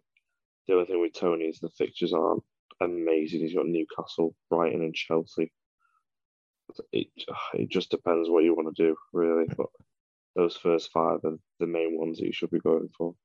the 0.67 0.75
other 0.75 0.85
thing 0.85 1.01
with 1.01 1.13
Toney 1.13 1.45
is 1.45 1.59
the 1.59 1.69
fixtures 1.69 2.13
aren't 2.13 2.43
amazing. 2.81 3.39
He's 3.39 3.55
got 3.55 3.67
Newcastle, 3.67 4.35
Brighton, 4.49 4.81
and 4.81 4.93
Chelsea 4.93 5.51
it 6.91 7.07
it 7.53 7.69
just 7.69 7.89
depends 7.89 8.29
what 8.29 8.43
you 8.43 8.55
want 8.55 8.75
to 8.75 8.83
do, 8.83 8.95
really. 9.13 9.45
But 9.55 9.67
those 10.35 10.57
first 10.57 10.91
five 10.91 11.19
are 11.23 11.37
the 11.59 11.67
main 11.67 11.97
ones 11.97 12.17
that 12.17 12.25
you 12.25 12.33
should 12.33 12.51
be 12.51 12.59
going 12.59 12.89
for. 12.97 13.15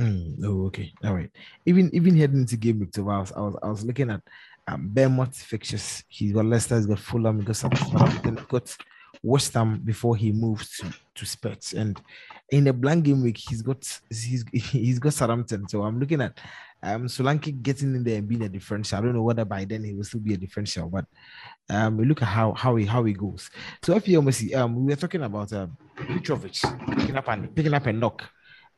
Mm, 0.00 0.36
oh, 0.44 0.66
okay, 0.66 0.92
all 1.04 1.14
right. 1.14 1.30
Even 1.66 1.90
even 1.94 2.16
heading 2.16 2.40
into 2.40 2.56
game 2.56 2.80
week 2.80 2.92
two, 2.92 3.08
I 3.10 3.18
was 3.18 3.32
I 3.32 3.40
was, 3.40 3.56
I 3.62 3.68
was 3.68 3.84
looking 3.84 4.10
at 4.10 4.20
um 4.70 4.88
Bournemouth 4.88 5.36
fixtures. 5.36 6.04
He's 6.08 6.32
got 6.32 6.44
Leicester, 6.44 6.76
he's 6.76 6.86
got 6.86 6.98
Fulham, 6.98 7.38
he's 7.38 7.46
got 7.46 7.56
Southampton, 7.56 8.38
got 8.48 8.76
West 9.22 9.54
Ham 9.54 9.80
before 9.84 10.16
he 10.16 10.32
moved 10.32 10.68
to, 10.78 10.94
to 11.14 11.26
Spurs. 11.26 11.74
And 11.76 12.00
in 12.50 12.64
the 12.64 12.72
blank 12.72 13.04
game 13.04 13.22
week, 13.22 13.38
he's 13.38 13.62
got 13.62 13.84
he's 14.08 14.44
he's 14.52 14.98
got 14.98 15.12
Southampton. 15.12 15.68
So 15.68 15.82
I'm 15.82 15.98
looking 15.98 16.22
at 16.22 16.38
um 16.82 17.06
Solanke 17.06 17.62
getting 17.62 17.94
in 17.94 18.04
there 18.04 18.18
and 18.18 18.28
being 18.28 18.42
a 18.42 18.48
differential. 18.48 18.98
I 18.98 19.02
don't 19.02 19.14
know 19.14 19.22
whether 19.22 19.44
by 19.44 19.64
then 19.64 19.84
he 19.84 19.94
will 19.94 20.04
still 20.04 20.20
be 20.20 20.34
a 20.34 20.38
differential, 20.38 20.88
but 20.88 21.04
um 21.68 21.96
we 21.96 22.04
look 22.06 22.22
at 22.22 22.28
how 22.28 22.52
how 22.54 22.76
he 22.76 22.86
how 22.86 23.04
he 23.04 23.12
goes. 23.12 23.50
So 23.82 23.94
if 23.96 24.08
you 24.08 24.16
almost 24.16 24.52
um 24.54 24.76
we 24.76 24.92
were 24.92 24.96
talking 24.96 25.22
about 25.22 25.52
um 25.52 25.76
Mitrovic 25.96 26.98
picking 26.98 27.16
up 27.16 27.28
and 27.28 27.54
picking 27.54 27.74
up 27.74 27.86
a 27.86 27.92
knock. 27.92 28.28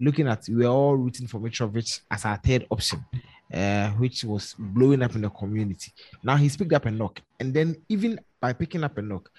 Looking 0.00 0.26
at 0.26 0.48
we 0.48 0.64
are 0.64 0.68
all 0.68 0.96
rooting 0.96 1.28
for 1.28 1.38
Mitrovic 1.38 2.00
as 2.10 2.24
our 2.24 2.36
third 2.36 2.66
option 2.70 3.04
uh, 3.52 3.90
which 3.90 4.24
was 4.24 4.54
blowing 4.58 5.02
up 5.02 5.14
in 5.14 5.22
the 5.22 5.30
community. 5.30 5.92
Now 6.22 6.36
he's 6.36 6.56
picked 6.56 6.72
up 6.72 6.86
a 6.86 6.90
knock, 6.90 7.20
and 7.40 7.52
then 7.52 7.76
even 7.88 8.18
by 8.40 8.52
picking 8.52 8.84
up 8.84 8.98
a 8.98 9.02
knock, 9.02 9.30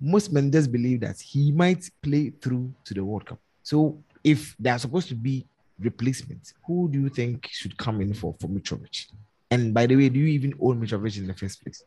most 0.00 0.32
men 0.32 0.50
just 0.50 0.72
believe 0.72 1.00
that 1.00 1.20
he 1.20 1.52
might 1.52 1.88
play 2.02 2.30
through 2.30 2.72
to 2.84 2.94
the 2.94 3.04
World 3.04 3.26
Cup. 3.26 3.38
So 3.62 4.02
if 4.24 4.56
they 4.58 4.70
are 4.70 4.78
supposed 4.78 5.08
to 5.08 5.14
be 5.14 5.46
replacements, 5.78 6.54
who 6.66 6.88
do 6.88 7.00
you 7.02 7.08
think 7.08 7.48
should 7.50 7.76
come 7.76 8.00
in 8.00 8.14
for 8.14 8.34
for 8.40 8.48
Mitrovic? 8.48 9.06
And 9.50 9.74
by 9.74 9.86
the 9.86 9.96
way, 9.96 10.08
do 10.08 10.18
you 10.18 10.26
even 10.26 10.54
own 10.60 10.80
Mitrovic 10.80 11.18
in 11.18 11.26
the 11.26 11.34
first 11.34 11.62
place? 11.62 11.82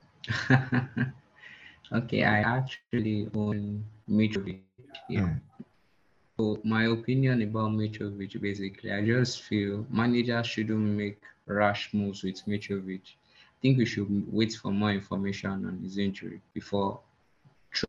okay, 1.93 2.23
I 2.23 2.39
actually 2.39 3.29
own 3.33 3.83
Mitrovic. 4.09 4.59
Yeah. 5.09 5.21
Mm. 5.21 5.41
So 6.43 6.59
my 6.65 6.87
opinion 6.87 7.41
about 7.41 7.71
Mitrovic, 7.71 8.41
basically, 8.41 8.91
I 8.91 9.01
just 9.05 9.43
feel 9.43 9.85
managers 9.89 10.45
shouldn't 10.45 10.97
make 11.01 11.21
rash 11.45 11.93
moves 11.93 12.21
with 12.21 12.45
Mitrovic. 12.45 13.05
I 13.55 13.59
think 13.61 13.77
we 13.77 13.85
should 13.85 14.09
wait 14.29 14.51
for 14.53 14.69
more 14.71 14.91
information 14.91 15.51
on 15.51 15.79
his 15.81 15.97
injury 15.97 16.41
before 16.53 16.99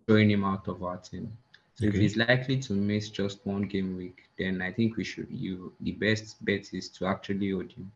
throwing 0.07 0.31
him 0.31 0.45
out 0.45 0.69
of 0.69 0.85
our 0.85 0.99
team. 0.99 1.37
So 1.75 1.89
okay. 1.89 1.97
if 1.97 2.01
he's 2.01 2.17
likely 2.17 2.57
to 2.61 2.75
miss 2.75 3.09
just 3.11 3.45
one 3.45 3.63
game 3.63 3.97
week, 3.97 4.29
then 4.39 4.63
I 4.63 4.71
think 4.71 4.97
we 4.97 5.03
should. 5.03 5.27
You 5.31 5.73
the 5.81 5.93
best 6.07 6.45
bet 6.45 6.73
is 6.73 6.89
to 6.91 7.07
actually 7.07 7.51
hold 7.51 7.73
him 7.73 7.91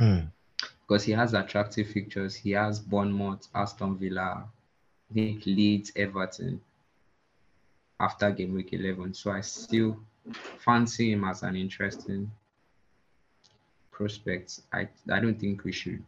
mm. 0.00 0.30
because 0.82 1.02
he 1.02 1.10
has 1.10 1.34
attractive 1.34 1.88
fixtures. 1.88 2.36
He 2.36 2.52
has 2.52 2.78
Bournemouth, 2.78 3.48
Aston 3.56 3.98
Villa, 3.98 4.44
I 5.10 5.14
think 5.14 5.46
Leeds, 5.46 5.90
Everton 5.96 6.60
after 8.00 8.30
game 8.30 8.54
week 8.54 8.72
11. 8.72 9.14
So 9.14 9.30
I 9.30 9.42
still 9.42 9.96
fancy 10.58 11.12
him 11.12 11.24
as 11.24 11.42
an 11.42 11.54
interesting 11.54 12.30
prospect. 13.92 14.60
I 14.72 14.88
I 15.12 15.20
don't 15.20 15.38
think 15.38 15.64
we 15.64 15.72
should. 15.72 16.02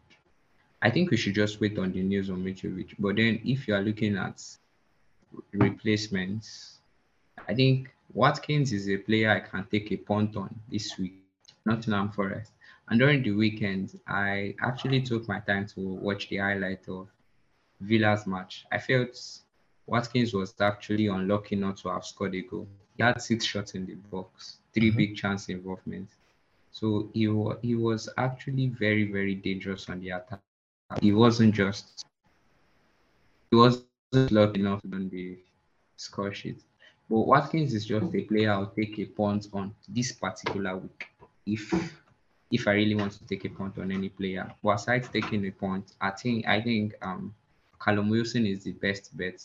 I 0.81 0.91
think 0.91 1.11
we 1.11 1.17
should 1.17 1.35
just 1.35 1.61
wait 1.61 1.79
on 1.79 1.93
the 1.93 2.03
news 2.03 2.31
on 2.31 2.43
Mitrovic. 2.43 2.95
But 2.99 3.17
then 3.17 3.41
if 3.45 3.69
you 3.69 3.75
are 3.75 3.83
looking 3.83 4.17
at 4.17 4.43
replacements, 5.53 6.79
I 7.49 7.55
think 7.55 7.95
Watkins 8.15 8.73
is 8.73 8.89
a 8.89 8.97
player 8.97 9.31
I 9.31 9.41
can 9.41 9.65
take 9.71 9.93
a 9.93 9.97
punt 9.97 10.37
on 10.37 10.55
this 10.69 10.99
week, 10.99 11.23
Nottingham 11.65 12.11
Forest. 12.11 12.53
And 12.89 12.99
during 12.99 13.23
the 13.23 13.31
weekend, 13.31 13.99
I 14.07 14.55
actually 14.61 15.03
took 15.03 15.29
my 15.29 15.39
time 15.41 15.67
to 15.69 15.81
watch 15.81 16.29
the 16.29 16.39
highlight 16.39 16.89
of 16.89 17.09
Villa's 17.81 18.27
match. 18.27 18.67
I 18.73 18.79
felt 18.79 19.17
Watkins 19.93 20.33
was 20.33 20.55
actually 20.59 21.09
unlucky 21.09 21.55
not 21.55 21.77
to 21.77 21.91
have 21.91 22.07
scored 22.07 22.35
a 22.35 22.41
goal. 22.41 22.67
He 22.97 23.03
had 23.03 23.21
six 23.21 23.45
shots 23.45 23.75
in 23.75 23.85
the 23.85 23.95
box, 23.95 24.57
3 24.73 24.89
mm-hmm. 24.89 24.97
big 24.97 25.17
chance 25.17 25.51
involvement. 25.51 26.09
So 26.71 27.11
he, 27.13 27.25
he 27.61 27.75
was 27.75 28.09
actually 28.17 28.69
very, 28.69 29.13
very 29.13 29.35
dangerous 29.35 29.91
on 29.91 30.01
the 30.01 30.11
attack. 30.11 30.41
He 31.03 31.13
wasn't 31.13 31.55
just, 31.55 32.07
he 33.51 33.57
wasn't 33.57 33.85
lucky 34.31 34.61
enough 34.61 34.81
on 34.91 35.11
the 35.11 35.37
score 35.97 36.33
sheet. 36.33 36.63
But 37.11 37.27
Watkins 37.27 37.75
is 37.75 37.85
just 37.85 38.15
a 38.15 38.23
player 38.23 38.51
I'll 38.51 38.73
take 38.75 38.99
a 38.99 39.05
punt 39.05 39.49
on 39.53 39.75
this 39.87 40.13
particular 40.13 40.75
week 40.75 41.07
if 41.45 41.71
if 42.51 42.67
I 42.67 42.73
really 42.73 42.95
want 42.95 43.13
to 43.13 43.27
take 43.27 43.45
a 43.45 43.51
punt 43.51 43.77
on 43.79 43.93
any 43.93 44.09
player. 44.09 44.51
But 44.63 44.77
aside 44.77 45.07
taking 45.13 45.47
a 45.47 45.51
punt, 45.51 45.93
I 46.01 46.11
think 46.11 46.47
I 46.49 46.63
think 46.63 46.95
um 47.03 47.35
Callum 47.79 48.09
Wilson 48.09 48.47
is 48.47 48.65
the 48.65 48.73
best 48.73 49.15
bet. 49.15 49.43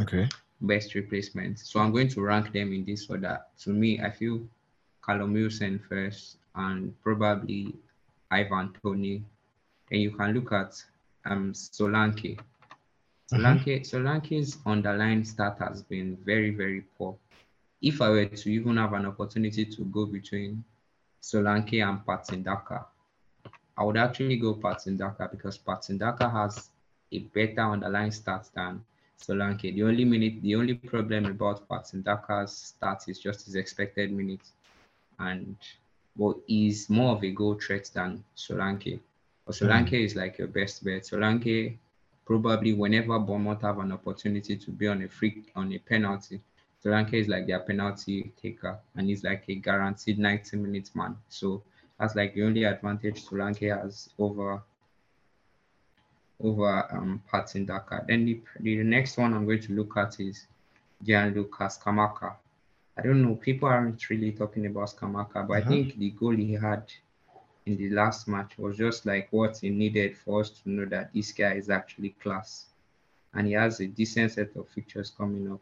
Okay. 0.00 0.28
Best 0.60 0.94
replacement. 0.94 1.58
So 1.58 1.80
I'm 1.80 1.92
going 1.92 2.08
to 2.08 2.20
rank 2.20 2.52
them 2.52 2.72
in 2.72 2.84
this 2.84 3.08
order. 3.08 3.40
To 3.62 3.70
me, 3.70 4.00
I 4.00 4.10
feel 4.10 4.40
Callum 5.04 5.32
Wilson 5.32 5.80
first, 5.88 6.36
and 6.54 6.94
probably 7.02 7.74
Ivan 8.30 8.74
Toney. 8.82 9.22
And 9.90 10.02
you 10.02 10.10
can 10.10 10.34
look 10.34 10.52
at 10.52 10.82
um 11.24 11.52
Solanke. 11.52 12.38
Solanke, 13.32 13.80
mm-hmm. 13.80 13.96
Solanke's 13.96 14.58
underlying 14.66 15.24
start 15.24 15.58
has 15.58 15.82
been 15.82 16.16
very, 16.24 16.50
very 16.50 16.82
poor. 16.96 17.16
If 17.80 18.00
I 18.00 18.08
were 18.08 18.26
to 18.26 18.50
even 18.50 18.76
have 18.76 18.92
an 18.94 19.06
opportunity 19.06 19.64
to 19.64 19.84
go 19.84 20.06
between 20.06 20.64
Solanke 21.22 21.86
and 21.86 22.04
Patson 22.04 22.42
Daka, 22.42 22.86
I 23.76 23.84
would 23.84 23.96
actually 23.96 24.36
go 24.36 24.54
Patson 24.54 24.96
Daka 24.96 25.28
because 25.30 25.58
Patson 25.58 25.98
Daka 25.98 26.28
has 26.28 26.70
a 27.12 27.18
better 27.18 27.62
underlying 27.62 28.10
start 28.10 28.48
than 28.54 28.82
Solanke. 29.20 29.74
The 29.74 29.82
only 29.82 30.04
minute, 30.04 30.42
the 30.42 30.54
only 30.54 30.74
problem 30.74 31.26
about 31.26 31.68
Patson 31.68 32.02
Daka's 32.02 32.52
start 32.52 33.08
is 33.08 33.18
just 33.18 33.44
his 33.46 33.54
expected 33.56 34.12
minutes 34.12 34.52
and 35.18 35.56
but 36.16 36.36
he's 36.46 36.90
more 36.90 37.16
of 37.16 37.22
a 37.22 37.30
goal 37.30 37.54
threat 37.54 37.90
than 37.94 38.24
Solanke. 38.36 38.98
But 39.46 39.56
hmm. 39.56 39.66
Solanke 39.66 39.92
mm. 39.92 40.04
is 40.04 40.16
like 40.16 40.38
your 40.38 40.48
best 40.48 40.84
bet. 40.84 41.02
Solanke 41.02 41.76
probably 42.24 42.74
whenever 42.74 43.18
Bournemouth 43.18 43.62
have 43.62 43.78
an 43.78 43.92
opportunity 43.92 44.56
to 44.56 44.70
be 44.70 44.86
on 44.86 45.02
a 45.02 45.08
free 45.08 45.44
on 45.56 45.72
a 45.72 45.78
penalty, 45.78 46.40
Solanke 46.84 47.14
is 47.14 47.28
like 47.28 47.46
their 47.46 47.60
penalty 47.60 48.32
taker 48.40 48.78
and 48.96 49.08
he's 49.08 49.24
like 49.24 49.44
a 49.48 49.54
guaranteed 49.54 50.18
90 50.18 50.56
minutes 50.58 50.94
man. 50.94 51.16
So 51.28 51.62
that's 51.98 52.14
like 52.14 52.34
the 52.34 52.44
only 52.44 52.64
advantage 52.64 53.24
Solanke 53.24 53.76
has 53.76 54.10
over 54.18 54.62
over 56.42 56.86
um 56.92 57.22
Patson 57.30 57.66
Daka. 57.66 58.04
Then 58.06 58.24
the, 58.24 58.40
the 58.60 58.82
next 58.84 59.16
one 59.16 59.34
I'm 59.34 59.44
going 59.44 59.62
to 59.62 59.72
look 59.72 59.96
at 59.96 60.20
is 60.20 60.46
Gianluca 61.02 61.64
Scamacca. 61.64 62.34
I 62.96 63.02
don't 63.02 63.22
know, 63.22 63.36
people 63.36 63.68
aren't 63.68 64.08
really 64.10 64.32
talking 64.32 64.66
about 64.66 64.88
Scamacca, 64.90 65.46
but 65.46 65.54
uh-huh. 65.54 65.54
I 65.54 65.62
think 65.62 65.98
the 65.98 66.10
goal 66.10 66.34
he 66.34 66.54
had 66.54 66.84
in 67.66 67.76
the 67.76 67.90
last 67.90 68.26
match 68.26 68.58
was 68.58 68.76
just 68.76 69.06
like 69.06 69.28
what 69.30 69.58
he 69.58 69.70
needed 69.70 70.16
for 70.16 70.40
us 70.40 70.50
to 70.50 70.70
know 70.70 70.86
that 70.86 71.12
this 71.12 71.32
guy 71.32 71.52
is 71.52 71.70
actually 71.70 72.10
class. 72.20 72.66
And 73.34 73.46
he 73.46 73.52
has 73.52 73.80
a 73.80 73.86
decent 73.86 74.32
set 74.32 74.56
of 74.56 74.68
fixtures 74.68 75.12
coming 75.16 75.52
up. 75.52 75.60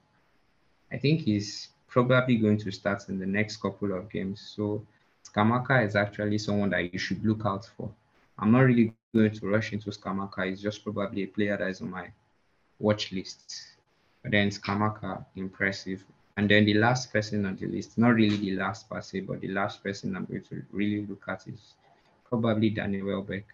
I 0.90 0.98
think 0.98 1.22
he's 1.22 1.68
probably 1.88 2.36
going 2.36 2.58
to 2.58 2.70
start 2.70 3.08
in 3.08 3.18
the 3.18 3.26
next 3.26 3.56
couple 3.56 3.92
of 3.92 4.10
games. 4.10 4.40
So 4.54 4.86
Scamacca 5.28 5.84
is 5.84 5.96
actually 5.96 6.38
someone 6.38 6.70
that 6.70 6.92
you 6.92 6.98
should 6.98 7.24
look 7.24 7.42
out 7.44 7.68
for. 7.76 7.90
I'm 8.38 8.52
not 8.52 8.60
really 8.60 8.92
going 9.14 9.32
to 9.32 9.46
rush 9.48 9.72
into 9.72 9.90
Scamacca. 9.90 10.48
He's 10.48 10.60
just 10.60 10.84
probably 10.84 11.22
a 11.22 11.26
player 11.26 11.56
that 11.56 11.68
is 11.68 11.80
on 11.80 11.90
my 11.90 12.10
watch 12.78 13.12
list. 13.12 13.54
But 14.22 14.32
then 14.32 14.50
Scamacca, 14.50 15.24
impressive. 15.36 16.04
And 16.36 16.50
then 16.50 16.66
the 16.66 16.74
last 16.74 17.12
person 17.12 17.46
on 17.46 17.56
the 17.56 17.66
list, 17.66 17.96
not 17.96 18.14
really 18.14 18.36
the 18.36 18.56
last 18.56 18.88
per 18.90 19.00
se, 19.00 19.20
but 19.20 19.40
the 19.40 19.48
last 19.48 19.82
person 19.82 20.14
I'm 20.14 20.26
going 20.26 20.42
to 20.44 20.62
really 20.70 21.06
look 21.06 21.24
at 21.28 21.46
is 21.46 21.74
probably 22.28 22.70
Daniel 22.70 23.06
Welbeck. 23.06 23.46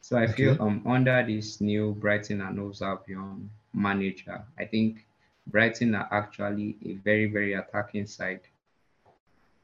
So 0.00 0.16
I 0.16 0.24
okay. 0.24 0.32
feel 0.32 0.62
um 0.62 0.82
under 0.86 1.24
this 1.26 1.60
new 1.60 1.92
Brighton 1.92 2.40
and 2.40 2.58
Hove 2.58 2.80
Albion 2.82 3.50
manager, 3.74 4.42
I 4.58 4.64
think 4.64 5.06
Brighton 5.46 5.94
are 5.94 6.08
actually 6.10 6.76
a 6.84 6.94
very 6.94 7.26
very 7.26 7.54
attacking 7.54 8.06
side, 8.06 8.40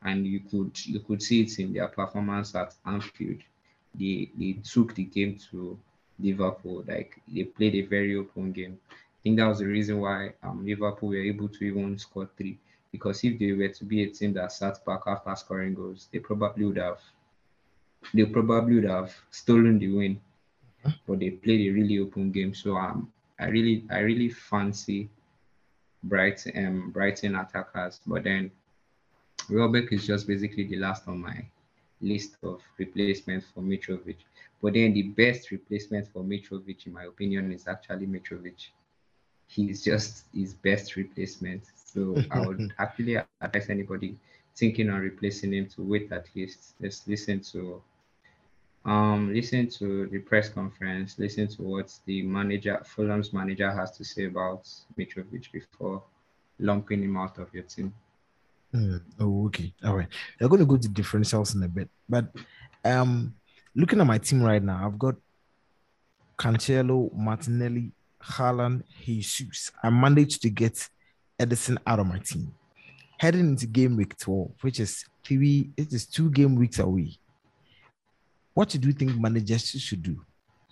and 0.03 0.27
you 0.27 0.41
could 0.41 0.85
you 0.85 1.01
could 1.01 1.23
see 1.23 1.43
it 1.43 1.59
in 1.59 1.73
their 1.73 1.89
performance 1.89 2.55
at 2.55 2.75
Anfield. 2.85 3.43
They 3.99 4.31
they 4.39 4.61
took 4.63 4.95
the 4.95 5.05
game 5.05 5.39
to 5.51 5.79
Liverpool, 6.19 6.85
like 6.87 7.21
they 7.29 7.45
played 7.45 7.75
a 7.75 7.83
very 7.83 8.17
open 8.17 8.53
game 8.53 8.79
I 9.27 9.29
think 9.29 9.39
that 9.39 9.49
was 9.49 9.59
the 9.59 9.67
reason 9.67 9.99
why 9.99 10.35
um, 10.45 10.65
Liverpool 10.65 11.09
were 11.09 11.17
able 11.17 11.49
to 11.49 11.65
even 11.65 11.99
score 11.99 12.29
three. 12.37 12.59
Because 12.93 13.25
if 13.25 13.39
they 13.41 13.53
were 13.53 13.69
to 13.69 13.85
be 13.85 14.05
a 14.05 14.09
team 14.09 14.33
that 14.35 14.53
sat 14.53 14.85
back 14.85 15.01
after 15.07 15.35
scoring 15.35 15.75
goals, 15.75 16.09
they 16.13 16.21
probably 16.21 16.65
would 16.65 16.77
have 16.77 17.01
they 18.15 18.25
probably 18.25 18.77
would 18.77 18.85
have 18.89 19.13
stolen 19.33 19.81
the 19.81 19.89
win. 19.89 20.21
But 21.09 21.19
they 21.19 21.31
played 21.31 21.69
a 21.69 21.75
really 21.75 21.99
open 21.99 22.31
game. 22.31 22.55
So 22.55 22.77
um 22.77 23.13
I 23.41 23.47
really 23.49 23.85
I 23.91 23.99
really 23.99 24.29
fancy 24.29 25.09
Brighton 26.05 26.53
um 26.65 26.91
Brighton 26.93 27.35
attackers. 27.35 28.01
But 28.07 28.23
then 28.23 28.53
Welbeck 29.51 29.93
is 29.93 30.07
just 30.07 30.29
basically 30.29 30.69
the 30.69 30.77
last 30.77 31.09
on 31.09 31.21
my 31.21 31.45
list 32.01 32.37
of 32.43 32.61
replacements 32.79 33.47
for 33.55 33.63
Mitrovic. 33.63 34.17
But 34.63 34.75
then 34.75 34.93
the 34.95 35.03
best 35.03 35.51
replacement 35.51 36.09
for 36.09 36.23
Mitrovic, 36.23 36.87
in 36.87 36.93
my 36.93 37.05
opinion, 37.05 37.53
is 37.53 37.67
actually 37.69 38.07
Mitrovic 38.07 38.69
he's 39.47 39.83
just 39.83 40.25
his 40.35 40.55
best 40.55 40.97
replacement. 40.97 41.65
So 41.75 42.23
I 42.31 42.41
would 42.41 42.73
actually 42.79 43.17
advise 43.41 43.71
anybody 43.71 44.17
thinking 44.55 44.91
on 44.91 45.01
replacing 45.01 45.53
him 45.53 45.67
to 45.71 45.83
wait 45.83 46.13
at 46.13 46.27
least. 46.35 46.75
Just 46.81 47.09
listen 47.09 47.41
to 47.53 47.83
um 48.85 49.35
listen 49.35 49.69
to 49.69 50.07
the 50.07 50.19
press 50.19 50.49
conference, 50.49 51.19
listen 51.19 51.49
to 51.49 51.63
what 51.63 51.93
the 52.07 52.23
manager 52.23 52.81
Fulham's 52.85 53.33
manager 53.33 53.71
has 53.73 53.97
to 53.97 54.05
say 54.05 54.27
about 54.27 54.69
Mitrovic 54.99 55.51
before 55.53 56.03
lumping 56.59 57.03
him 57.03 57.17
out 57.17 57.39
of 57.39 57.53
your 57.53 57.65
team. 57.65 57.93
Mm, 58.75 59.01
oh, 59.21 59.47
okay. 59.47 59.73
All 59.85 59.97
right. 59.97 60.09
We're 60.41 60.49
going 60.49 60.61
to 60.61 60.67
go 60.67 60.77
to 60.77 60.89
differentials 60.89 61.55
in 61.55 61.63
a 61.63 61.69
bit. 61.69 61.89
But 62.09 62.27
um, 62.85 63.35
looking 63.75 64.01
at 64.01 64.07
my 64.07 64.19
team 64.19 64.43
right 64.43 64.63
now, 64.63 64.87
I've 64.87 64.99
got 64.99 65.17
Cancelo, 66.39 67.13
Martinelli, 67.15 67.93
Haaland, 68.23 68.83
Jesus. 69.05 69.71
I 69.83 69.91
managed 69.91 70.43
to 70.43 70.51
get 70.51 70.89
Ederson 71.41 71.79
out 71.87 72.01
of 72.01 72.07
my 72.07 72.19
team. 72.19 72.53
Heading 73.19 73.49
into 73.49 73.67
game 73.67 73.97
week 73.97 74.19
12, 74.19 74.53
which 74.61 74.81
is 74.81 75.05
three, 75.25 75.71
it 75.77 75.93
is 75.93 76.07
two 76.07 76.31
game 76.31 76.55
weeks 76.55 76.79
away. 76.79 77.19
What 78.53 78.69
do 78.71 78.79
you 78.87 78.93
think 78.93 79.19
managers 79.19 79.69
should 79.69 80.03
do? 80.03 80.21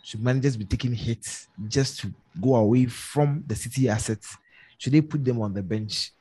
Should 0.02 0.22
managers 0.22 0.56
be 0.56 0.64
taking 0.66 0.92
hits 0.92 1.48
just 1.68 2.00
to 2.00 2.12
go 2.40 2.56
away 2.56 2.86
from 2.86 3.44
the 3.46 3.54
city 3.54 3.88
assets? 3.88 4.36
Should 4.76 4.92
they 4.92 5.00
put 5.00 5.24
them 5.24 5.40
on 5.40 5.54
the 5.54 5.62
bench? 5.62 6.12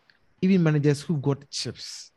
Even 0.43 0.61
managers 0.61 1.01
who've 1.01 1.21
got 1.21 1.49
chips. 1.49 2.11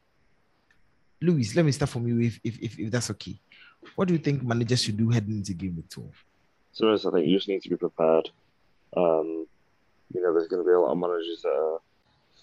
Lewis, 1.23 1.55
let 1.55 1.65
me 1.65 1.71
start 1.71 1.91
from 1.91 2.09
you 2.09 2.19
if, 2.21 2.41
if, 2.43 2.59
if, 2.59 2.77
if 2.77 2.91
that's 2.91 3.09
okay. 3.13 3.39
What 3.95 4.09
do 4.09 4.15
you 4.15 4.19
think 4.19 4.43
managers 4.43 4.83
should 4.83 4.97
do 4.97 5.11
heading 5.11 5.37
into 5.37 5.55
game 5.55 5.77
week 5.77 5.89
12? 5.89 6.11
So, 6.73 6.93
I 6.93 6.97
think 6.97 7.29
you 7.29 7.37
just 7.37 7.47
need 7.47 7.63
to 7.63 7.69
be 7.69 7.77
prepared. 7.77 8.29
Um, 8.97 9.47
you 10.13 10.21
know, 10.21 10.33
there's 10.33 10.49
going 10.49 10.61
to 10.61 10.67
be 10.67 10.75
a 10.75 10.81
lot 10.81 10.91
of 10.91 10.99
managers 10.99 11.43
that 11.43 11.51
are 11.51 11.79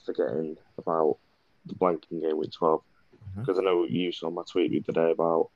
forgetting 0.05 0.55
about 0.77 1.17
the 1.65 1.75
blanking 1.75 2.21
game 2.21 2.37
week 2.37 2.53
12. 2.53 2.81
Because 3.35 3.57
mm-hmm. 3.57 3.67
I 3.67 3.69
know 3.69 3.83
you 3.83 4.13
saw 4.13 4.29
my 4.29 4.43
tweet 4.49 4.71
the 4.71 4.89
other 4.89 5.07
day 5.07 5.11
about 5.11 5.49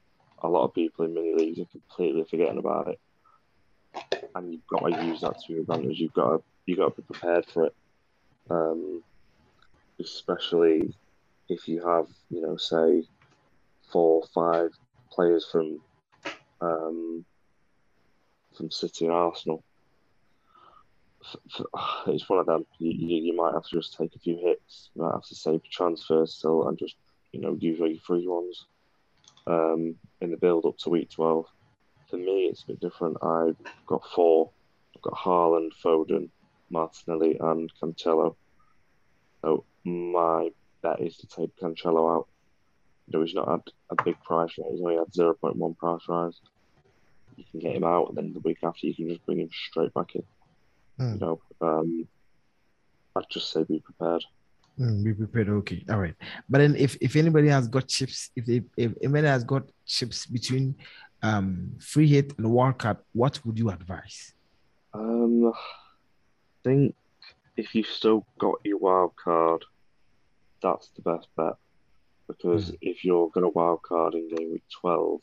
a 0.43 0.49
lot 0.49 0.65
of 0.65 0.73
people 0.73 1.05
in 1.05 1.13
mini 1.13 1.35
leagues 1.35 1.59
are 1.59 1.65
completely 1.71 2.25
forgetting 2.29 2.59
about 2.59 2.89
it. 2.89 2.99
And 4.35 4.51
you've 4.51 4.67
got 4.67 4.89
to 4.89 5.05
use 5.05 5.21
that 5.21 5.39
to 5.39 5.53
your 5.53 5.61
advantage. 5.61 5.99
You've 5.99 6.11
got 6.11 6.31
to, 6.31 6.43
you've 6.65 6.79
got 6.79 6.93
to 6.93 7.01
be 7.01 7.13
prepared 7.13 7.45
for 7.45 7.67
it. 7.67 7.75
Um, 8.49 9.03
especially 9.99 10.93
if 11.49 11.67
you 11.67 11.85
have, 11.85 12.07
you 12.29 12.41
know, 12.41 12.57
say 12.57 13.03
four 13.91 14.21
or 14.21 14.27
five 14.33 14.71
players 15.11 15.47
from 15.51 15.79
um, 16.61 17.25
from 18.55 18.71
City 18.71 19.05
and 19.05 19.13
Arsenal. 19.13 19.63
It's 22.07 22.29
one 22.29 22.39
of 22.39 22.45
them. 22.45 22.65
You, 22.79 22.91
you, 22.91 23.35
might 23.35 23.53
have 23.53 23.65
to 23.65 23.75
just 23.75 23.97
take 23.97 24.15
a 24.15 24.19
few 24.19 24.37
hits. 24.37 24.89
You 24.95 25.03
might 25.03 25.13
have 25.13 25.25
to 25.25 25.35
save 25.35 25.61
transfers 25.69 26.33
still 26.33 26.67
and 26.67 26.77
just 26.77 26.95
you 27.33 27.41
know 27.41 27.57
use 27.59 27.79
your 27.79 27.89
free 28.05 28.27
ones 28.27 28.65
um, 29.45 29.95
in 30.21 30.31
the 30.31 30.37
build 30.37 30.65
up 30.65 30.77
to 30.79 30.89
week 30.89 31.09
twelve. 31.09 31.45
For 32.09 32.17
me, 32.17 32.45
it's 32.45 32.63
a 32.63 32.67
bit 32.67 32.79
different. 32.79 33.17
I've 33.21 33.57
got 33.85 34.03
four. 34.15 34.51
I've 34.95 35.01
got 35.01 35.15
Haaland, 35.15 35.71
Foden, 35.83 36.29
Martinelli, 36.69 37.37
and 37.39 37.71
Cancelo. 37.81 38.35
So 39.41 39.65
my 39.87 40.49
bet 40.81 41.01
is 41.01 41.17
to 41.17 41.27
take 41.27 41.55
Cancelo 41.57 42.17
out. 42.17 42.27
You 43.07 43.17
know, 43.19 43.25
he's 43.25 43.35
not 43.35 43.49
had 43.49 43.61
a 43.89 44.03
big 44.03 44.21
price 44.23 44.51
rise. 44.57 44.71
He's 44.71 44.81
only 44.81 44.97
had 44.97 45.11
0.1 45.11 45.77
price 45.77 46.01
rise 46.09 46.39
you 47.37 47.45
can 47.51 47.59
get 47.59 47.75
him 47.75 47.83
out, 47.83 48.09
and 48.09 48.17
then 48.17 48.33
the 48.33 48.39
week 48.39 48.57
after 48.63 48.87
you 48.87 48.95
can 48.95 49.07
just 49.09 49.25
bring 49.25 49.39
him 49.39 49.49
straight 49.51 49.93
back 49.93 50.15
in. 50.15 50.23
Mm. 50.99 51.13
You 51.13 51.19
know, 51.19 51.41
um, 51.61 52.07
I'd 53.15 53.29
just 53.29 53.51
say 53.51 53.63
be 53.63 53.79
prepared. 53.79 54.23
Mm, 54.79 55.03
be 55.03 55.13
prepared. 55.13 55.49
Okay, 55.49 55.85
all 55.89 55.99
right. 55.99 56.15
But 56.49 56.59
then, 56.59 56.75
if 56.75 56.97
if 56.99 57.15
anybody 57.15 57.47
has 57.49 57.67
got 57.67 57.87
chips, 57.87 58.31
if 58.35 58.45
they, 58.45 58.63
if 58.75 58.91
anybody 59.01 59.27
has 59.27 59.43
got 59.43 59.63
chips 59.85 60.25
between 60.25 60.75
um 61.23 61.71
free 61.79 62.07
hit 62.07 62.37
and 62.37 62.51
wild 62.51 62.77
card, 62.79 62.97
what 63.13 63.39
would 63.45 63.57
you 63.57 63.69
advise? 63.69 64.33
Um, 64.93 65.47
I 65.47 65.51
think 66.63 66.95
if 67.55 67.73
you've 67.75 67.87
still 67.87 68.25
got 68.39 68.59
your 68.63 68.77
wild 68.77 69.15
card, 69.15 69.63
that's 70.61 70.89
the 70.95 71.01
best 71.01 71.27
bet 71.35 71.55
because 72.27 72.71
mm. 72.71 72.77
if 72.81 73.03
you're 73.03 73.29
going 73.29 73.45
to 73.45 73.49
wild 73.49 73.81
card 73.81 74.13
in 74.13 74.29
game 74.29 74.51
week 74.51 74.63
twelve, 74.81 75.21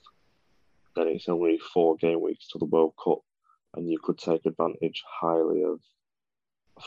then 0.96 1.08
it's 1.08 1.28
only 1.28 1.58
four 1.58 1.96
game 1.96 2.22
weeks 2.22 2.48
to 2.48 2.58
the 2.58 2.64
World 2.64 2.94
Cup, 3.02 3.20
and 3.74 3.90
you 3.90 3.98
could 4.02 4.18
take 4.18 4.46
advantage 4.46 5.02
highly 5.06 5.62
of 5.62 5.80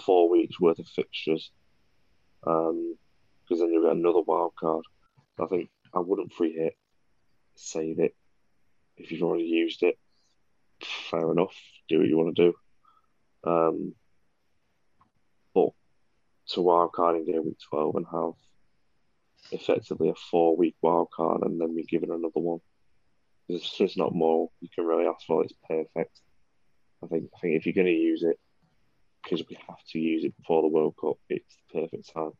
four 0.06 0.30
weeks 0.30 0.60
worth 0.60 0.80
of 0.80 0.88
fixtures, 0.88 1.52
because 2.41 2.70
um, 2.70 2.95
then 3.50 3.72
you 3.72 3.84
get 3.84 3.95
another 3.95 4.22
wild 4.22 4.54
card. 4.60 4.84
I 5.39 5.45
think 5.45 5.70
I 5.93 6.00
wouldn't 6.00 6.34
free 6.34 6.54
hit, 6.54 6.74
save 7.56 8.00
it. 8.00 8.16
If 8.98 9.12
you've 9.12 9.24
already 9.24 9.43
used 9.43 9.84
it, 9.84 10.00
fair 11.12 11.32
enough. 11.32 11.56
Do 11.88 12.00
what 12.00 12.08
you 12.08 12.18
want 12.18 12.36
to 12.36 12.43
do. 12.43 12.54
Um, 13.50 13.93
to 16.50 16.62
wild 16.62 16.93
card 16.93 17.18
in 17.18 17.26
game 17.26 17.45
week 17.45 17.58
twelve 17.70 17.95
and 17.95 18.06
have 18.12 18.34
effectively 19.52 20.10
a 20.10 20.16
four 20.32 20.56
week 20.58 20.76
wild 20.82 21.10
card 21.12 21.41
and 21.43 21.60
then 21.60 21.76
be 21.76 21.84
given 21.84 22.12
another 22.12 22.30
one 22.36 22.60
there's 23.48 23.70
just 23.70 23.98
not 23.98 24.14
more 24.14 24.50
you 24.62 24.70
can 24.74 24.86
really 24.86 25.06
ask 25.08 25.26
for. 25.26 25.43
It's 25.43 25.54
perfect. 25.68 26.20
I 27.04 27.08
think. 27.08 27.30
I 27.36 27.39
think 27.39 27.56
if 27.56 27.66
you're 27.66 27.74
going 27.74 27.88
to 27.88 27.93
use 27.93 28.24
it, 28.24 28.39
because 29.24 29.45
we 29.48 29.58
have 29.68 29.84
to 29.91 30.00
use 30.00 30.24
it 30.24 30.36
before 30.38 30.62
the 30.62 30.68
World 30.68 30.95
Cup, 31.00 31.18
it's 31.30 31.56
the 31.74 31.82
perfect 31.82 32.14
time. 32.14 32.32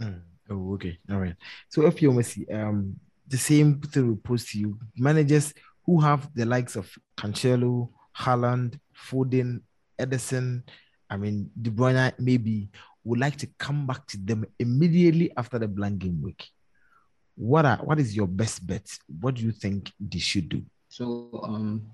Mm. 0.00 0.22
Oh, 0.50 0.74
okay, 0.74 0.98
all 1.10 1.18
right. 1.18 1.34
So 1.68 1.86
if 1.86 2.00
you 2.00 2.10
Messi, 2.10 2.50
um, 2.54 2.98
the 3.26 3.36
same 3.36 3.80
thing 3.80 4.08
will 4.08 4.16
pose 4.16 4.46
to 4.46 4.58
you. 4.58 4.78
Managers 4.96 5.52
who 5.84 6.00
have 6.00 6.32
the 6.34 6.46
likes 6.46 6.76
of 6.76 6.90
Cancelo, 7.16 7.90
Haaland, 8.16 8.78
Foden, 8.96 9.60
Ederson, 9.98 10.62
I 11.10 11.16
mean 11.16 11.50
De 11.60 11.70
Bruyne, 11.70 12.12
maybe 12.18 12.70
would 13.04 13.18
like 13.18 13.36
to 13.36 13.46
come 13.58 13.86
back 13.86 14.06
to 14.08 14.18
them 14.18 14.44
immediately 14.58 15.32
after 15.36 15.58
the 15.58 15.68
blank 15.68 15.98
game 15.98 16.20
week 16.22 16.50
what 17.38 17.64
are 17.64 17.78
what 17.78 18.00
is 18.00 18.16
your 18.16 18.26
best 18.26 18.66
bet? 18.66 18.98
What 19.20 19.36
do 19.36 19.44
you 19.44 19.52
think 19.52 19.92
they 20.00 20.18
should 20.18 20.48
do? 20.48 20.62
So, 20.88 21.40
um, 21.44 21.86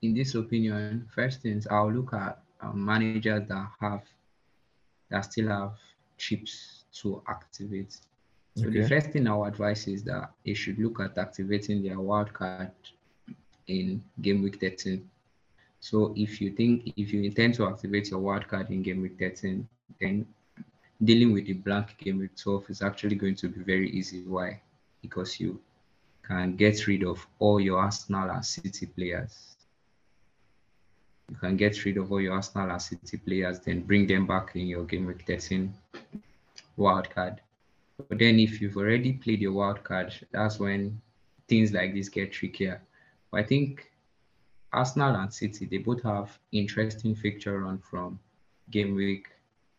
in 0.00 0.14
this 0.14 0.34
opinion, 0.34 1.06
first 1.14 1.42
things 1.42 1.66
I'll 1.66 1.92
look 1.92 2.14
at 2.14 2.40
um, 2.62 2.84
managers 2.84 3.46
that 3.48 3.68
have 3.80 4.02
that 5.10 5.20
still 5.20 5.48
have 5.48 5.74
chips 6.16 6.84
to 6.94 7.22
activate. 7.28 7.92
So 8.56 8.66
okay. 8.66 8.80
the 8.80 8.88
first 8.88 9.10
thing 9.10 9.28
I 9.28 9.34
would 9.36 9.48
advise 9.48 9.86
is 9.86 10.02
that 10.04 10.30
they 10.44 10.54
should 10.54 10.78
look 10.78 11.00
at 11.00 11.18
activating 11.18 11.82
their 11.82 12.00
wild 12.00 12.32
card 12.32 12.72
in 13.66 14.02
game 14.20 14.42
week 14.42 14.60
13. 14.60 15.08
So 15.80 16.12
if 16.16 16.40
you 16.40 16.50
think 16.52 16.92
if 16.96 17.12
you 17.12 17.22
intend 17.22 17.54
to 17.54 17.66
activate 17.66 18.10
your 18.10 18.20
wild 18.20 18.46
card 18.48 18.70
in 18.70 18.82
game 18.82 19.02
week 19.02 19.18
13, 19.18 19.66
then 20.00 20.26
dealing 21.02 21.32
with 21.32 21.46
the 21.46 21.54
blank 21.54 21.96
game 21.98 22.18
week 22.18 22.36
12 22.36 22.70
is 22.70 22.82
actually 22.82 23.16
going 23.16 23.34
to 23.36 23.48
be 23.48 23.62
very 23.62 23.90
easy. 23.90 24.22
Why? 24.22 24.60
because 25.02 25.40
you 25.40 25.60
can 26.22 26.56
get 26.56 26.86
rid 26.86 27.04
of 27.04 27.26
all 27.38 27.60
your 27.60 27.78
Arsenal 27.78 28.30
and 28.30 28.44
City 28.44 28.86
players. 28.86 29.56
You 31.30 31.36
can 31.36 31.56
get 31.56 31.84
rid 31.84 31.96
of 31.96 32.10
all 32.10 32.20
your 32.20 32.34
Arsenal 32.34 32.70
and 32.70 32.82
City 32.82 33.16
players, 33.16 33.60
then 33.60 33.82
bring 33.82 34.06
them 34.06 34.26
back 34.26 34.52
in 34.54 34.66
your 34.66 34.84
game 34.84 35.06
week 35.06 35.24
13 35.26 35.72
wildcard. 36.78 37.38
But 38.08 38.18
then 38.18 38.38
if 38.38 38.60
you've 38.60 38.76
already 38.76 39.12
played 39.14 39.40
your 39.40 39.52
wildcard, 39.52 40.12
that's 40.32 40.58
when 40.58 41.00
things 41.48 41.72
like 41.72 41.94
this 41.94 42.08
get 42.08 42.32
trickier. 42.32 42.80
But 43.30 43.40
I 43.40 43.42
think 43.44 43.89
Arsenal 44.72 45.16
and 45.16 45.32
City, 45.32 45.66
they 45.66 45.78
both 45.78 46.02
have 46.02 46.38
interesting 46.52 47.14
fixture 47.14 47.60
run 47.60 47.78
from 47.78 48.18
game 48.70 48.94
week 48.94 49.28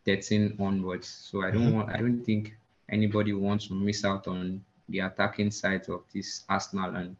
13 0.04 0.56
onwards. 0.58 1.08
So 1.08 1.42
I 1.44 1.50
don't 1.50 1.62
mm-hmm. 1.62 1.76
want 1.76 1.90
I 1.90 1.98
don't 1.98 2.22
think 2.22 2.56
anybody 2.90 3.32
wants 3.32 3.68
to 3.68 3.74
miss 3.74 4.04
out 4.04 4.26
on 4.26 4.64
the 4.88 5.00
attacking 5.00 5.50
side 5.50 5.88
of 5.88 6.02
this 6.12 6.44
Arsenal 6.48 6.94
and 6.96 7.16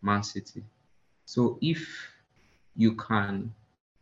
Man 0.00 0.22
City. 0.22 0.62
So 1.24 1.58
if 1.60 1.86
you 2.74 2.94
can 2.96 3.54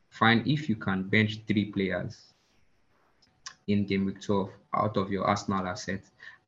find 0.08 0.46
if 0.46 0.68
you 0.68 0.76
can 0.76 1.02
bench 1.02 1.40
three 1.46 1.66
players 1.66 2.32
in 3.66 3.84
game 3.84 4.06
week 4.06 4.20
12 4.20 4.50
out 4.74 4.96
of 4.96 5.10
your 5.10 5.24
Arsenal 5.24 5.66
asset, 5.66 6.00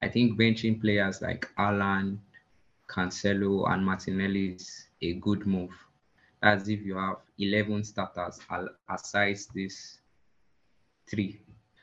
I 0.02 0.08
think 0.08 0.38
benching 0.38 0.80
players 0.80 1.20
like 1.22 1.48
Haaland, 1.58 2.18
Cancelo, 2.88 3.70
and 3.70 3.84
Martinelli 3.84 4.54
is 4.54 4.86
a 5.00 5.14
good 5.14 5.46
move. 5.46 5.72
As 6.42 6.68
if 6.68 6.82
you 6.82 6.96
have 6.96 7.18
11 7.38 7.84
starters 7.84 8.40
I'll 8.50 8.68
aside 8.88 9.38
this 9.54 9.98
three. 11.08 11.40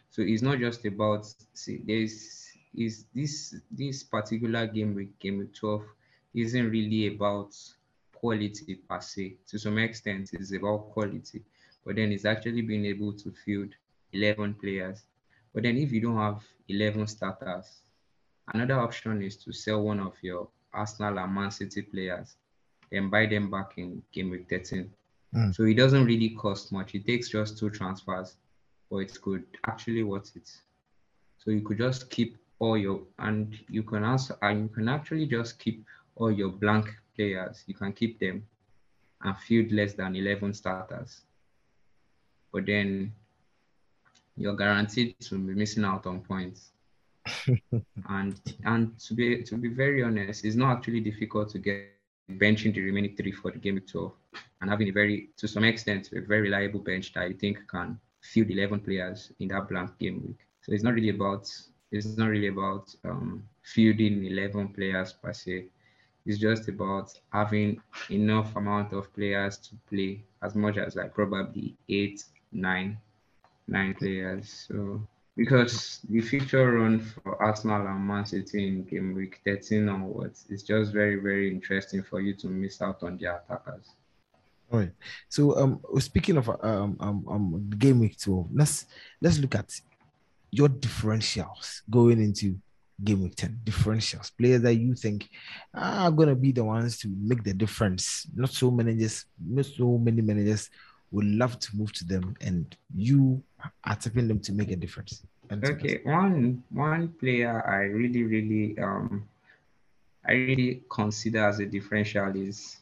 So 0.09 0.21
it's 0.21 0.41
not 0.41 0.59
just 0.59 0.85
about 0.85 1.25
see 1.53 1.81
there's 1.85 2.49
is 2.75 3.05
this 3.13 3.55
this 3.71 4.03
particular 4.03 4.67
game 4.67 4.95
week, 4.95 5.17
game 5.19 5.39
week 5.39 5.53
12, 5.55 5.83
isn't 6.35 6.69
really 6.69 7.07
about 7.07 7.55
quality 8.13 8.75
per 8.75 9.01
se. 9.01 9.37
To 9.47 9.57
some 9.57 9.77
extent, 9.77 10.29
it's 10.33 10.53
about 10.53 10.91
quality, 10.91 11.41
but 11.85 11.95
then 11.95 12.11
it's 12.11 12.25
actually 12.25 12.61
being 12.61 12.85
able 12.85 13.13
to 13.13 13.31
field 13.31 13.69
11 14.13 14.55
players. 14.55 15.03
But 15.53 15.63
then 15.63 15.77
if 15.77 15.91
you 15.91 16.01
don't 16.01 16.17
have 16.17 16.43
11 16.67 17.07
starters, 17.07 17.81
another 18.53 18.79
option 18.79 19.21
is 19.23 19.37
to 19.37 19.51
sell 19.51 19.81
one 19.81 19.99
of 19.99 20.13
your 20.21 20.47
Arsenal 20.73 21.17
and 21.17 21.33
Man 21.33 21.51
City 21.51 21.81
players 21.81 22.35
and 22.91 23.11
buy 23.11 23.25
them 23.25 23.49
back 23.49 23.73
in 23.77 24.01
game 24.11 24.31
week 24.31 24.47
13. 24.49 24.89
Mm. 25.35 25.55
So 25.55 25.63
it 25.63 25.75
doesn't 25.75 26.05
really 26.05 26.29
cost 26.29 26.71
much. 26.71 26.95
It 26.95 27.05
takes 27.05 27.29
just 27.29 27.57
two 27.57 27.69
transfers, 27.69 28.35
but 28.89 28.97
it's 28.97 29.17
good, 29.17 29.43
actually 29.65 30.03
worth 30.03 30.35
it. 30.35 30.49
So 31.37 31.51
you 31.51 31.61
could 31.61 31.77
just 31.77 32.09
keep 32.09 32.37
all 32.59 32.77
your 32.77 33.01
and 33.19 33.57
you 33.69 33.83
can 33.83 34.03
also 34.03 34.37
and 34.41 34.63
you 34.63 34.67
can 34.67 34.89
actually 34.89 35.25
just 35.25 35.59
keep 35.59 35.85
all 36.15 36.31
your 36.31 36.49
blank 36.49 36.89
players. 37.15 37.63
You 37.67 37.73
can 37.73 37.93
keep 37.93 38.19
them 38.19 38.45
and 39.21 39.37
field 39.37 39.71
less 39.71 39.93
than 39.93 40.15
11 40.15 40.53
starters. 40.53 41.21
But 42.51 42.65
then 42.65 43.13
you're 44.35 44.55
guaranteed 44.55 45.19
to 45.19 45.37
be 45.37 45.53
missing 45.53 45.85
out 45.85 46.05
on 46.07 46.21
points. 46.21 46.71
and 48.09 48.41
and 48.65 48.97
to 48.99 49.13
be 49.13 49.43
to 49.43 49.55
be 49.55 49.69
very 49.69 50.03
honest, 50.03 50.45
it's 50.45 50.55
not 50.55 50.77
actually 50.77 51.01
difficult 51.01 51.49
to 51.49 51.59
get 51.59 51.98
benching 52.37 52.73
the 52.73 52.81
remaining 52.81 53.15
three 53.15 53.31
for 53.31 53.51
the 53.51 53.57
game 53.57 53.75
week 53.75 53.87
12 53.87 54.11
and 54.61 54.69
having 54.69 54.89
a 54.89 54.91
very 54.91 55.29
to 55.37 55.47
some 55.47 55.63
extent 55.63 56.09
a 56.13 56.21
very 56.21 56.41
reliable 56.41 56.79
bench 56.79 57.13
that 57.13 57.27
you 57.27 57.35
think 57.35 57.67
can 57.67 57.99
field 58.21 58.49
11 58.49 58.81
players 58.81 59.31
in 59.39 59.47
that 59.47 59.67
blank 59.69 59.97
game 59.97 60.21
week. 60.25 60.37
So 60.61 60.73
it's 60.73 60.83
not 60.83 60.93
really 60.93 61.09
about 61.09 61.49
it's 61.91 62.17
not 62.17 62.27
really 62.27 62.47
about 62.47 62.93
um, 63.03 63.43
fielding 63.63 64.25
11 64.25 64.69
players 64.69 65.13
per 65.13 65.33
se. 65.33 65.65
It's 66.25 66.37
just 66.37 66.67
about 66.69 67.11
having 67.33 67.81
enough 68.11 68.55
amount 68.55 68.93
of 68.93 69.11
players 69.13 69.57
to 69.57 69.75
play 69.89 70.23
as 70.43 70.53
much 70.55 70.77
as 70.77 70.95
like 70.95 71.13
probably 71.13 71.75
eight, 71.87 72.23
nine, 72.51 72.99
nine 73.67 73.95
players. 73.95 74.67
So 74.67 75.01
because 75.39 76.01
the 76.09 76.19
fixture 76.19 76.69
run 76.73 76.99
for 76.99 77.41
Arsenal 77.41 77.87
and 77.87 78.05
Man 78.05 78.25
City 78.25 78.67
in 78.67 78.83
game 78.83 79.15
week 79.15 79.39
13 79.45 79.87
onwards 79.87 80.45
is 80.49 80.63
just 80.63 80.91
very, 80.91 81.15
very 81.15 81.49
interesting 81.49 82.03
for 82.03 82.19
you 82.19 82.33
to 82.33 82.47
miss 82.47 82.81
out 82.81 83.03
on 83.03 83.17
their 83.17 83.37
attackers. 83.37 83.85
All 84.69 84.79
right. 84.79 84.91
So 85.29 85.57
um 85.57 85.79
speaking 85.99 86.35
of 86.35 86.49
um 86.49 86.97
um, 86.99 87.25
um 87.29 87.69
game 87.77 88.01
week 88.01 88.19
12, 88.19 88.49
let's 88.53 88.85
let's 89.21 89.39
look 89.39 89.55
at 89.55 89.71
your 90.51 90.67
differentials 90.67 91.83
going 91.89 92.21
into 92.21 92.57
game 93.01 93.23
week 93.23 93.35
10 93.35 93.61
differentials 93.63 94.31
players 94.37 94.61
that 94.61 94.73
you 94.73 94.93
think 94.93 95.29
are 95.73 96.11
going 96.11 96.27
to 96.27 96.35
be 96.35 96.51
the 96.51 96.61
ones 96.61 96.99
to 96.99 97.07
make 97.17 97.45
the 97.45 97.53
difference 97.53 98.27
not 98.35 98.49
so 98.49 98.69
managers 98.69 99.25
not 99.39 99.65
so 99.65 99.97
many 99.97 100.21
managers 100.21 100.69
would 101.11 101.25
love 101.25 101.57
to 101.59 101.77
move 101.77 101.93
to 101.93 102.03
them 102.03 102.35
and 102.41 102.75
you 102.93 103.41
are 103.83 103.95
tipping 103.95 104.27
them 104.27 104.39
to 104.39 104.53
make 104.53 104.71
a 104.71 104.75
difference. 104.75 105.23
Okay 105.51 106.01
one 106.03 106.63
one 106.69 107.07
player 107.19 107.67
i 107.67 107.81
really 107.85 108.23
really 108.23 108.77
um 108.79 109.27
i 110.27 110.33
really 110.33 110.83
consider 110.89 111.45
as 111.45 111.59
a 111.59 111.65
differential 111.65 112.35
is 112.35 112.77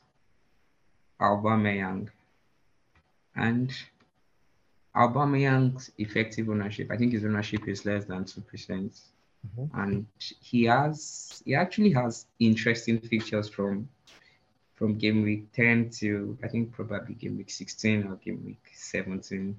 Aubameyang. 1.20 2.10
And 3.36 3.72
Aubameyang's 4.96 5.92
effective 5.98 6.50
ownership, 6.50 6.90
I 6.92 6.98
think 6.98 7.14
his 7.14 7.24
ownership 7.24 7.68
is 7.68 7.86
less 7.86 8.06
than 8.06 8.26
two 8.26 8.42
percent, 8.42 9.00
mm-hmm. 9.48 9.80
and 9.80 10.06
he 10.42 10.66
has 10.66 11.42
he 11.46 11.54
actually 11.54 11.92
has 11.92 12.26
interesting 12.40 13.00
features 13.00 13.48
from 13.48 13.88
from 14.76 14.98
game 14.98 15.24
week 15.24 15.52
ten 15.54 15.90
to 16.00 16.38
I 16.44 16.48
think 16.48 16.72
probably 16.72 17.14
game 17.14 17.38
week 17.38 17.52
sixteen 17.52 18.08
or 18.08 18.16
game 18.16 18.44
week 18.44 18.64
seventeen, 18.74 19.56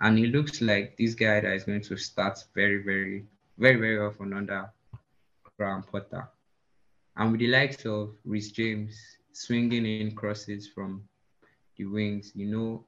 and 0.00 0.18
it 0.18 0.28
looks 0.28 0.60
like 0.60 0.96
this 0.96 1.14
guy 1.14 1.40
that 1.40 1.52
is 1.54 1.64
going 1.64 1.82
to 1.82 1.96
start 1.96 2.38
very 2.54 2.82
very 2.82 3.24
very 3.58 3.76
very 3.76 3.98
often 3.98 4.32
under 4.32 4.70
Graham 5.56 5.82
Potter, 5.82 6.28
and 7.16 7.32
with 7.32 7.40
the 7.40 7.48
likes 7.48 7.84
of 7.86 8.14
Reece 8.24 8.50
James 8.50 9.18
swinging 9.32 9.86
in 9.86 10.14
crosses 10.14 10.68
from 10.68 11.02
the 11.76 11.84
wings, 11.86 12.32
you 12.34 12.46
know 12.46 12.84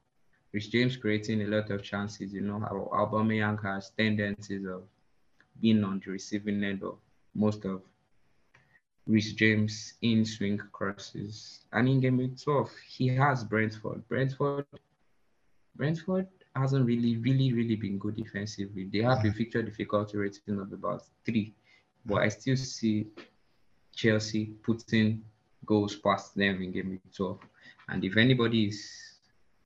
Reece 0.53 0.69
James 0.69 0.97
creating 0.97 1.41
a 1.41 1.47
lot 1.47 1.69
of 1.71 1.83
chances. 1.83 2.33
You 2.33 2.41
know 2.41 2.59
Aubameyang 2.91 3.61
has 3.63 3.91
tendencies 3.97 4.65
of 4.65 4.83
being 5.61 5.83
on 5.83 6.01
the 6.03 6.11
receiving 6.11 6.63
end 6.63 6.83
of 6.83 6.97
most 7.33 7.65
of 7.65 7.81
Reece 9.05 9.33
James 9.33 9.93
in 10.01 10.25
swing 10.25 10.59
crosses. 10.71 11.61
And 11.71 11.87
in 11.87 11.99
game 11.99 12.17
week 12.17 12.41
12, 12.41 12.69
he 12.87 13.07
has 13.09 13.43
Brentford. 13.43 14.07
Brentford, 14.07 14.65
Brentford 15.75 16.27
hasn't 16.57 16.85
really, 16.85 17.17
really, 17.17 17.53
really 17.53 17.75
been 17.75 17.97
good 17.97 18.15
defensively. 18.15 18.85
They 18.91 18.99
have 18.99 19.23
a 19.25 19.31
fixture 19.31 19.61
difficulty 19.61 20.17
rating 20.17 20.59
of 20.59 20.71
about 20.71 21.03
three, 21.25 21.53
but 22.05 22.21
I 22.21 22.29
still 22.29 22.55
see 22.55 23.07
Chelsea 23.95 24.45
putting 24.63 25.23
goals 25.65 25.95
past 25.95 26.35
them 26.35 26.61
in 26.61 26.71
game 26.71 26.89
week 26.91 27.01
12. 27.15 27.39
And 27.89 28.03
if 28.03 28.17
anybody 28.17 28.67
is 28.67 29.17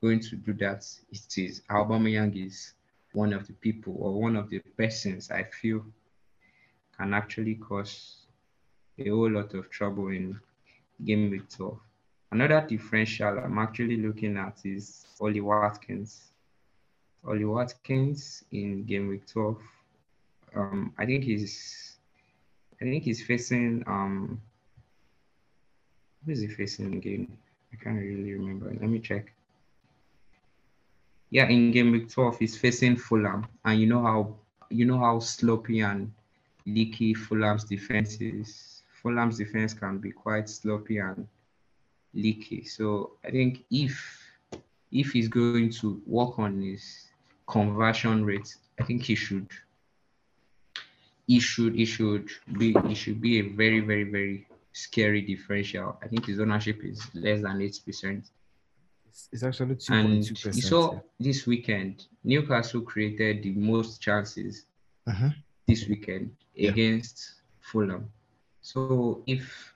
going 0.02 0.20
to 0.22 0.36
do 0.36 0.54
that, 0.54 0.86
it 1.12 1.38
is 1.38 1.62
Aubameyang 1.70 2.46
is 2.46 2.74
one 3.14 3.34
of 3.34 3.48
the 3.48 3.54
people 3.54 3.96
or 4.00 4.20
one 4.22 4.36
of 4.36 4.50
the 4.50 4.60
persons 4.78 5.32
I 5.32 5.44
feel 5.44 5.86
can 6.98 7.14
actually 7.14 7.56
cause 7.56 8.26
a 8.98 9.10
whole 9.10 9.30
lot 9.30 9.54
of 9.54 9.70
trouble 9.70 10.10
in 10.10 10.40
game 11.04 11.30
week 11.32 11.50
12. 11.50 11.80
Another 12.32 12.66
differential 12.68 13.40
I'm 13.40 13.58
actually 13.58 13.98
looking 13.98 14.38
at 14.38 14.60
is 14.64 15.06
Ollie 15.20 15.42
Watkins. 15.42 16.31
Ollie 17.28 17.46
Watkins 17.46 18.44
in 18.52 18.84
game 18.86 19.08
week 19.08 19.28
12. 19.28 19.62
Um, 20.56 20.94
I 20.98 21.06
think 21.06 21.24
he's 21.24 21.98
I 22.82 22.86
think 22.86 23.04
he's 23.04 23.24
facing 23.24 23.84
um 23.88 24.42
who 26.26 26.32
is 26.32 26.42
he 26.42 26.48
facing 26.48 26.96
again? 26.96 27.38
I 27.74 27.84
can't 27.84 27.98
really 27.98 28.34
remember. 28.34 28.66
Let 28.70 28.90
me 28.90 29.00
check 29.00 29.34
yeah, 31.32 31.48
in 31.48 31.72
game 31.72 31.92
week 31.92 32.10
12, 32.10 32.40
he's 32.40 32.58
facing 32.58 32.98
Fulham, 32.98 33.48
and 33.64 33.80
you 33.80 33.88
know 33.88 34.04
how 34.04 34.36
you 34.70 34.86
know 34.86 35.00
how 35.00 35.20
sloppy 35.20 35.80
and 35.80 36.12
leaky 36.66 37.14
Fulham's 37.14 37.64
defense 37.64 38.20
is. 38.20 38.84
Fulham's 39.02 39.38
defense 39.38 39.74
can 39.74 39.98
be 39.98 40.12
quite 40.12 40.50
sloppy 40.50 40.98
and 40.98 41.28
leaky. 42.14 42.66
So 42.66 43.14
I 43.26 43.32
think 43.32 43.64
if 43.72 44.22
if 44.92 45.12
he's 45.12 45.30
going 45.30 45.72
to 45.72 46.02
work 46.06 46.38
on 46.38 46.62
his 46.62 47.08
conversion 47.52 48.26
rate, 48.26 48.56
I 48.80 48.84
think 48.84 49.04
he 49.04 49.16
should 49.16 49.50
he 51.28 51.40
should 51.40 51.74
he 51.76 51.86
should 51.86 52.28
be 52.58 52.68
he 52.88 52.96
should 52.96 53.20
be 53.22 53.40
a 53.40 53.46
very 53.62 53.82
very 53.82 54.06
very 54.06 54.48
scary 54.74 55.22
differential. 55.22 55.98
I 56.02 56.08
think 56.08 56.26
his 56.26 56.40
ownership 56.40 56.80
is 56.84 57.00
less 57.14 57.42
than 57.42 57.62
eight 57.62 57.80
percent. 57.86 58.24
It's 59.34 59.44
actually 59.44 59.76
2.2%. 59.76 59.92
And 59.92 60.56
you 60.56 60.62
saw 60.62 61.00
this 61.20 61.46
weekend, 61.46 62.06
Newcastle 62.24 62.82
created 62.82 63.44
the 63.44 63.52
most 63.52 64.02
chances 64.02 64.66
uh-huh. 65.06 65.30
this 65.68 65.86
weekend 65.90 66.32
yeah. 66.56 66.70
against 66.70 67.42
Fulham. 67.60 68.10
So 68.62 69.22
if 69.28 69.74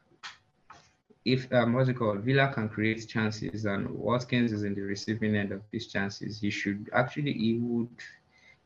if 1.25 1.51
um 1.51 1.73
what's 1.73 1.89
it 1.89 1.95
called, 1.95 2.19
Villa 2.19 2.51
can 2.53 2.69
create 2.69 3.07
chances 3.07 3.65
and 3.65 3.89
Watkins 3.89 4.51
is 4.51 4.63
in 4.63 4.75
the 4.75 4.81
receiving 4.81 5.35
end 5.35 5.51
of 5.51 5.61
these 5.71 5.87
chances, 5.87 6.39
he 6.39 6.51
should 6.51 6.89
actually 6.93 7.33
he 7.33 7.57
would 7.59 7.89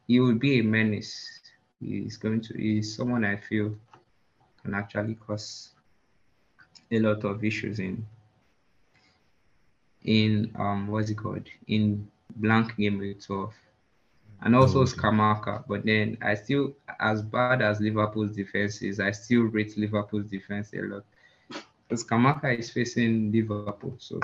he 0.08 0.20
would 0.20 0.40
be 0.40 0.60
a 0.60 0.64
menace. 0.64 1.40
He's 1.80 2.18
going 2.18 2.42
to 2.42 2.54
he's 2.58 2.96
someone 2.96 3.24
I 3.24 3.38
feel 3.38 3.76
can 4.62 4.74
actually 4.74 5.16
cause 5.16 5.70
a 6.92 7.00
lot 7.00 7.24
of 7.24 7.44
issues 7.44 7.80
in 7.80 8.06
in 10.04 10.52
um 10.56 10.88
what's 10.88 11.10
it 11.10 11.16
called 11.16 11.48
in 11.68 12.08
blank 12.36 12.76
game 12.76 12.98
week 13.00 13.22
12 13.22 13.54
and 14.42 14.56
also 14.56 14.84
Scamacca. 14.86 15.64
But 15.68 15.86
then 15.86 16.18
I 16.22 16.36
still, 16.36 16.74
as 17.00 17.22
bad 17.22 17.62
as 17.62 17.82
Liverpool's 17.82 18.36
defense 18.36 18.82
is, 18.82 19.00
I 19.00 19.12
still 19.12 19.42
rate 19.44 19.78
Liverpool's 19.78 20.30
defense 20.30 20.74
a 20.74 20.82
lot. 20.82 21.04
Because 21.90 22.06
Scamacca 22.06 22.58
is 22.58 22.70
facing 22.70 23.32
Liverpool, 23.32 23.96
so 23.98 24.20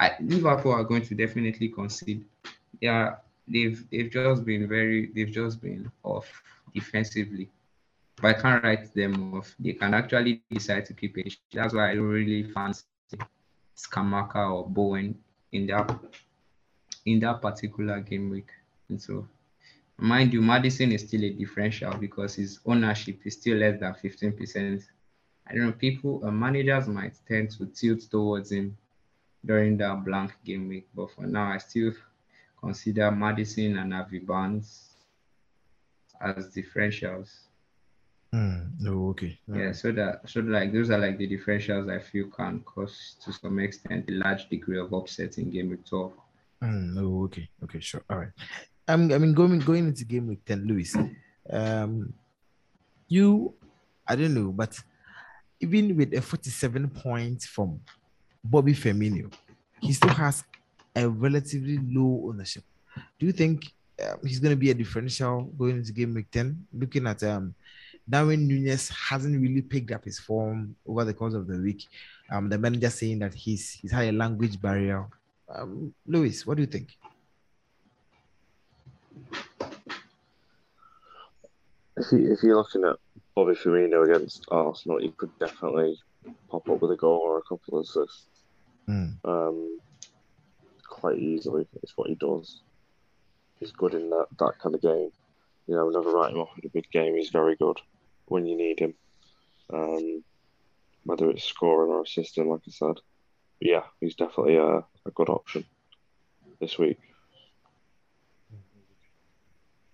I, 0.00 0.12
Liverpool 0.20 0.72
are 0.72 0.84
going 0.84 1.02
to 1.02 1.14
definitely 1.14 1.68
concede. 1.68 2.24
Yeah, 2.80 3.16
they've 3.46 3.84
they've 3.90 4.10
just 4.10 4.44
been 4.44 4.66
very 4.66 5.10
they've 5.14 5.30
just 5.30 5.60
been 5.60 5.92
off 6.02 6.42
defensively. 6.74 7.50
But 8.20 8.36
I 8.36 8.40
can't 8.40 8.64
write 8.64 8.94
them 8.94 9.34
off. 9.34 9.54
They 9.58 9.74
can 9.74 9.92
actually 9.92 10.42
decide 10.50 10.86
to 10.86 10.94
keep 10.94 11.18
it. 11.18 11.36
That's 11.52 11.74
why 11.74 11.90
I 11.90 11.94
don't 11.94 12.04
really 12.08 12.44
fancy 12.44 12.84
Scamacca 13.76 14.50
or 14.50 14.68
Bowen 14.68 15.18
in 15.52 15.66
that 15.66 15.98
in 17.04 17.20
that 17.20 17.42
particular 17.42 18.00
game 18.00 18.30
week. 18.30 18.48
And 18.88 19.00
so 19.00 19.28
mind 19.98 20.32
you, 20.32 20.40
Maddison 20.40 20.92
is 20.92 21.02
still 21.02 21.24
a 21.24 21.30
differential 21.30 21.92
because 21.98 22.34
his 22.34 22.60
ownership 22.66 23.20
is 23.24 23.34
still 23.34 23.58
less 23.58 23.78
than 23.80 23.94
15%. 23.94 24.82
I 25.48 25.54
don't 25.54 25.66
know, 25.66 25.72
people 25.72 26.22
uh, 26.24 26.30
managers 26.30 26.88
might 26.88 27.14
tend 27.28 27.50
to 27.52 27.66
tilt 27.66 28.00
towards 28.10 28.50
him 28.50 28.76
during 29.44 29.76
that 29.78 30.04
blank 30.04 30.32
game 30.44 30.68
week, 30.68 30.88
but 30.94 31.10
for 31.12 31.26
now 31.26 31.52
I 31.52 31.58
still 31.58 31.92
consider 32.60 33.10
Maddison 33.10 33.78
and 33.78 33.92
Harvey 33.92 34.18
Barnes 34.18 34.90
as 36.20 36.48
differentials. 36.48 37.30
Mm, 38.34 38.72
oh, 38.88 39.10
okay. 39.10 39.38
Yeah, 39.54 39.72
so 39.72 39.92
that 39.92 40.28
so 40.28 40.40
like 40.40 40.72
those 40.72 40.90
are 40.90 40.98
like 40.98 41.16
the 41.16 41.28
differentials 41.28 41.90
I 41.94 42.00
feel 42.00 42.26
can 42.28 42.60
cause 42.60 43.16
to 43.24 43.32
some 43.32 43.60
extent 43.60 44.10
a 44.10 44.12
large 44.12 44.48
degree 44.48 44.80
of 44.80 44.92
upset 44.92 45.38
in 45.38 45.50
game 45.50 45.70
week 45.70 45.86
12. 45.86 46.12
Mm, 46.64 46.98
oh, 46.98 47.24
okay. 47.24 47.48
Okay, 47.62 47.80
sure. 47.80 48.02
All 48.10 48.18
right. 48.18 48.28
Mean, 48.88 49.12
I 49.12 49.18
mean, 49.18 49.32
going 49.32 49.58
going 49.60 49.86
into 49.88 50.04
game 50.04 50.26
week 50.26 50.44
10, 50.44 50.66
Lewis, 50.66 50.96
Um, 51.50 52.12
you, 53.08 53.54
I 54.06 54.16
don't 54.16 54.34
know, 54.34 54.52
but 54.52 54.78
even 55.60 55.96
with 55.96 56.14
a 56.14 56.20
47 56.20 56.88
points 56.90 57.46
from 57.46 57.80
Bobby 58.44 58.74
Firmino, 58.74 59.32
he 59.80 59.92
still 59.92 60.10
has 60.10 60.44
a 60.94 61.08
relatively 61.08 61.78
low 61.78 62.28
ownership. 62.28 62.64
Do 63.18 63.26
you 63.26 63.32
think 63.32 63.72
um, 64.02 64.18
he's 64.22 64.38
going 64.38 64.52
to 64.52 64.56
be 64.56 64.70
a 64.70 64.74
differential 64.74 65.42
going 65.58 65.76
into 65.76 65.92
game 65.92 66.14
week 66.14 66.30
10? 66.30 66.66
Looking 66.72 67.06
at 67.06 67.22
um, 67.22 67.54
Darwin 68.08 68.46
Nunez 68.46 68.88
hasn't 68.88 69.40
really 69.40 69.62
picked 69.62 69.92
up 69.92 70.04
his 70.04 70.18
form 70.18 70.76
over 70.86 71.04
the 71.04 71.14
course 71.14 71.34
of 71.34 71.46
the 71.46 71.58
week. 71.58 71.86
Um, 72.30 72.48
the 72.48 72.58
manager 72.58 72.90
saying 72.90 73.20
that 73.20 73.34
he's 73.34 73.70
he's 73.70 73.92
had 73.92 74.08
a 74.08 74.12
language 74.12 74.60
barrier. 74.60 75.06
Um, 75.48 75.94
Lewis, 76.06 76.46
what 76.46 76.56
do 76.56 76.62
you 76.62 76.66
think? 76.66 76.96
If 81.96 82.12
you 82.12 82.32
if 82.32 82.42
you're 82.42 82.56
looking 82.56 82.84
at 82.84 82.96
Bobby 83.36 83.52
Firmino 83.52 84.02
against 84.02 84.46
Arsenal, 84.50 84.98
he 84.98 85.10
could 85.10 85.38
definitely 85.38 86.00
pop 86.48 86.68
up 86.70 86.80
with 86.80 86.90
a 86.90 86.96
goal 86.96 87.20
or 87.22 87.38
a 87.38 87.42
couple 87.42 87.78
of 87.78 87.84
assists. 87.84 88.24
Mm. 88.88 89.16
Um, 89.24 89.78
quite 90.88 91.18
easily. 91.18 91.68
It's 91.82 91.96
what 91.96 92.08
he 92.08 92.14
does. 92.14 92.62
He's 93.60 93.72
good 93.72 93.92
in 93.92 94.08
that, 94.10 94.26
that 94.38 94.58
kind 94.58 94.74
of 94.74 94.80
game. 94.80 95.10
You 95.66 95.74
know, 95.74 95.90
never 95.90 96.10
write 96.10 96.32
him 96.32 96.38
off 96.38 96.56
in 96.56 96.66
a 96.66 96.72
big 96.72 96.90
game. 96.90 97.14
He's 97.14 97.28
very 97.28 97.56
good 97.56 97.78
when 98.24 98.46
you 98.46 98.56
need 98.56 98.80
him. 98.80 98.94
Um, 99.70 100.24
whether 101.04 101.28
it's 101.28 101.44
scoring 101.44 101.90
or 101.90 102.02
assisting, 102.02 102.48
like 102.48 102.62
I 102.66 102.70
said. 102.70 102.94
But 103.58 103.68
yeah, 103.68 103.82
he's 104.00 104.14
definitely 104.14 104.56
a, 104.56 104.78
a 104.78 105.10
good 105.14 105.28
option 105.28 105.64
this 106.58 106.78
week. 106.78 106.98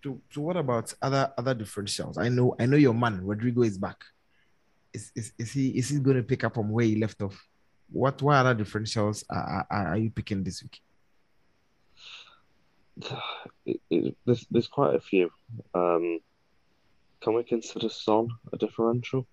So, 0.03 0.20
so 0.30 0.40
what 0.40 0.57
about 0.57 0.92
other 1.00 1.32
other 1.38 1.55
differentials? 1.55 2.18
I 2.18 2.28
know 2.28 2.57
I 2.59 2.66
know 2.66 2.76
your 2.76 2.94
man 2.94 3.24
Rodrigo 3.24 3.62
is 3.62 3.78
back. 3.78 4.05
Is 4.92 5.12
is, 5.14 5.32
is 5.38 5.53
he 5.53 5.68
is 5.70 5.88
he 5.88 6.00
going 6.00 6.16
to 6.16 6.22
pick 6.22 6.44
up 6.44 6.55
from 6.55 6.70
where 6.70 6.84
he 6.84 6.96
left 6.96 7.22
off? 7.22 7.40
What 7.90 8.20
what 8.22 8.36
other 8.36 8.55
differentials 8.55 9.24
are, 9.30 9.66
are, 9.70 9.88
are 9.88 9.96
you 9.98 10.11
picking 10.11 10.42
this 10.42 10.62
week? 10.62 10.80
It, 13.64 13.80
it, 13.90 14.16
there's, 14.26 14.46
there's 14.50 14.68
quite 14.68 14.94
a 14.94 15.00
few. 15.00 15.30
Um, 15.74 16.18
can 17.20 17.34
we 17.34 17.44
consider 17.44 17.88
Son 17.88 18.28
a 18.53 18.59
differential? 18.59 19.26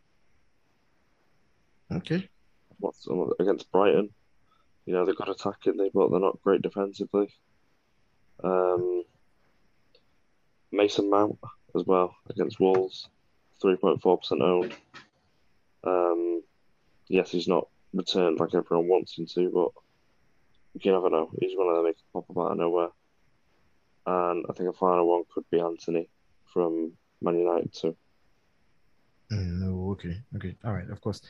Okay. 1.91 2.29
What's 2.79 3.07
against 3.39 3.71
Brighton? 3.71 4.09
You 4.85 4.93
know, 4.93 5.05
they've 5.05 5.15
got 5.15 5.29
attacking, 5.29 5.77
they 5.77 5.89
but 5.93 6.09
they're 6.09 6.19
not 6.19 6.41
great 6.41 6.61
defensively. 6.61 7.33
Um, 8.43 9.03
Mason 10.71 11.09
Mount 11.09 11.37
as 11.75 11.83
well 11.85 12.15
against 12.29 12.59
Wolves, 12.59 13.09
three 13.61 13.75
point 13.75 14.01
four 14.01 14.17
percent 14.17 14.41
owned. 14.41 14.73
Um, 15.83 16.43
yes, 17.07 17.31
he's 17.31 17.47
not 17.47 17.67
returned 17.93 18.39
like 18.39 18.53
everyone 18.53 18.87
wants 18.87 19.17
him 19.17 19.25
to, 19.27 19.49
but 19.49 20.83
you 20.83 20.91
never 20.91 21.09
know. 21.09 21.31
He's 21.39 21.57
one 21.57 21.69
of 21.69 21.75
them 21.75 21.85
who 21.85 21.93
can 21.93 22.03
pop 22.13 22.29
up 22.29 22.37
out 22.37 22.51
of 22.51 22.57
nowhere. 22.57 22.89
And 24.05 24.45
I 24.49 24.53
think 24.53 24.69
a 24.69 24.73
final 24.73 25.09
one 25.09 25.23
could 25.33 25.45
be 25.51 25.59
Antony 25.59 26.09
from 26.53 26.93
Man 27.21 27.37
United 27.37 27.73
too. 27.73 27.95
Mm, 29.31 29.59
no, 29.59 29.91
okay, 29.91 30.21
okay, 30.35 30.55
all 30.63 30.73
right, 30.73 30.89
of 30.89 30.99
course. 31.01 31.21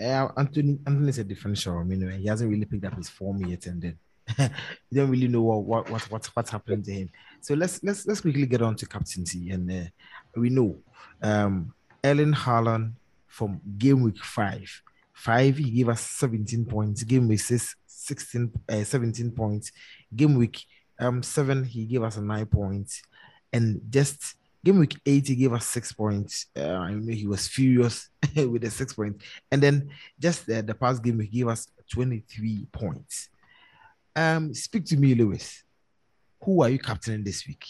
Uh, 0.00 0.28
Antony, 0.36 0.78
Antony's 0.86 1.18
a 1.18 1.24
differential. 1.24 1.78
I 1.78 1.82
mean, 1.82 2.08
he 2.20 2.26
hasn't 2.26 2.50
really 2.50 2.66
picked 2.66 2.84
up 2.84 2.96
his 2.96 3.08
form 3.08 3.44
yet, 3.44 3.66
and 3.66 3.82
then 3.82 3.98
you 4.38 4.48
don't 4.92 5.10
really 5.10 5.28
know 5.28 5.42
what, 5.42 5.88
what 5.88 6.10
what 6.10 6.26
what 6.26 6.48
happening 6.48 6.82
to 6.82 6.92
him. 6.92 7.10
So 7.40 7.54
let's 7.54 7.82
let's 7.82 8.06
let's 8.06 8.20
quickly 8.20 8.46
get 8.46 8.62
on 8.62 8.76
to 8.76 8.86
captaincy, 8.86 9.50
and 9.50 9.70
uh, 9.70 9.88
we 10.36 10.50
know 10.50 10.76
um, 11.22 11.72
Erling 12.04 12.32
Haaland 12.32 12.92
from 13.26 13.60
game 13.78 14.02
week 14.02 14.18
five, 14.18 14.82
five 15.12 15.56
he 15.56 15.70
gave 15.70 15.88
us 15.88 16.00
17 16.00 16.64
points. 16.64 17.02
Game 17.04 17.28
week 17.28 17.40
six, 17.40 17.76
16, 17.86 18.52
uh, 18.68 18.84
17 18.84 19.30
points. 19.30 19.72
Game 20.14 20.36
week 20.36 20.64
um 21.00 21.22
seven 21.22 21.62
he 21.62 21.84
gave 21.84 22.02
us 22.02 22.16
a 22.16 22.22
nine 22.22 22.46
points, 22.46 23.02
and 23.52 23.80
just 23.88 24.34
game 24.64 24.80
week 24.80 24.98
eight 25.06 25.28
he 25.28 25.36
gave 25.36 25.52
us 25.52 25.66
six 25.66 25.92
points. 25.92 26.46
Uh, 26.56 26.72
I 26.72 26.94
know 26.94 27.12
he 27.12 27.26
was 27.26 27.46
furious 27.46 28.08
with 28.36 28.62
the 28.62 28.70
six 28.70 28.92
points, 28.92 29.24
and 29.50 29.62
then 29.62 29.90
just 30.18 30.50
uh, 30.50 30.62
the 30.62 30.74
past 30.74 31.02
game 31.02 31.20
he 31.20 31.28
gave 31.28 31.48
us 31.48 31.68
23 31.92 32.66
points. 32.72 33.28
Um, 34.18 34.52
speak 34.52 34.84
to 34.86 34.96
me, 34.96 35.14
Lewis. 35.14 35.62
Who 36.42 36.62
are 36.62 36.68
you 36.68 36.78
captaining 36.80 37.22
this 37.22 37.46
week? 37.46 37.64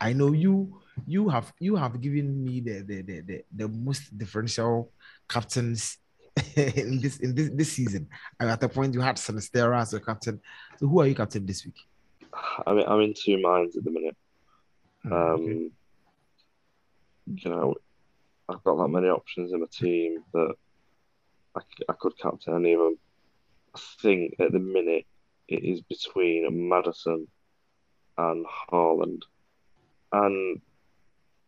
I 0.00 0.12
know 0.12 0.32
you 0.32 0.80
you 1.06 1.28
have 1.28 1.52
you 1.60 1.76
have 1.76 2.00
given 2.00 2.26
me 2.44 2.60
the 2.60 2.76
the 2.82 3.02
the, 3.02 3.20
the, 3.20 3.44
the 3.60 3.68
most 3.68 4.16
differential 4.18 4.90
captains 5.28 5.98
in 6.56 7.00
this 7.00 7.18
in 7.18 7.32
this 7.36 7.50
this 7.54 7.72
season. 7.72 8.08
And 8.40 8.50
at 8.50 8.60
the 8.60 8.68
point 8.68 8.94
you 8.94 9.00
had 9.00 9.16
Sinisterra 9.16 9.80
as 9.80 9.94
a 9.94 10.00
captain. 10.00 10.40
So 10.78 10.88
who 10.88 11.00
are 11.00 11.06
you 11.06 11.14
captain 11.14 11.46
this 11.46 11.64
week? 11.64 11.78
I 12.66 12.72
mean, 12.74 12.86
I'm 12.88 13.00
in 13.00 13.14
two 13.14 13.38
minds 13.40 13.76
at 13.76 13.84
the 13.84 13.90
minute. 13.92 14.16
Hmm, 15.02 15.12
Um, 15.12 15.32
okay. 15.34 15.70
you 17.42 17.50
know, 17.50 17.74
I've 18.48 18.62
got 18.64 18.76
that 18.78 18.88
many 18.88 19.08
options 19.08 19.52
in 19.52 19.60
my 19.60 19.66
team 19.70 20.24
that 20.34 20.54
I, 21.56 21.60
I 21.88 21.92
could 22.00 22.18
captain 22.18 22.54
any 22.56 22.72
of 22.74 22.80
them. 22.80 22.98
Think 24.00 24.34
at 24.38 24.52
the 24.52 24.58
minute 24.58 25.06
it 25.48 25.64
is 25.64 25.80
between 25.80 26.68
Maddison 26.68 27.26
and 28.16 28.46
Haaland, 28.70 29.22
and 30.12 30.60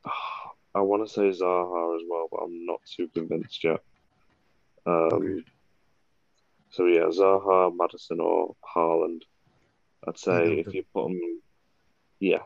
ah, 0.04 0.12
I 0.74 0.80
want 0.82 1.06
to 1.06 1.12
say 1.12 1.22
Zaha 1.30 1.96
as 1.96 2.02
well, 2.08 2.28
but 2.30 2.44
I'm 2.44 2.64
not 2.64 2.80
too 2.84 3.08
convinced 3.12 3.64
yet. 3.64 3.82
Um, 4.86 5.44
so 6.70 6.86
yeah, 6.86 7.08
Zaha, 7.10 7.72
Maddison, 7.76 8.20
or 8.20 8.54
Haaland. 8.76 9.22
I'd 10.06 10.18
say 10.18 10.60
if 10.60 10.72
you 10.72 10.84
put 10.94 11.08
them, 11.08 11.40
yeah. 12.20 12.42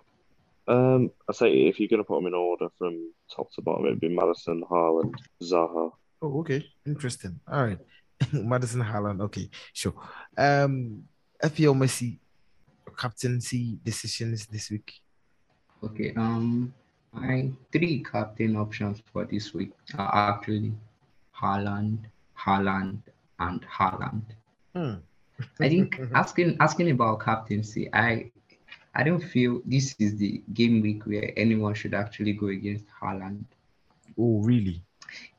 Um, 0.66 1.10
I'd 1.28 1.36
say 1.36 1.52
if 1.52 1.78
you're 1.78 1.90
gonna 1.90 2.04
put 2.04 2.16
them 2.16 2.26
in 2.26 2.34
order 2.34 2.68
from 2.78 3.12
top 3.34 3.52
to 3.52 3.62
bottom, 3.62 3.84
it'd 3.86 4.00
be 4.00 4.08
Maddison, 4.08 4.62
Haaland, 4.62 5.14
Zaha. 5.42 5.92
Oh, 6.22 6.40
okay. 6.40 6.66
Interesting. 6.86 7.38
All 7.46 7.62
right. 7.62 7.78
Maddison 8.32 8.82
Haaland. 8.82 9.20
Okay, 9.22 9.48
sure. 9.72 9.94
Um 10.36 11.04
FPL 11.42 11.76
Messi 11.76 12.18
captaincy 12.96 13.78
decisions 13.84 14.46
this 14.46 14.70
week. 14.70 15.00
Okay. 15.82 16.14
Um, 16.16 16.72
my 17.12 17.50
three 17.72 18.02
captain 18.02 18.56
options 18.56 19.02
for 19.12 19.24
this 19.24 19.52
week 19.54 19.72
are 19.98 20.30
actually 20.30 20.72
Haaland, 21.38 21.98
Haaland, 22.38 23.00
and 23.38 23.64
Haaland. 23.66 24.22
Hmm. 24.74 24.94
I 25.60 25.68
think 25.68 26.00
asking 26.14 26.56
asking 26.60 26.90
about 26.90 27.20
captaincy, 27.20 27.88
I 27.92 28.30
I 28.94 29.02
don't 29.02 29.20
feel 29.20 29.60
this 29.64 29.94
is 29.98 30.16
the 30.16 30.42
game 30.54 30.80
week 30.80 31.04
where 31.06 31.32
anyone 31.36 31.74
should 31.74 31.94
actually 31.94 32.32
go 32.32 32.46
against 32.46 32.84
Haaland. 33.00 33.44
Oh, 34.18 34.40
really? 34.42 34.82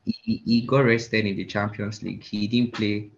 He, 0.04 0.42
he 0.46 0.62
got 0.62 0.86
rested 0.86 1.26
in 1.26 1.36
the 1.36 1.46
Champions 1.46 2.04
League. 2.04 2.24
He 2.24 2.48
didn't 2.48 2.74
play 2.74 3.10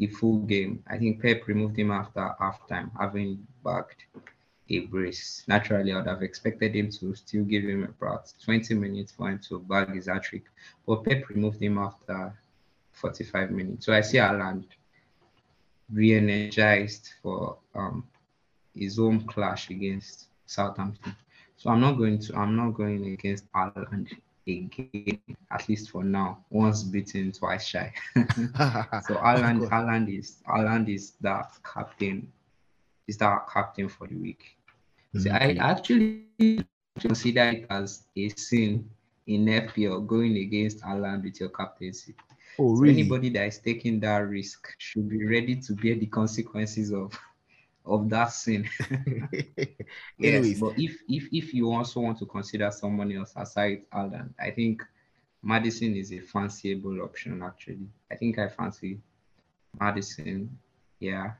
a 0.00 0.06
full 0.08 0.40
game. 0.40 0.82
I 0.88 0.98
think 0.98 1.22
Pep 1.22 1.46
removed 1.46 1.78
him 1.78 1.90
after 1.90 2.34
halftime, 2.40 2.90
having 2.98 3.46
backed 3.64 4.06
a 4.68 4.80
brace. 4.80 5.44
Naturally, 5.46 5.92
I 5.92 5.96
would 5.96 6.06
have 6.06 6.22
expected 6.22 6.74
him 6.74 6.90
to 6.90 7.14
still 7.14 7.44
give 7.44 7.64
him 7.64 7.84
about 7.84 8.32
20 8.44 8.74
minutes 8.74 9.12
for 9.12 9.30
him 9.30 9.40
to 9.48 9.60
bag 9.60 9.94
his 9.94 10.06
hat 10.06 10.24
trick. 10.24 10.44
But 10.86 11.04
Pep 11.04 11.28
removed 11.28 11.62
him 11.62 11.78
after 11.78 12.34
45 12.92 13.50
minutes. 13.50 13.86
So 13.86 13.92
I 13.92 14.00
see 14.00 14.18
Haaland 14.18 14.64
re-energized 15.92 17.12
for 17.22 17.58
um 17.74 18.04
his 18.74 18.98
home 18.98 19.24
clash 19.26 19.70
against 19.70 20.26
Southampton. 20.46 21.14
So 21.56 21.70
I'm 21.70 21.80
not 21.80 21.92
going 21.92 22.18
to 22.18 22.36
I'm 22.36 22.56
not 22.56 22.70
going 22.70 23.06
against 23.06 23.50
Haaland 23.52 24.10
again, 24.46 25.20
at 25.50 25.68
least 25.68 25.90
for 25.90 26.04
now. 26.04 26.44
Once 26.50 26.82
beaten, 26.82 27.32
twice 27.32 27.66
shy. 27.66 27.92
so 28.14 28.22
Haaland 29.14 29.60
course. 29.60 29.70
Haaland 29.70 30.18
is 30.18 30.38
Haaland 30.48 30.88
is 30.88 31.12
that 31.20 31.52
captain 31.64 32.30
is 33.08 33.16
that 33.18 33.46
captain 33.52 33.88
for 33.88 34.06
the 34.06 34.16
week. 34.16 34.56
So 35.16 35.30
I 35.30 35.54
mm-hmm. 35.54 35.60
actually 35.60 36.66
consider 36.98 37.42
it 37.44 37.66
as 37.70 38.04
a 38.16 38.28
sin 38.30 38.88
in 39.26 39.46
FPL 39.46 40.06
going 40.06 40.36
against 40.36 40.80
Haaland 40.82 41.24
with 41.24 41.40
your 41.40 41.48
captaincy. 41.48 42.14
oh, 42.58 42.74
So 42.74 42.82
really? 42.82 43.00
anybody 43.00 43.28
that 43.30 43.46
is 43.46 43.58
taking 43.58 44.00
that 44.00 44.18
risk 44.18 44.68
should 44.78 45.08
be 45.08 45.24
ready 45.24 45.56
to 45.56 45.74
bear 45.74 45.94
the 45.94 46.06
consequences 46.06 46.92
of 46.92 47.18
of 47.86 48.08
that 48.10 48.32
sin. 48.32 48.68
Yes, 50.18 50.58
but 50.60 50.74
if 50.78 51.00
if 51.08 51.28
if 51.32 51.54
you 51.54 51.70
also 51.72 52.00
want 52.00 52.18
to 52.18 52.26
consider 52.26 52.70
someone 52.70 53.12
else 53.12 53.32
aside 53.36 53.82
Haaland, 53.92 54.30
I 54.38 54.50
think 54.50 54.82
Maddison 55.42 55.94
is 55.94 56.10
a 56.12 56.18
fanciable 56.20 57.02
option 57.04 57.42
actually. 57.42 57.88
I 58.10 58.16
think 58.16 58.38
I 58.38 58.48
fancy 58.48 58.98
Maddison. 59.78 60.58
Yeah. 61.00 61.32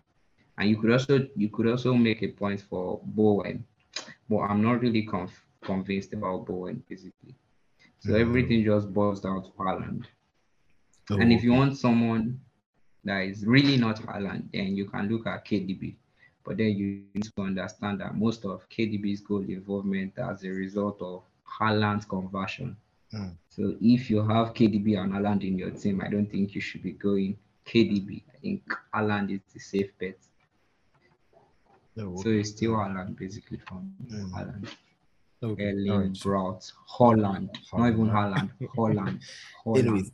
And 0.59 0.69
you 0.71 0.77
could 0.81 0.91
also 0.93 1.27
you 1.37 1.49
could 1.49 1.67
also 1.67 1.95
make 1.95 2.23
a 2.23 2.29
point 2.29 2.61
for 2.63 3.01
Bowen, 3.05 3.65
but 4.29 4.39
I'm 4.39 4.63
not 4.63 4.81
really 4.81 5.03
conf- 5.03 5.45
convinced 5.63 6.13
about 6.13 6.47
Bowen, 6.47 6.83
basically. 6.89 7.35
So 7.99 8.13
Mm. 8.13 8.21
everything 8.21 8.65
just 8.65 8.93
boils 8.93 9.21
down 9.21 9.43
to 9.43 9.51
Haaland. 9.59 10.05
Oh, 11.11 11.19
And 11.19 11.33
if 11.33 11.43
you 11.43 11.53
want 11.53 11.77
someone 11.79 12.41
that 13.05 13.21
is 13.23 13.45
really 13.47 13.77
not 13.77 13.97
Haaland, 14.01 14.51
then 14.53 14.77
you 14.77 14.87
can 14.87 15.09
look 15.09 15.27
at 15.27 15.45
KDB. 15.45 15.97
But 16.47 16.59
then 16.59 16.77
you 16.77 17.03
need 17.15 17.25
to 17.25 17.43
understand 17.43 18.01
that 18.01 18.15
most 18.15 18.45
of 18.45 18.69
KDB's 18.69 19.21
goal 19.21 19.43
involvement 19.43 20.13
as 20.19 20.45
a 20.45 20.49
result 20.51 21.03
of 21.03 21.23
Haaland's 21.59 22.05
conversion. 22.05 22.77
Mm. 23.13 23.37
So 23.49 23.75
if 23.81 24.09
you 24.11 24.19
have 24.23 24.55
KDB 24.55 24.97
and 25.01 25.13
Haaland 25.13 25.43
in 25.47 25.59
your 25.59 25.71
team, 25.71 26.01
I 26.05 26.09
don't 26.09 26.31
think 26.31 26.55
you 26.55 26.61
should 26.61 26.83
be 26.83 26.93
going 26.93 27.37
KDB. 27.67 28.23
I 28.35 28.39
think 28.39 28.63
Haaland 28.95 29.31
is 29.35 29.41
the 29.53 29.59
safe 29.59 29.91
bet. 29.99 30.19
So 31.97 32.13
it's 32.27 32.51
still 32.51 32.73
Haaland 32.73 33.17
basically 33.19 33.59
from 33.67 33.93
Mm. 34.07 34.31
Haaland. 34.33 34.69
okay. 35.43 35.71
Erling. 35.71 36.17
Braut, 36.23 36.71
Holland, 36.87 37.51
not 37.73 37.89
even 37.89 38.07
Haaland. 38.09 38.51
Haaland, 38.61 38.69
Holland. 38.77 39.21
Holland. 39.65 39.79
Anyways, 39.87 40.13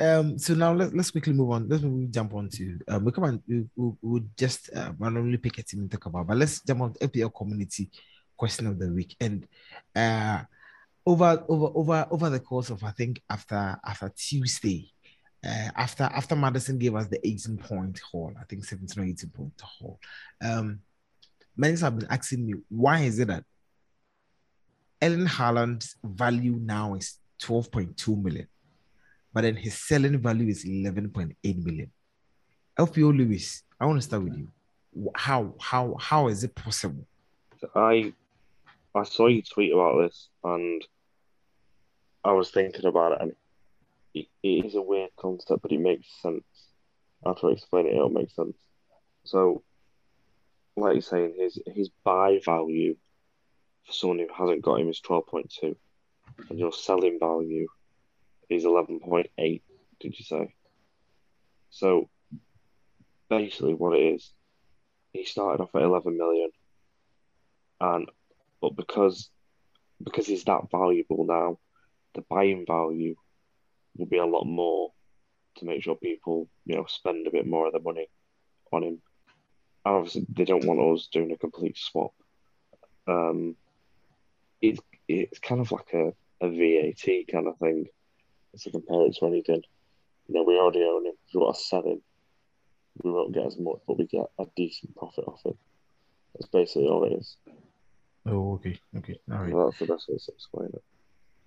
um, 0.00 0.38
so 0.38 0.54
now 0.54 0.72
let's 0.72 0.94
let's 0.94 1.10
quickly 1.10 1.32
move 1.32 1.50
on. 1.50 1.68
Let's 1.68 1.84
jump 2.10 2.34
on 2.34 2.48
to 2.50 2.78
um, 2.88 3.04
we 3.04 3.12
come 3.12 3.24
on. 3.24 3.42
We 3.46 3.66
we 3.76 3.92
we'll 4.00 4.24
just 4.36 4.70
uh, 4.74 4.92
randomly 4.98 5.36
pick 5.36 5.58
a 5.58 5.62
team 5.62 5.80
and 5.80 5.90
talk 5.90 6.06
about, 6.06 6.26
but 6.26 6.38
let's 6.38 6.62
jump 6.62 6.80
on 6.80 6.94
to 6.94 7.08
FPL 7.08 7.34
community 7.34 7.90
question 8.36 8.66
of 8.66 8.78
the 8.78 8.90
week 8.90 9.14
and 9.20 9.46
uh 9.94 10.40
over 11.04 11.44
over 11.46 11.70
over 11.74 12.06
over 12.10 12.30
the 12.30 12.40
course 12.40 12.70
of 12.70 12.82
I 12.82 12.90
think 12.92 13.22
after 13.28 13.78
after 13.84 14.10
Tuesday. 14.16 14.90
Uh, 15.42 15.70
after 15.74 16.04
after 16.04 16.36
Maddison 16.36 16.78
gave 16.78 16.94
us 16.94 17.06
the 17.06 17.26
18 17.26 17.56
point 17.56 17.98
haul, 18.10 18.30
I 18.38 18.44
think 18.44 18.62
17 18.62 19.02
or 19.02 19.06
18 19.06 19.30
point 19.30 19.52
haul. 19.62 19.98
Um, 20.42 20.80
many 21.56 21.78
have 21.78 21.98
been 21.98 22.10
asking 22.10 22.46
me 22.46 22.54
why 22.68 23.00
is 23.00 23.18
it 23.18 23.28
that 23.28 23.44
Erling 25.02 25.26
Haaland's 25.26 25.96
value 26.04 26.58
now 26.60 26.94
is 26.94 27.18
12.2 27.42 28.22
million, 28.22 28.48
but 29.32 29.42
then 29.42 29.56
his 29.56 29.78
selling 29.78 30.18
value 30.18 30.48
is 30.48 30.64
11.8 30.64 31.64
million. 31.64 31.90
LPO 32.78 33.16
Lewis, 33.16 33.62
I 33.78 33.86
want 33.86 33.98
to 33.98 34.02
start 34.02 34.22
with 34.22 34.36
you. 34.36 34.48
How 35.14 35.54
how 35.60 35.96
how 36.00 36.28
is 36.28 36.42
it 36.42 36.54
possible? 36.54 37.06
I 37.74 38.12
I 38.94 39.04
saw 39.04 39.28
you 39.28 39.42
tweet 39.42 39.72
about 39.72 40.00
this 40.00 40.28
and 40.42 40.84
I 42.24 42.32
was 42.32 42.50
thinking 42.50 42.86
about 42.86 43.12
it 43.12 43.18
and 43.20 43.32
it, 44.14 44.26
is 44.42 44.74
a 44.74 44.82
weird 44.82 45.10
concept, 45.16 45.62
but 45.62 45.70
it 45.70 45.78
makes 45.78 46.08
sense. 46.20 46.42
After 47.24 47.48
I 47.48 47.52
explain 47.52 47.86
it, 47.86 47.94
it'll 47.94 48.08
make 48.08 48.30
sense. 48.30 48.56
So, 49.24 49.62
like 50.76 50.94
you're 50.94 51.02
saying, 51.02 51.34
his 51.38 51.58
his 51.66 51.90
buy 52.02 52.40
value 52.44 52.96
for 53.86 53.92
someone 53.92 54.18
who 54.18 54.28
hasn't 54.36 54.62
got 54.62 54.80
him 54.80 54.88
is 54.88 55.00
twelve 55.00 55.26
point 55.26 55.52
two, 55.60 55.76
and 56.48 56.58
your 56.58 56.72
selling 56.72 57.18
value 57.20 57.68
is 58.50 58.64
eleven 58.64 59.00
point 59.00 59.28
eight. 59.38 59.62
Did 60.00 60.18
you 60.18 60.24
say? 60.24 60.54
So, 61.70 62.08
basically, 63.28 63.74
what 63.74 63.96
it 63.96 64.14
is, 64.14 64.32
he 65.12 65.24
started 65.24 65.62
off 65.62 65.74
at 65.74 65.82
eleven 65.82 66.16
million, 66.16 66.50
and 67.80 68.10
but 68.60 68.76
because 68.76 69.30
because 70.02 70.26
he's 70.26 70.44
that 70.44 70.70
valuable 70.70 71.24
now, 71.26 71.58
the 72.14 72.22
buying 72.22 72.64
value 72.66 73.14
will 73.96 74.06
be 74.06 74.18
a 74.18 74.26
lot 74.26 74.44
more 74.44 74.92
to 75.56 75.64
make 75.64 75.82
sure 75.82 75.94
people, 75.96 76.48
you 76.64 76.76
know, 76.76 76.86
spend 76.88 77.26
a 77.26 77.30
bit 77.30 77.46
more 77.46 77.66
of 77.66 77.72
their 77.72 77.82
money 77.82 78.08
on 78.72 78.82
him. 78.82 79.02
And 79.84 79.94
obviously, 79.94 80.26
they 80.28 80.44
don't 80.44 80.64
want 80.64 80.80
us 80.80 81.08
doing 81.12 81.32
a 81.32 81.38
complete 81.38 81.76
swap. 81.78 82.12
Um, 83.06 83.56
it's 84.60 84.80
it's 85.08 85.38
kind 85.38 85.60
of 85.60 85.72
like 85.72 85.92
a, 85.94 86.12
a 86.40 86.48
VAT 86.48 87.26
kind 87.30 87.48
of 87.48 87.58
thing. 87.58 87.86
To 88.58 88.70
compare 88.70 89.06
it 89.06 89.14
to 89.16 89.26
anything, 89.26 89.62
you 90.26 90.34
know, 90.34 90.42
we 90.42 90.58
already 90.58 90.82
own 90.82 91.06
him. 91.06 91.14
If 91.28 91.34
we 91.34 91.40
want 91.40 91.56
to 91.56 91.62
sell 91.62 91.82
him, 91.82 92.02
we 93.02 93.10
won't 93.10 93.32
get 93.32 93.46
as 93.46 93.58
much, 93.58 93.78
but 93.86 93.98
we 93.98 94.06
get 94.06 94.26
a 94.38 94.44
decent 94.56 94.94
profit 94.96 95.24
off 95.26 95.44
him. 95.44 95.54
That's 96.34 96.50
basically 96.50 96.88
all 96.88 97.04
it 97.04 97.12
is. 97.12 97.36
Oh, 98.26 98.54
okay, 98.54 98.78
okay, 98.98 99.18
all 99.30 99.38
right. 99.38 99.50
So 99.50 99.64
That's 99.64 99.78
the 99.78 99.86
best 99.86 100.08
way 100.08 100.16
to 100.16 100.32
explain 100.32 100.68
it. 100.74 100.82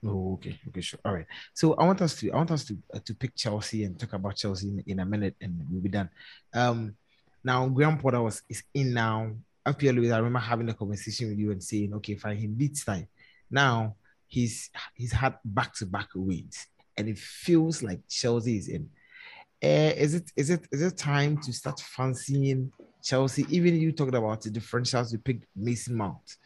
Oh, 0.05 0.33
okay, 0.33 0.59
okay, 0.67 0.81
sure. 0.81 0.99
All 1.05 1.13
right. 1.13 1.25
So 1.53 1.73
I 1.75 1.85
want 1.85 2.01
us 2.01 2.15
to 2.17 2.31
I 2.31 2.37
want 2.37 2.51
us 2.51 2.65
to 2.65 2.77
uh, 2.93 2.99
to 3.05 3.13
pick 3.13 3.35
Chelsea 3.35 3.83
and 3.83 3.97
talk 3.97 4.13
about 4.13 4.35
Chelsea 4.35 4.69
in, 4.69 4.83
in 4.87 4.99
a 4.99 5.05
minute, 5.05 5.35
and 5.39 5.65
we'll 5.69 5.81
be 5.81 5.89
done. 5.89 6.09
Um, 6.53 6.95
now 7.43 7.67
Graham 7.67 7.97
Potter 7.97 8.21
was 8.21 8.41
is 8.49 8.63
in 8.73 8.93
now. 8.93 9.31
FPL 9.65 10.13
I 10.13 10.17
remember 10.17 10.39
having 10.39 10.67
a 10.67 10.73
conversation 10.73 11.29
with 11.29 11.39
you 11.39 11.51
and 11.51 11.63
saying, 11.63 11.93
okay, 11.93 12.15
fine, 12.15 12.35
he 12.35 12.47
beats 12.47 12.83
time. 12.83 13.07
Now 13.49 13.95
he's 14.27 14.69
he's 14.93 15.13
had 15.13 15.35
back 15.45 15.73
to 15.75 15.85
back 15.85 16.09
wins, 16.15 16.67
and 16.97 17.07
it 17.07 17.17
feels 17.17 17.83
like 17.83 17.99
Chelsea 18.09 18.57
is 18.57 18.69
in. 18.69 18.89
Uh, 19.63 19.93
is 19.95 20.13
it 20.13 20.31
is 20.35 20.49
it 20.49 20.67
is 20.71 20.81
it 20.81 20.97
time 20.97 21.37
to 21.37 21.53
start 21.53 21.79
fancying 21.79 22.71
Chelsea? 23.01 23.45
Even 23.49 23.75
you 23.75 23.91
talked 23.91 24.13
about 24.13 24.41
the 24.41 24.49
differentials. 24.49 25.11
You 25.11 25.19
picked 25.19 25.45
Mason 25.55 25.95
Mount. 25.95 26.37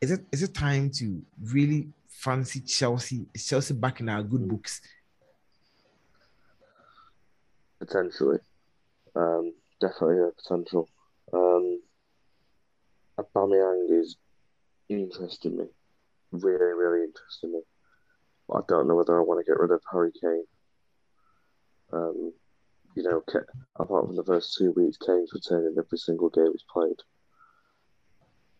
Is 0.00 0.10
it 0.10 0.24
is 0.32 0.42
it 0.42 0.54
time 0.54 0.90
to 0.98 1.22
really 1.42 1.88
fancy 2.08 2.60
Chelsea? 2.60 3.26
Is 3.34 3.46
Chelsea 3.46 3.74
back 3.74 4.00
in 4.00 4.08
our 4.08 4.22
good 4.22 4.48
books? 4.48 4.80
Potentially. 7.78 8.38
Um, 9.14 9.52
definitely 9.80 10.20
a 10.20 10.30
potential. 10.30 10.88
Um, 11.32 11.80
Aubameyang 13.18 14.00
is 14.00 14.16
interesting 14.88 15.58
me. 15.58 15.66
Really, 16.32 16.72
really 16.72 17.04
interesting 17.04 17.52
me. 17.52 17.60
I 18.52 18.60
don't 18.68 18.88
know 18.88 18.94
whether 18.94 19.18
I 19.18 19.22
want 19.22 19.44
to 19.44 19.50
get 19.50 19.58
rid 19.58 19.70
of 19.70 19.82
Harry 19.90 20.12
Kane. 20.20 20.44
Um, 21.92 22.32
you 22.94 23.02
know, 23.02 23.22
apart 23.76 24.06
from 24.06 24.16
the 24.16 24.24
first 24.24 24.56
two 24.56 24.72
weeks, 24.72 24.98
Kane's 24.98 25.32
returned 25.32 25.66
in 25.66 25.78
every 25.78 25.98
single 25.98 26.28
game 26.28 26.50
he's 26.52 26.64
played. 26.72 27.00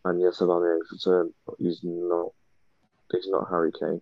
And 0.04 0.20
yes, 0.20 0.38
Aubameyang's 0.38 0.92
returned, 0.92 1.32
but 1.46 1.56
he's 1.58 1.80
not. 1.82 2.32
He's 3.12 3.28
not 3.28 3.48
Harry 3.48 3.72
Kane. 3.78 4.00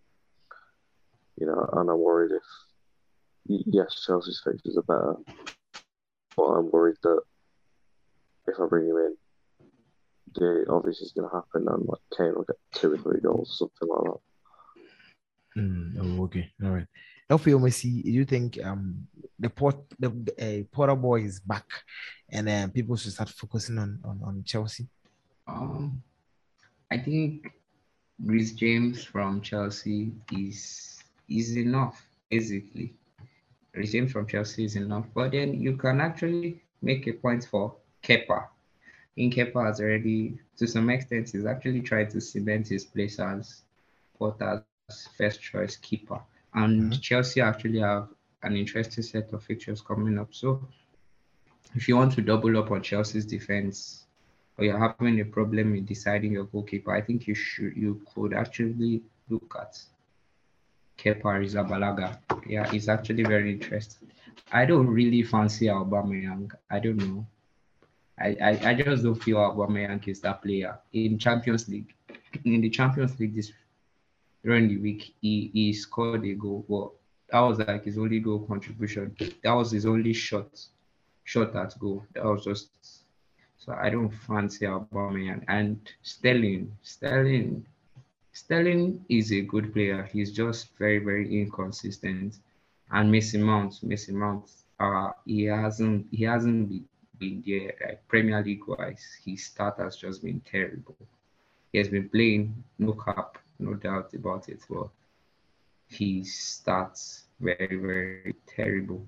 You 1.38 1.46
know, 1.46 1.68
and 1.72 1.90
I'm 1.90 1.98
worried 1.98 2.32
if 2.32 2.42
yes, 3.46 4.04
Chelsea's 4.06 4.42
fixtures 4.44 4.76
are 4.76 4.82
better, 4.82 5.16
but 6.36 6.42
I'm 6.42 6.70
worried 6.70 6.96
that 7.02 7.20
if 8.46 8.60
I 8.60 8.66
bring 8.66 8.88
him 8.88 8.96
in, 8.96 9.16
the 10.34 10.64
obvious 10.70 11.00
is 11.00 11.12
going 11.12 11.28
to 11.28 11.34
happen, 11.34 11.66
and 11.68 11.86
like 11.86 12.00
Kane 12.16 12.34
will 12.34 12.44
get 12.44 12.56
two 12.74 12.92
or 12.92 12.98
three 12.98 13.20
goals, 13.20 13.58
something 13.58 13.88
like 13.88 14.04
that. 14.04 14.31
Mm, 15.56 15.96
oh, 16.00 16.24
okay, 16.24 16.50
all 16.62 16.70
right. 16.70 16.86
LPO 17.30 17.60
Messi, 17.60 18.02
do 18.02 18.10
you 18.10 18.24
think 18.24 18.58
um 18.64 19.06
the 19.38 19.48
port 19.48 19.76
the, 19.98 20.08
the 20.08 20.32
uh, 20.60 20.64
Potter 20.74 20.96
boy 20.96 21.22
is 21.22 21.40
back, 21.40 21.66
and 22.30 22.48
uh, 22.48 22.68
people 22.68 22.96
should 22.96 23.12
start 23.12 23.28
focusing 23.28 23.78
on 23.78 23.98
on, 24.04 24.20
on 24.24 24.42
Chelsea? 24.44 24.86
Um, 25.46 26.02
I 26.90 26.98
think 26.98 27.52
Reece 28.24 28.52
James 28.52 29.04
from 29.04 29.40
Chelsea 29.40 30.12
is 30.30 31.02
is 31.28 31.56
enough, 31.56 32.04
basically. 32.30 32.94
Reece 33.74 33.92
James 33.92 34.12
from 34.12 34.26
Chelsea 34.26 34.64
is 34.64 34.76
enough, 34.76 35.06
but 35.14 35.32
then 35.32 35.60
you 35.60 35.76
can 35.76 36.00
actually 36.00 36.60
make 36.82 37.06
a 37.06 37.12
point 37.12 37.46
for 37.50 37.74
Kepa. 38.02 38.48
In 39.16 39.30
Kepa 39.30 39.66
has 39.66 39.80
already, 39.80 40.38
to 40.56 40.66
some 40.66 40.90
extent, 40.90 41.30
he's 41.30 41.46
actually 41.46 41.80
tried 41.80 42.10
to 42.10 42.20
cement 42.20 42.68
his 42.68 42.84
place 42.84 43.18
as 43.18 43.62
Potter's 44.18 44.62
first 45.16 45.40
choice 45.40 45.76
keeper. 45.76 46.20
And 46.54 46.92
mm-hmm. 46.92 47.00
Chelsea 47.00 47.40
actually 47.40 47.80
have 47.80 48.08
an 48.42 48.56
interesting 48.56 49.04
set 49.04 49.32
of 49.32 49.42
fixtures 49.42 49.80
coming 49.80 50.18
up. 50.18 50.34
So 50.34 50.66
if 51.74 51.88
you 51.88 51.96
want 51.96 52.12
to 52.14 52.22
double 52.22 52.56
up 52.58 52.70
on 52.70 52.82
Chelsea's 52.82 53.24
defense, 53.24 54.06
or 54.58 54.64
you're 54.64 54.78
having 54.78 55.20
a 55.20 55.24
problem 55.24 55.74
in 55.74 55.84
deciding 55.84 56.32
your 56.32 56.44
goalkeeper, 56.44 56.94
I 56.94 57.00
think 57.00 57.26
you 57.26 57.34
should 57.34 57.74
you 57.76 58.02
could 58.14 58.34
actually 58.34 59.02
look 59.30 59.54
at 59.58 59.80
Kepa 60.98 61.22
Arrizabalaga. 61.22 62.18
Yeah, 62.46 62.70
he's 62.70 62.88
actually 62.88 63.22
very 63.24 63.52
interesting. 63.52 64.10
I 64.52 64.66
don't 64.66 64.88
really 64.88 65.22
fancy 65.22 65.66
Aubameyang. 65.66 66.50
I 66.70 66.78
don't 66.80 66.98
know. 66.98 67.26
I, 68.18 68.36
I, 68.42 68.60
I 68.70 68.74
just 68.74 69.02
don't 69.02 69.14
feel 69.14 69.38
Aubameyang 69.38 70.06
is 70.06 70.20
that 70.20 70.42
player 70.42 70.78
in 70.92 71.18
Champions 71.18 71.68
League. 71.68 71.94
In 72.44 72.60
the 72.60 72.70
Champions 72.70 73.18
League 73.18 73.34
this 73.34 73.52
during 74.44 74.68
the 74.68 74.78
week, 74.78 75.14
he, 75.20 75.50
he 75.52 75.72
scored 75.72 76.24
a 76.24 76.34
goal. 76.34 76.64
Well, 76.68 76.94
that 77.30 77.40
was 77.40 77.58
like 77.58 77.84
his 77.84 77.98
only 77.98 78.20
goal 78.20 78.40
contribution. 78.40 79.16
That 79.42 79.52
was 79.52 79.70
his 79.70 79.86
only 79.86 80.12
shot, 80.12 80.60
shot 81.24 81.54
at 81.56 81.78
goal. 81.78 82.04
That 82.14 82.24
was 82.24 82.44
just 82.44 82.68
so 83.64 83.72
I 83.80 83.90
don't 83.90 84.10
fancy 84.10 84.66
Aubameyang 84.66 85.44
and 85.46 85.78
Sterling. 86.02 86.76
Sterling, 86.82 87.64
Sterling 88.32 89.04
is 89.08 89.32
a 89.32 89.42
good 89.42 89.72
player. 89.72 90.08
He's 90.12 90.32
just 90.32 90.76
very 90.78 90.98
very 90.98 91.40
inconsistent. 91.40 92.38
And 92.90 93.10
Mason 93.10 93.42
Mount, 93.42 93.80
Mason 93.84 94.16
Mount, 94.16 94.50
uh, 94.80 95.12
he 95.24 95.44
hasn't 95.44 96.08
he 96.10 96.24
hasn't 96.24 96.68
been, 96.68 96.84
been 97.18 97.42
there 97.46 97.72
like 97.86 98.08
Premier 98.08 98.42
League 98.42 98.66
wise. 98.66 99.06
His 99.24 99.44
start 99.44 99.78
has 99.78 99.96
just 99.96 100.24
been 100.24 100.40
terrible. 100.40 100.96
He 101.72 101.78
has 101.78 101.88
been 101.88 102.08
playing 102.08 102.64
no 102.80 102.94
cap, 102.94 103.38
no 103.62 103.74
doubt 103.74 104.14
about 104.14 104.48
it. 104.48 104.60
But 104.68 104.88
he 105.88 106.24
starts 106.24 107.24
very, 107.40 107.76
very 107.76 108.34
terrible. 108.46 109.06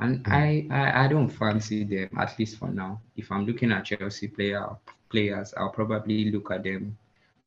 And 0.00 0.24
hmm. 0.26 0.32
I, 0.32 0.66
I, 0.70 1.04
I 1.04 1.08
don't 1.08 1.28
fancy 1.28 1.84
them, 1.84 2.10
at 2.18 2.38
least 2.38 2.58
for 2.58 2.68
now. 2.68 3.00
If 3.16 3.32
I'm 3.32 3.46
looking 3.46 3.72
at 3.72 3.84
Chelsea 3.86 4.28
player 4.28 4.68
players, 5.10 5.54
I'll 5.56 5.70
probably 5.70 6.30
look 6.30 6.50
at 6.50 6.64
them 6.64 6.96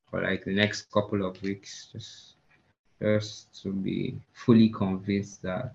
for 0.09 0.21
like 0.21 0.43
the 0.43 0.53
next 0.53 0.91
couple 0.91 1.25
of 1.25 1.41
weeks, 1.41 1.89
just 1.91 2.35
just 3.01 3.63
to 3.63 3.73
be 3.73 4.21
fully 4.33 4.69
convinced 4.69 5.41
that 5.41 5.73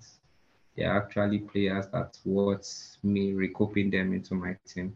they're 0.77 0.97
actually 0.97 1.39
players 1.39 1.87
that's 1.93 2.25
worth 2.25 2.99
me 3.03 3.33
recouping 3.33 3.91
them 3.91 4.13
into 4.13 4.35
my 4.35 4.57
team. 4.67 4.95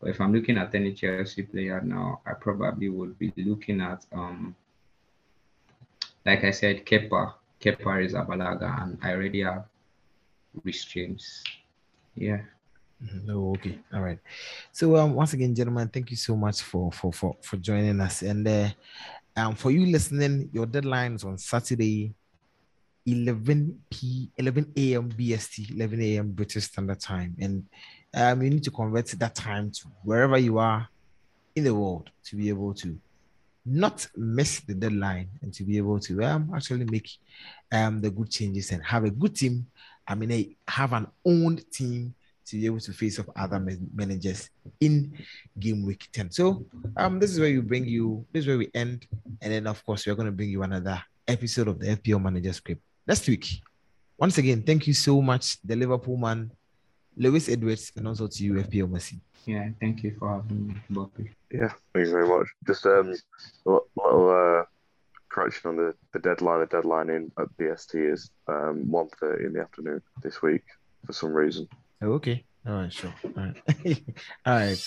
But 0.00 0.10
if 0.10 0.20
I'm 0.20 0.32
looking 0.32 0.56
at 0.56 0.74
any 0.74 0.94
Chelsea 0.94 1.42
player 1.42 1.80
now, 1.82 2.22
I 2.26 2.32
probably 2.32 2.88
would 2.88 3.18
be 3.18 3.32
looking 3.36 3.80
at 3.80 4.04
um 4.12 4.56
like 6.24 6.44
I 6.44 6.50
said, 6.50 6.84
Kepa. 6.84 7.34
Kepa 7.60 8.04
is 8.04 8.14
a 8.14 8.22
Balaga, 8.22 8.82
and 8.82 8.98
I 9.02 9.12
already 9.12 9.42
have 9.42 9.64
Reece 10.64 10.84
James. 10.84 11.44
Yeah. 12.14 12.40
Mm-hmm. 13.02 13.30
Oh, 13.30 13.52
okay. 13.52 13.78
All 13.92 14.00
right. 14.00 14.18
So 14.72 14.96
um 14.96 15.14
once 15.14 15.32
again, 15.32 15.54
gentlemen, 15.54 15.88
thank 15.88 16.10
you 16.10 16.16
so 16.16 16.36
much 16.36 16.62
for 16.62 16.90
for 16.92 17.12
for, 17.12 17.36
for 17.42 17.56
joining 17.56 18.00
us. 18.00 18.22
And 18.22 18.46
uh 18.46 18.68
um 19.36 19.54
for 19.54 19.70
you 19.70 19.86
listening, 19.86 20.50
your 20.52 20.66
deadline 20.66 21.14
is 21.14 21.24
on 21.24 21.38
Saturday, 21.38 22.14
11 23.06 23.80
p 23.90 24.30
11 24.36 24.72
a.m. 24.76 25.08
BST, 25.10 25.76
11 25.76 26.02
a.m. 26.02 26.32
British 26.32 26.64
Standard 26.64 27.00
Time, 27.00 27.36
and 27.40 27.64
um, 28.14 28.42
you 28.42 28.50
need 28.50 28.64
to 28.64 28.70
convert 28.70 29.06
that 29.06 29.34
time 29.34 29.70
to 29.70 29.86
wherever 30.04 30.38
you 30.38 30.58
are 30.58 30.88
in 31.54 31.64
the 31.64 31.74
world 31.74 32.10
to 32.24 32.36
be 32.36 32.48
able 32.48 32.74
to 32.74 32.98
not 33.64 34.06
miss 34.16 34.60
the 34.60 34.74
deadline 34.74 35.28
and 35.42 35.52
to 35.54 35.64
be 35.64 35.76
able 35.76 36.00
to 36.00 36.22
um, 36.24 36.50
actually 36.54 36.84
make 36.86 37.10
um, 37.72 38.00
the 38.00 38.10
good 38.10 38.30
changes 38.30 38.72
and 38.72 38.82
have 38.84 39.04
a 39.04 39.10
good 39.10 39.36
team. 39.36 39.66
I 40.08 40.14
mean, 40.14 40.56
have 40.66 40.92
an 40.92 41.06
owned 41.24 41.70
team 41.70 42.14
to 42.46 42.56
be 42.56 42.66
able 42.66 42.80
to 42.80 42.92
face 42.92 43.20
off 43.20 43.28
other 43.36 43.64
managers 43.94 44.50
in 44.80 45.16
game 45.58 45.86
week 45.86 46.08
10. 46.12 46.30
So 46.32 46.66
um, 46.96 47.20
this 47.20 47.30
is 47.30 47.38
where 47.38 47.50
we 47.50 47.60
bring 47.60 47.84
you, 47.84 48.26
this 48.32 48.42
is 48.42 48.48
where 48.48 48.58
we 48.58 48.70
end. 48.74 49.06
And 49.40 49.52
then, 49.52 49.66
of 49.66 49.84
course, 49.84 50.06
we're 50.06 50.16
going 50.16 50.26
to 50.26 50.32
bring 50.32 50.50
you 50.50 50.62
another 50.62 51.00
episode 51.28 51.68
of 51.68 51.78
the 51.78 51.96
FPL 51.96 52.20
Manager's 52.20 52.58
Crib 52.58 52.78
next 53.06 53.28
week. 53.28 53.60
Once 54.18 54.36
again, 54.38 54.62
thank 54.62 54.86
you 54.86 54.94
so 54.94 55.22
much, 55.22 55.58
the 55.62 55.76
Liverpool 55.76 56.16
man, 56.16 56.50
Lewis 57.20 57.48
Edwards, 57.50 57.92
and 57.96 58.08
also 58.08 58.26
to 58.26 58.42
you, 58.42 58.54
FPL 58.54 58.88
Messi. 58.88 59.20
Yeah, 59.44 59.68
thank 59.78 60.02
you 60.02 60.16
for 60.18 60.28
having 60.34 60.68
me, 60.68 60.74
Bobby. 60.88 61.30
Yeah, 61.52 61.72
thank 61.92 62.06
you 62.06 62.12
very 62.12 62.26
much. 62.26 62.48
Just 62.66 62.86
um, 62.86 63.14
a 63.66 63.78
little 63.96 64.30
uh, 64.30 64.64
correction 65.28 65.68
on 65.68 65.76
the, 65.76 65.94
the 66.12 66.18
deadline. 66.18 66.60
The 66.60 66.66
deadline 66.66 67.10
in 67.10 67.30
at 67.38 67.54
BST 67.58 68.12
is 68.12 68.30
um, 68.48 68.86
1.30 68.90 69.46
in 69.46 69.52
the 69.52 69.60
afternoon 69.60 70.00
this 70.22 70.40
week 70.40 70.62
for 71.04 71.12
some 71.12 71.34
reason. 71.34 71.68
Oh, 72.00 72.12
okay. 72.12 72.42
All 72.66 72.74
right, 72.74 72.92
sure. 72.92 73.12
All 73.36 73.44
right. 73.44 73.56
All 74.46 74.54
right. 74.54 74.78